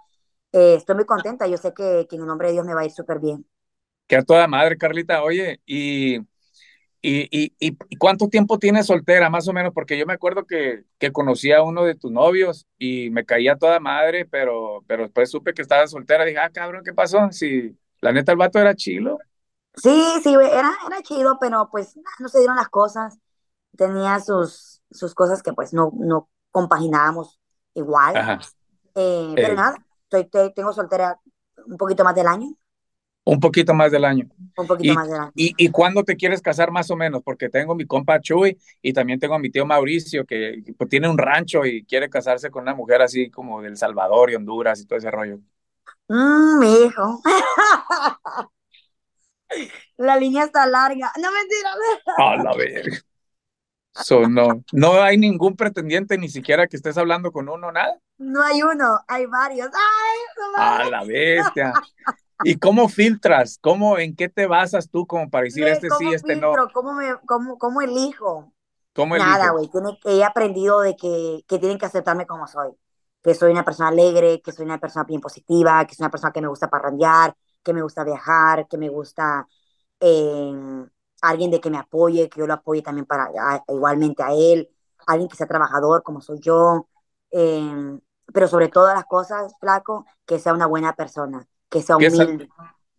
Eh, 0.51 0.75
estoy 0.75 0.95
muy 0.95 1.05
contenta. 1.05 1.47
Yo 1.47 1.57
sé 1.57 1.73
que, 1.73 2.07
que 2.09 2.15
en 2.17 2.21
el 2.23 2.27
nombre 2.27 2.47
de 2.49 2.53
Dios 2.53 2.65
me 2.65 2.73
va 2.73 2.81
a 2.81 2.85
ir 2.85 2.91
súper 2.91 3.19
bien. 3.19 3.45
que 4.07 4.15
a 4.17 4.23
toda 4.23 4.47
madre, 4.47 4.77
Carlita. 4.77 5.23
Oye, 5.23 5.61
y, 5.65 6.17
y, 6.17 7.29
y, 7.31 7.53
y- 7.59 7.97
cuánto 7.97 8.29
tiempo 8.29 8.59
tienes 8.59 8.87
soltera, 8.87 9.29
más 9.29 9.47
o 9.47 9.53
menos? 9.53 9.73
Porque 9.73 9.97
yo 9.97 10.05
me 10.05 10.13
acuerdo 10.13 10.45
que, 10.45 10.83
que 10.99 11.11
conocí 11.11 11.51
a 11.51 11.63
uno 11.63 11.85
de 11.85 11.95
tus 11.95 12.11
novios 12.11 12.67
y 12.77 13.09
me 13.11 13.25
caía 13.25 13.57
toda 13.57 13.79
madre, 13.79 14.25
pero, 14.25 14.83
pero 14.87 15.03
después 15.03 15.31
supe 15.31 15.53
que 15.53 15.61
estabas 15.63 15.91
soltera. 15.91 16.25
Dije, 16.25 16.39
ah, 16.39 16.51
cabrón, 16.51 16.83
¿qué 16.85 16.93
pasó? 16.93 17.31
Si 17.31 17.77
la 18.01 18.11
neta 18.13 18.31
el 18.33 18.37
vato 18.39 18.59
era 18.59 18.75
chilo. 18.75 19.19
Sí, 19.75 19.89
sí, 20.23 20.33
era, 20.33 20.71
era 20.87 21.01
chido, 21.01 21.37
pero 21.39 21.69
pues 21.71 21.95
no 22.19 22.27
se 22.29 22.39
dieron 22.39 22.55
las 22.57 22.69
cosas. 22.69 23.17
Tenía 23.77 24.19
sus, 24.19 24.83
sus 24.91 25.15
cosas 25.15 25.43
que 25.43 25.53
pues 25.53 25.73
no, 25.73 25.91
no 25.95 26.29
compaginábamos 26.51 27.39
igual. 27.73 28.21
Ajá. 28.21 28.39
Eh, 28.95 29.37
pero 29.41 29.55
nada, 29.55 29.77
estoy, 30.03 30.25
te- 30.29 30.51
tengo 30.51 30.73
soltera 30.73 31.19
un 31.67 31.77
poquito 31.77 32.03
más 32.05 32.15
del 32.15 32.27
año, 32.27 32.49
Un 33.25 33.39
poquito 33.39 33.73
más 33.73 33.91
del 33.91 34.05
año. 34.05 34.29
un 34.57 34.67
poquito 34.67 34.93
Y, 34.93 34.95
más 34.95 35.07
del 35.09 35.19
año. 35.19 35.33
y, 35.35 35.53
¿Y 35.57 35.69
cuándo 35.69 36.03
te 36.03 36.15
quieres 36.17 36.41
casar 36.41 36.71
más 36.71 36.91
o 36.91 36.95
menos? 36.97 37.21
Porque 37.23 37.49
tengo 37.49 37.73
mi 37.75 37.85
compa 37.85 38.19
Chuy 38.19 38.57
y 38.81 38.91
también 38.93 39.19
tengo 39.19 39.35
a 39.35 39.39
mi 39.39 39.49
tío 39.49 39.65
Mauricio 39.65 40.25
que 40.25 40.61
pues, 40.77 40.89
tiene 40.89 41.09
un 41.09 41.17
rancho 41.17 41.65
y 41.65 41.85
quiere 41.85 42.09
casarse 42.09 42.51
con 42.51 42.63
una 42.63 42.75
mujer 42.75 43.01
así 43.01 43.29
como 43.31 43.61
del 43.61 43.77
Salvador 43.77 44.29
y 44.31 44.35
Honduras 44.35 44.81
y 44.81 44.85
todo 44.85 44.99
ese 44.99 45.09
rollo. 45.11 45.39
Mm, 46.09 46.59
mi 46.59 46.73
hijo. 46.85 47.19
La 49.97 50.17
línea 50.17 50.45
está 50.45 50.65
larga. 50.65 51.11
No 51.21 51.29
mentira. 51.31 51.71
A 52.17 52.35
la 52.37 52.53
verga. 52.55 52.97
So, 53.95 54.27
no, 54.27 54.63
no 54.71 55.01
hay 55.03 55.17
ningún 55.17 55.55
pretendiente, 55.55 56.17
ni 56.17 56.27
siquiera 56.27 56.67
que 56.67 56.77
estés 56.77 56.97
hablando 56.97 57.31
con 57.31 57.47
uno, 57.47 57.71
nada. 57.71 57.99
No 58.17 58.41
hay 58.41 58.63
uno, 58.63 58.99
hay 59.07 59.27
varios. 59.27 59.67
¡Ay, 59.67 60.55
A 60.57 60.89
la 60.89 61.03
bestia. 61.03 61.73
¿Y 62.43 62.57
cómo 62.57 62.89
filtras? 62.89 63.59
¿Cómo, 63.61 63.99
en 63.99 64.15
qué 64.15 64.29
te 64.29 64.47
basas 64.47 64.89
tú 64.89 65.05
como 65.05 65.29
para 65.29 65.45
decir 65.45 65.67
este 65.67 65.89
sí, 65.99 66.11
este 66.11 66.35
no? 66.35 66.53
¿Cómo, 66.73 66.93
me, 66.93 67.15
cómo, 67.25 67.57
cómo 67.57 67.81
elijo? 67.81 68.51
¿Cómo 68.95 69.17
Nada, 69.17 69.51
güey. 69.51 69.69
He 70.05 70.23
aprendido 70.23 70.81
de 70.81 70.95
que, 70.95 71.43
que 71.47 71.59
tienen 71.59 71.77
que 71.77 71.85
aceptarme 71.85 72.25
como 72.25 72.47
soy. 72.47 72.71
Que 73.21 73.33
soy 73.33 73.51
una 73.51 73.63
persona 73.63 73.89
alegre, 73.89 74.41
que 74.41 74.51
soy 74.51 74.65
una 74.65 74.79
persona 74.79 75.05
bien 75.05 75.21
positiva, 75.21 75.85
que 75.85 75.95
soy 75.95 76.03
una 76.03 76.11
persona 76.11 76.33
que 76.33 76.41
me 76.41 76.47
gusta 76.47 76.69
parrandear, 76.69 77.33
que 77.63 77.73
me 77.73 77.81
gusta 77.81 78.03
viajar, 78.03 78.67
que 78.67 78.77
me 78.77 78.89
gusta 78.89 79.47
eh, 79.99 80.85
alguien 81.21 81.51
de 81.51 81.61
que 81.61 81.69
me 81.69 81.77
apoye, 81.77 82.29
que 82.29 82.39
yo 82.39 82.47
lo 82.47 82.53
apoye 82.53 82.81
también 82.81 83.05
para 83.05 83.29
igualmente 83.67 84.21
a 84.21 84.33
él, 84.33 84.69
alguien 85.07 85.29
que 85.29 85.37
sea 85.37 85.47
trabajador 85.47 86.03
como 86.03 86.21
soy 86.21 86.39
yo, 86.39 86.87
eh, 87.31 87.99
pero 88.33 88.47
sobre 88.47 88.67
todas 88.67 88.95
las 88.95 89.05
cosas, 89.05 89.53
flaco, 89.59 90.05
que 90.25 90.39
sea 90.39 90.53
una 90.53 90.65
buena 90.65 90.93
persona, 90.93 91.47
que 91.69 91.81
sea 91.81 91.97
humilde. 91.97 92.49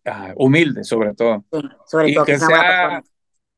Ah, 0.05 0.33
humilde, 0.35 0.83
sobre 0.83 1.13
todo. 1.13 1.43
Sí, 1.51 1.61
sobre 1.85 2.13
todo, 2.13 2.25
que, 2.25 2.39
sea, 2.39 3.03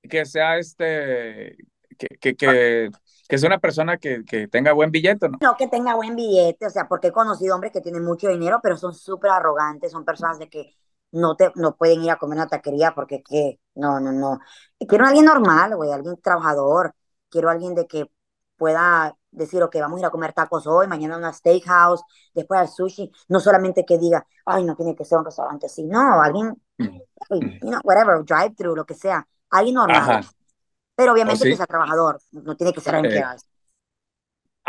que 0.01 0.25
sea 0.25 0.57
este, 0.57 1.57
que, 1.97 2.07
que, 2.19 2.35
que, 2.35 2.89
que 3.27 3.37
sea 3.37 3.47
una 3.47 3.59
persona 3.59 3.97
que, 3.97 4.23
que, 4.23 4.47
tenga 4.47 4.71
buen 4.71 4.91
billete, 4.91 5.27
¿no? 5.29 5.37
No 5.41 5.57
que 5.57 5.67
tenga 5.67 5.95
buen 5.95 6.15
billete, 6.15 6.65
o 6.65 6.69
sea, 6.69 6.87
porque 6.87 7.07
he 7.07 7.11
conocido 7.11 7.55
hombres 7.55 7.73
que 7.73 7.81
tienen 7.81 8.03
mucho 8.03 8.29
dinero, 8.29 8.59
pero 8.63 8.77
son 8.77 8.93
súper 8.93 9.31
arrogantes, 9.31 9.91
son 9.91 10.05
personas 10.05 10.39
de 10.39 10.49
que 10.49 10.75
no, 11.11 11.35
te, 11.35 11.51
no 11.55 11.75
pueden 11.75 12.03
ir 12.03 12.11
a 12.11 12.17
comer 12.17 12.37
una 12.37 12.47
taquería 12.47 12.93
porque 12.93 13.23
que, 13.23 13.59
no, 13.75 13.99
no, 13.99 14.11
no. 14.11 14.39
Quiero 14.87 15.05
a 15.05 15.09
alguien 15.09 15.25
normal, 15.25 15.75
güey, 15.75 15.91
alguien 15.91 16.19
trabajador, 16.21 16.93
quiero 17.29 17.49
a 17.49 17.53
alguien 17.53 17.75
de 17.75 17.87
que 17.87 18.11
pueda 18.57 19.15
decir, 19.31 19.61
ok, 19.61 19.75
vamos 19.79 19.97
a 19.97 19.99
ir 20.01 20.05
a 20.05 20.09
comer 20.09 20.33
tacos 20.33 20.65
hoy, 20.67 20.87
mañana 20.87 21.15
a 21.15 21.17
una 21.19 21.33
steakhouse, 21.33 22.01
después 22.33 22.59
al 22.59 22.67
sushi, 22.67 23.11
no 23.29 23.39
solamente 23.39 23.85
que 23.85 23.97
diga, 23.97 24.25
ay, 24.45 24.63
no 24.63 24.75
tiene 24.75 24.95
que 24.95 25.05
ser 25.05 25.19
un 25.19 25.25
restaurante 25.25 25.67
así, 25.67 25.83
no, 25.83 26.21
alguien, 26.21 26.53
mm. 26.77 26.85
you 27.29 27.69
know, 27.69 27.79
whatever, 27.83 28.23
drive-thru, 28.23 28.75
lo 28.75 28.85
que 28.85 28.95
sea, 28.95 29.27
alguien 29.51 29.75
normal. 29.75 30.25
Pero 30.95 31.13
obviamente 31.13 31.43
¿Oh, 31.43 31.51
que 31.51 31.55
sea 31.55 31.67
trabajador, 31.67 32.19
no 32.31 32.55
tiene 32.57 32.73
que 32.73 32.81
ser 32.81 32.95
alguien 32.95 33.13
que 33.13 33.23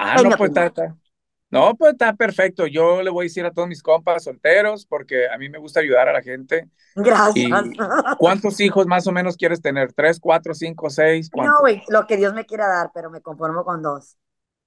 Ah, 0.01 0.23
no, 0.23 0.37
pues 0.37 0.51
está, 0.51 0.95
no, 1.51 1.75
pues 1.77 1.93
está 1.93 2.15
perfecto. 2.15 2.67
Yo 2.67 3.03
le 3.03 3.11
voy 3.11 3.25
a 3.25 3.29
decir 3.29 3.47
a 3.47 3.53
todos 3.53 3.69
mis 3.69 3.83
compas 3.83 4.25
solteros 4.25 4.85
porque 4.85 5.29
a 5.29 5.39
mí 5.39 5.49
me 5.49 5.59
gusta 5.59 5.81
ayudar 5.81 6.09
a 6.09 6.13
la 6.13 6.23
gente. 6.23 6.69
Gracias. 6.95 7.51
¿Cuántos 8.19 8.61
hijos 8.61 8.87
más 8.87 9.07
o 9.07 9.13
menos 9.13 9.37
quieres 9.37 9.63
tener? 9.63 9.93
¿Tres, 9.95 10.21
cuatro, 10.21 10.53
cinco, 10.55 10.91
seis? 10.91 11.31
No, 11.35 11.61
güey, 11.61 11.83
lo 11.89 12.07
que 12.07 12.19
Dios 12.19 12.35
me 12.35 12.45
quiera 12.45 12.69
dar, 12.69 12.91
pero 12.93 13.11
me 13.11 13.23
conformo 13.23 13.65
con 13.65 13.83
dos. 13.83 14.19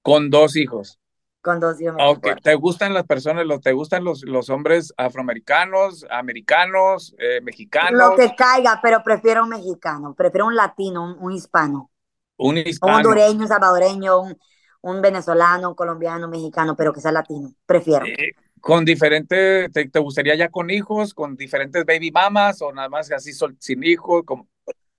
Con 0.02 0.30
dos 0.30 0.56
hijos. 0.56 0.98
Con 1.40 1.60
dos 1.60 1.80
hijos. 1.80 1.96
Okay. 1.98 2.34
¿Te 2.42 2.54
gustan 2.56 2.94
las 2.94 3.04
personas, 3.04 3.44
te 3.62 3.72
gustan 3.72 4.02
los, 4.02 4.22
los 4.24 4.50
hombres 4.50 4.92
afroamericanos, 4.96 6.04
americanos, 6.10 7.14
eh, 7.18 7.40
mexicanos? 7.42 8.10
Lo 8.10 8.16
que 8.16 8.34
caiga, 8.34 8.80
pero 8.82 9.02
prefiero 9.04 9.44
un 9.44 9.50
mexicano, 9.50 10.14
prefiero 10.14 10.46
un 10.46 10.56
latino, 10.56 11.16
un, 11.20 11.32
hispano. 11.32 11.90
Un 12.36 12.58
hispano. 12.58 12.92
Un 12.92 12.98
hondureño, 12.98 13.40
un 13.40 13.48
salvadoreño, 13.48 14.20
un 14.20 14.38
un 14.82 15.00
venezolano, 15.00 15.70
un 15.70 15.74
colombiano, 15.74 16.26
un 16.26 16.30
mexicano, 16.30 16.76
pero 16.76 16.92
que 16.92 17.00
sea 17.00 17.12
latino, 17.12 17.52
prefiero. 17.66 18.04
Eh, 18.06 18.32
con 18.60 18.84
diferentes, 18.84 19.70
te, 19.72 19.98
gustaría 19.98 20.36
ya 20.36 20.48
con 20.48 20.70
hijos, 20.70 21.14
con 21.14 21.36
diferentes 21.36 21.84
baby 21.84 22.12
mamas 22.12 22.62
o 22.62 22.72
nada 22.72 22.88
más 22.88 23.10
así 23.10 23.32
sin 23.58 23.82
hijos? 23.82 24.22
Como, 24.24 24.48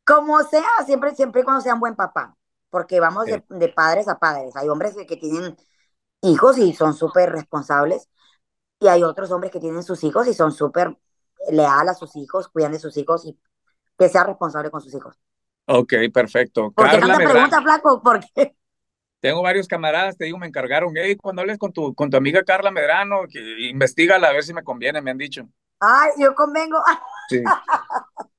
como 0.06 0.42
sea, 0.44 0.68
siempre, 0.86 1.16
siempre 1.16 1.44
cuando 1.44 1.62
sean 1.62 1.80
buen 1.80 1.96
papá, 1.96 2.36
porque 2.70 3.00
vamos 3.00 3.26
de, 3.26 3.70
padres 3.70 4.08
a 4.08 4.20
padres. 4.20 4.56
Hay 4.56 4.68
hombres 4.68 4.96
que, 5.08 5.18
tienen 5.18 5.56
hijos 6.22 6.58
y 6.58 6.74
son 6.74 6.94
súper 6.94 7.32
responsables, 7.32 8.10
y 8.80 8.88
hay 8.88 9.04
otros 9.04 9.32
hombres 9.32 9.52
que 9.52 9.62
tienen 9.62 9.84
sus 9.84 10.04
hijos 10.04 10.28
y 10.28 10.34
son 10.34 10.52
súper 10.52 10.98
leal 11.50 11.88
a 11.88 11.94
sus 11.94 12.16
hijos, 12.18 12.50
cuidan 12.50 12.74
de 12.74 12.80
sus 12.80 12.98
hijos 12.98 13.26
y 13.26 13.40
que 13.98 14.10
sea 14.10 14.26
responsable 14.26 14.72
con 14.72 14.82
sus 14.82 14.94
hijos. 14.94 15.18
Ok, 15.66 15.94
perfecto. 16.14 16.74
Porque 16.76 17.00
Carla 17.00 17.16
pregunta, 17.16 17.62
Flaco, 17.62 18.02
¿por 18.02 18.20
qué? 18.34 18.58
Tengo 19.24 19.42
varios 19.42 19.70
camaradas, 19.70 20.18
te 20.18 20.26
digo, 20.26 20.38
me 20.38 20.48
encargaron, 20.48 20.94
hey, 20.98 21.16
cuando 21.16 21.42
hables 21.42 21.58
con 21.58 21.72
tu, 21.72 21.96
con 21.96 22.10
tu 22.10 22.18
amiga 22.18 22.44
Carla 22.44 22.72
Medrano, 22.72 23.22
que 23.32 23.70
investigala 23.70 24.28
a 24.28 24.34
ver 24.34 24.44
si 24.44 24.54
me 24.54 24.66
conviene, 24.66 25.02
me 25.02 25.12
han 25.12 25.18
dicho. 25.18 25.48
Ay, 25.80 26.12
yo 26.20 26.36
convengo. 26.36 26.78
Sí. 27.30 27.42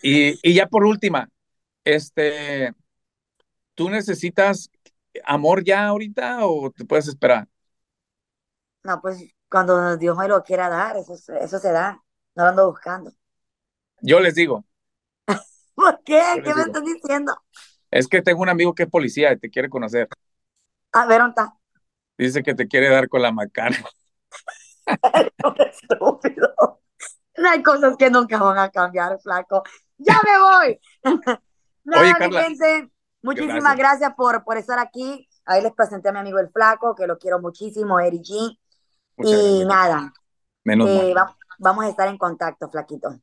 Y, 0.00 0.38
y 0.48 0.54
ya 0.54 0.68
por 0.68 0.84
última, 0.84 1.28
este, 1.82 2.72
¿tú 3.74 3.90
necesitas 3.90 4.70
amor 5.24 5.64
ya 5.64 5.88
ahorita 5.88 6.46
o 6.46 6.70
te 6.70 6.84
puedes 6.84 7.08
esperar? 7.08 7.48
No, 8.84 9.00
pues 9.00 9.18
cuando 9.50 9.96
Dios 9.96 10.16
me 10.16 10.28
lo 10.28 10.44
quiera 10.44 10.68
dar, 10.68 10.96
eso, 10.96 11.14
eso 11.14 11.58
se 11.58 11.72
da. 11.72 12.00
No 12.36 12.44
lo 12.44 12.50
ando 12.50 12.70
buscando. 12.70 13.10
Yo 14.00 14.20
les 14.20 14.36
digo. 14.36 14.64
¿Por 15.74 16.04
qué? 16.04 16.22
¿Qué 16.44 16.54
me 16.54 16.62
estás 16.62 16.84
diciendo? 16.84 17.36
Es 17.90 18.08
que 18.08 18.22
tengo 18.22 18.42
un 18.42 18.48
amigo 18.48 18.74
que 18.74 18.84
es 18.84 18.90
policía 18.90 19.32
y 19.32 19.38
te 19.38 19.50
quiere 19.50 19.68
conocer. 19.68 20.08
A 20.92 21.06
ver, 21.06 21.20
¿dónde 21.20 21.30
está? 21.30 21.54
Dice 22.16 22.42
que 22.42 22.54
te 22.54 22.66
quiere 22.66 22.88
dar 22.88 23.08
con 23.08 23.22
la 23.22 23.32
macana. 23.32 23.78
estúpido. 25.72 26.80
No 27.36 27.48
hay 27.48 27.62
cosas 27.62 27.96
que 27.96 28.10
nunca 28.10 28.38
van 28.38 28.58
a 28.58 28.70
cambiar, 28.70 29.18
flaco. 29.20 29.62
¡Ya 29.98 30.20
me 30.24 30.38
voy! 30.38 30.80
Oye, 31.98 32.14
Carla. 32.18 32.42
Gente, 32.42 32.90
muchísimas 33.22 33.76
gracias, 33.76 34.12
por, 34.14 34.44
por 34.44 34.56
estar 34.56 34.78
aquí. 34.78 35.28
Ahí 35.44 35.62
les 35.62 35.72
presenté 35.72 36.08
a 36.08 36.12
mi 36.12 36.18
amigo 36.18 36.38
el 36.38 36.50
flaco, 36.50 36.94
que 36.94 37.06
lo 37.06 37.16
quiero 37.16 37.40
muchísimo, 37.40 38.00
Eri 38.00 38.18
G. 38.18 38.58
y 39.18 39.64
nada. 39.64 40.12
Menos 40.64 40.88
eh, 40.90 41.14
vamos 41.58 41.84
a 41.84 41.88
estar 41.88 42.08
en 42.08 42.18
contacto, 42.18 42.68
flaquito. 42.68 43.18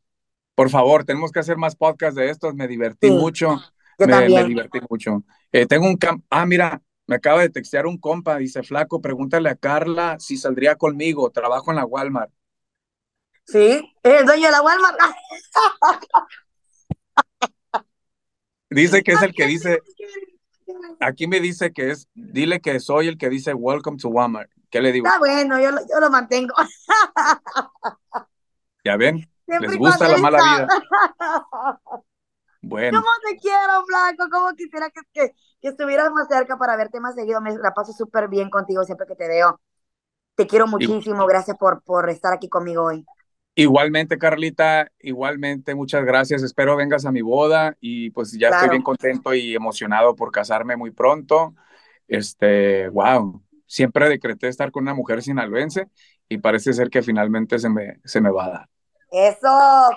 Por 0.56 0.70
favor, 0.70 1.04
tenemos 1.04 1.32
que 1.32 1.40
hacer 1.40 1.58
más 1.58 1.76
podcasts 1.76 2.16
de 2.16 2.30
estos. 2.30 2.56
Me 2.56 2.68
divertí 2.68 3.12
mucho 3.12 3.60
me, 4.00 4.44
divertí 4.46 4.80
mucho. 4.90 5.24
Eh, 5.52 5.66
tengo 5.66 5.88
un 5.88 5.98
camp 5.98 6.24
ah, 6.30 6.46
mira, 6.46 6.82
me 7.08 7.16
acaba 7.16 7.42
de 7.42 7.50
textear 7.50 7.86
un 7.86 7.98
compa, 7.98 8.38
dice, 8.38 8.64
flaco, 8.64 9.02
pregúntale 9.02 9.50
a 9.50 9.56
Carla 9.56 10.18
si 10.20 10.38
saldría 10.38 10.76
conmigo, 10.76 11.30
trabajo 11.32 11.72
en 11.72 11.78
la 11.78 11.86
Walmart. 11.86 12.32
Sí, 13.46 13.94
el 14.02 14.26
dueño 14.26 14.48
de 14.48 14.52
la 14.52 14.62
Walmart. 14.62 14.98
dice 18.70 19.04
que 19.04 19.12
es 19.12 19.22
el 19.22 19.34
que 19.34 19.46
dice, 19.46 19.80
aquí 21.00 21.28
me 21.28 21.40
dice 21.40 21.72
que 21.72 21.92
es, 21.92 22.10
dile 22.14 22.60
que 22.60 22.80
soy 22.80 23.08
el 23.08 23.18
que 23.18 23.30
dice 23.30 23.54
welcome 23.54 23.98
to 23.98 24.10
Walmart. 24.10 24.50
¿Qué 24.70 24.82
le 24.82 24.92
digo? 24.92 25.06
Está 25.06 25.20
bueno, 25.20 25.60
yo 25.60 25.72
lo, 25.72 25.82
yo 25.82 26.00
lo 26.00 26.10
mantengo. 26.10 26.54
¿Ya 28.84 28.98
ven? 28.98 29.30
Les 29.48 29.78
gusta 29.78 30.08
la 30.08 30.18
mala 30.18 30.38
vida. 30.38 30.68
Bueno. 32.68 33.00
¿Cómo 33.00 33.12
te 33.30 33.38
quiero, 33.38 33.86
Blanco? 33.86 34.26
¿Cómo 34.32 34.56
quisiera 34.56 34.90
que, 34.90 35.02
que, 35.14 35.36
que, 35.62 35.68
estuvieras 35.68 36.12
más 36.12 36.28
cerca 36.28 36.58
para 36.58 36.76
verte 36.76 37.00
más 37.00 37.14
seguido? 37.14 37.40
Me 37.40 37.56
la 37.56 37.74
paso 37.74 37.94
súper 37.94 38.28
bien 38.28 38.50
contigo 38.50 38.84
siempre 38.84 39.06
que 39.08 39.16
te 39.16 39.28
veo. 39.28 39.60
Te 40.34 40.48
quiero 40.48 40.66
muchísimo. 40.66 41.28
Gracias 41.28 41.58
por, 41.58 41.84
por 41.84 42.10
estar 42.10 42.34
aquí 42.34 42.50
conmigo 42.50 42.86
hoy. 42.86 43.06
Igualmente, 43.54 44.18
Carlita, 44.18 44.92
igualmente, 45.00 45.76
muchas 45.76 46.04
gracias. 46.04 46.42
Espero 46.42 46.76
vengas 46.76 47.06
a 47.06 47.12
mi 47.12 47.22
boda 47.22 47.78
y 47.80 48.10
pues 48.10 48.32
ya 48.38 48.50
estoy 48.50 48.70
bien 48.70 48.82
contento 48.82 49.34
y 49.34 49.56
emocionado 49.56 50.16
por 50.16 50.32
casarme 50.32 50.76
muy 50.76 50.92
pronto. 50.92 51.54
Este, 52.08 52.90
wow, 52.90 53.42
siempre 53.68 54.10
decreté 54.10 54.48
estar 54.48 54.72
con 54.72 54.84
una 54.84 54.94
mujer 54.96 55.22
sinaloense 55.22 55.88
y 56.28 56.40
parece 56.40 56.74
ser 56.74 56.90
que 56.90 57.04
finalmente 57.04 57.60
se 57.60 57.70
me, 57.70 58.00
se 58.04 58.20
me 58.20 58.32
va 58.32 58.46
a 58.46 58.50
dar. 58.50 58.70
Eso, 59.12 59.48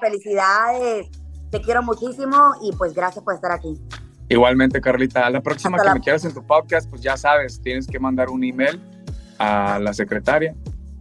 felicidades. 0.01 1.09
Te 1.51 1.61
quiero 1.61 1.83
muchísimo 1.83 2.55
y 2.63 2.73
pues 2.73 2.95
gracias 2.95 3.25
por 3.25 3.35
estar 3.35 3.53
aquí. 3.53 3.81
Igualmente, 4.29 4.81
Carlita. 4.81 5.27
A 5.27 5.31
la 5.31 5.41
próxima 5.41 5.79
que 5.79 5.91
me 5.91 6.01
quieras 6.01 6.25
en 6.25 6.35
tu 6.35 6.47
podcast, 6.47 6.89
pues 6.91 7.01
ya 7.01 7.17
sabes, 7.17 7.61
tienes 7.63 7.87
que 7.87 7.99
mandar 7.99 8.29
un 8.29 8.45
email 8.45 8.81
a 9.39 9.79
la 9.79 9.95
secretaria 9.95 10.55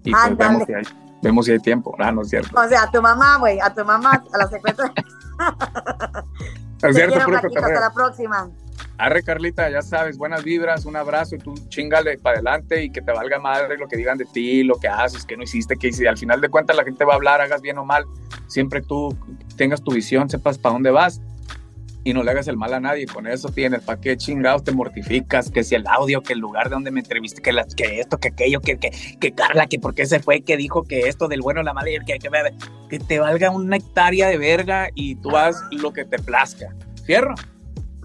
y 0.04 0.12
pues 0.12 0.38
vemos 0.38 0.64
si, 0.66 0.74
hay, 0.74 0.84
vemos 1.22 1.45
si 1.45 1.52
hay 1.52 1.60
tiempo. 1.60 1.95
Ah, 2.00 2.12
no 2.12 2.22
es 2.22 2.30
cierto. 2.30 2.58
O 2.60 2.68
sea, 2.68 2.84
a 2.84 2.91
tu 2.91 3.02
mamá, 3.02 3.38
güey, 3.38 3.60
a 3.60 3.74
tu 3.74 3.84
mamá, 3.84 4.24
a 4.34 4.38
la 4.38 4.48
secretaria. 4.48 4.93
es 6.84 6.95
cierto, 6.95 7.20
quiero, 7.26 7.66
Hasta 7.66 7.80
la 7.80 7.91
próxima. 7.93 8.50
Arre, 9.00 9.22
Carlita, 9.22 9.70
ya 9.70 9.84
sabes, 9.84 10.18
buenas 10.18 10.43
vibras, 10.43 10.86
un 10.86 10.95
abrazo 10.95 11.36
y 11.36 11.38
tú 11.38 11.54
chingale 11.70 12.18
para 12.18 12.38
adelante 12.38 12.84
y 12.84 12.89
que 12.89 13.02
te 13.02 13.12
valga 13.12 13.39
madre 13.39 13.78
lo 13.78 13.88
que 13.88 13.95
digan 13.95 14.18
de 14.18 14.26
ti, 14.26 14.64
lo 14.64 14.80
que 14.80 14.88
haces, 14.88 15.24
que 15.24 15.38
no 15.38 15.43
hiciste, 15.43 15.78
que 15.78 15.93
si 15.93 16.08
al 16.08 16.18
final 16.18 16.41
de 16.41 16.50
cuentas 16.50 16.76
la 16.76 16.84
gente 16.84 17.06
va 17.06 17.14
a 17.14 17.16
hablar, 17.16 17.39
hagas 17.39 17.62
bien 17.62 17.78
o 17.78 17.86
mal, 17.86 18.06
siempre 18.48 18.82
tú 18.82 19.16
tengas 19.56 19.84
tu 19.84 19.91
visión, 19.91 20.30
sepas 20.30 20.58
para 20.58 20.74
dónde 20.74 20.89
vas 20.89 21.22
y 22.04 22.14
no 22.14 22.24
le 22.24 22.32
hagas 22.32 22.48
el 22.48 22.58
mal 22.58 22.74
a 22.74 22.80
nadie. 22.80 23.06
Con 23.06 23.28
eso 23.28 23.50
tienes, 23.50 23.82
¿para 23.82 24.02
qué 24.02 24.18
chingados 24.18 24.64
te 24.64 24.72
mortificas? 24.72 25.52
Que 25.52 25.64
si 25.64 25.76
el 25.76 25.86
audio, 25.86 26.24
que 26.24 26.34
el 26.34 26.39
lugar 26.39 26.70
de 26.70 26.76
donde 26.76 26.89
me 26.89 27.02
entreviste, 27.02 27.41
que, 27.41 27.52
que 27.76 28.00
esto, 28.00 28.18
que 28.18 28.30
aquello, 28.30 28.62
que, 28.62 28.80
que, 28.80 28.91
que 29.20 29.32
Carla, 29.34 29.68
que 29.68 29.78
por 29.78 29.93
qué 29.93 30.08
se 30.08 30.20
fue, 30.20 30.41
que 30.41 30.58
dijo 30.58 30.84
que 30.84 31.02
esto 31.02 31.28
del 31.28 31.41
bueno, 31.41 31.62
la 31.62 31.74
mala, 31.74 31.89
que, 32.06 32.18
que, 32.18 32.30
que 32.89 33.00
te 33.00 33.20
valga 33.20 33.52
una 33.52 33.76
hectárea 33.76 34.30
de 34.30 34.38
verga 34.38 34.89
y 34.95 35.16
tú 35.16 35.36
haz 35.36 35.62
lo 35.72 35.93
que 35.93 36.06
te 36.06 36.18
plazca. 36.18 36.74
¿Fierro? 37.06 37.36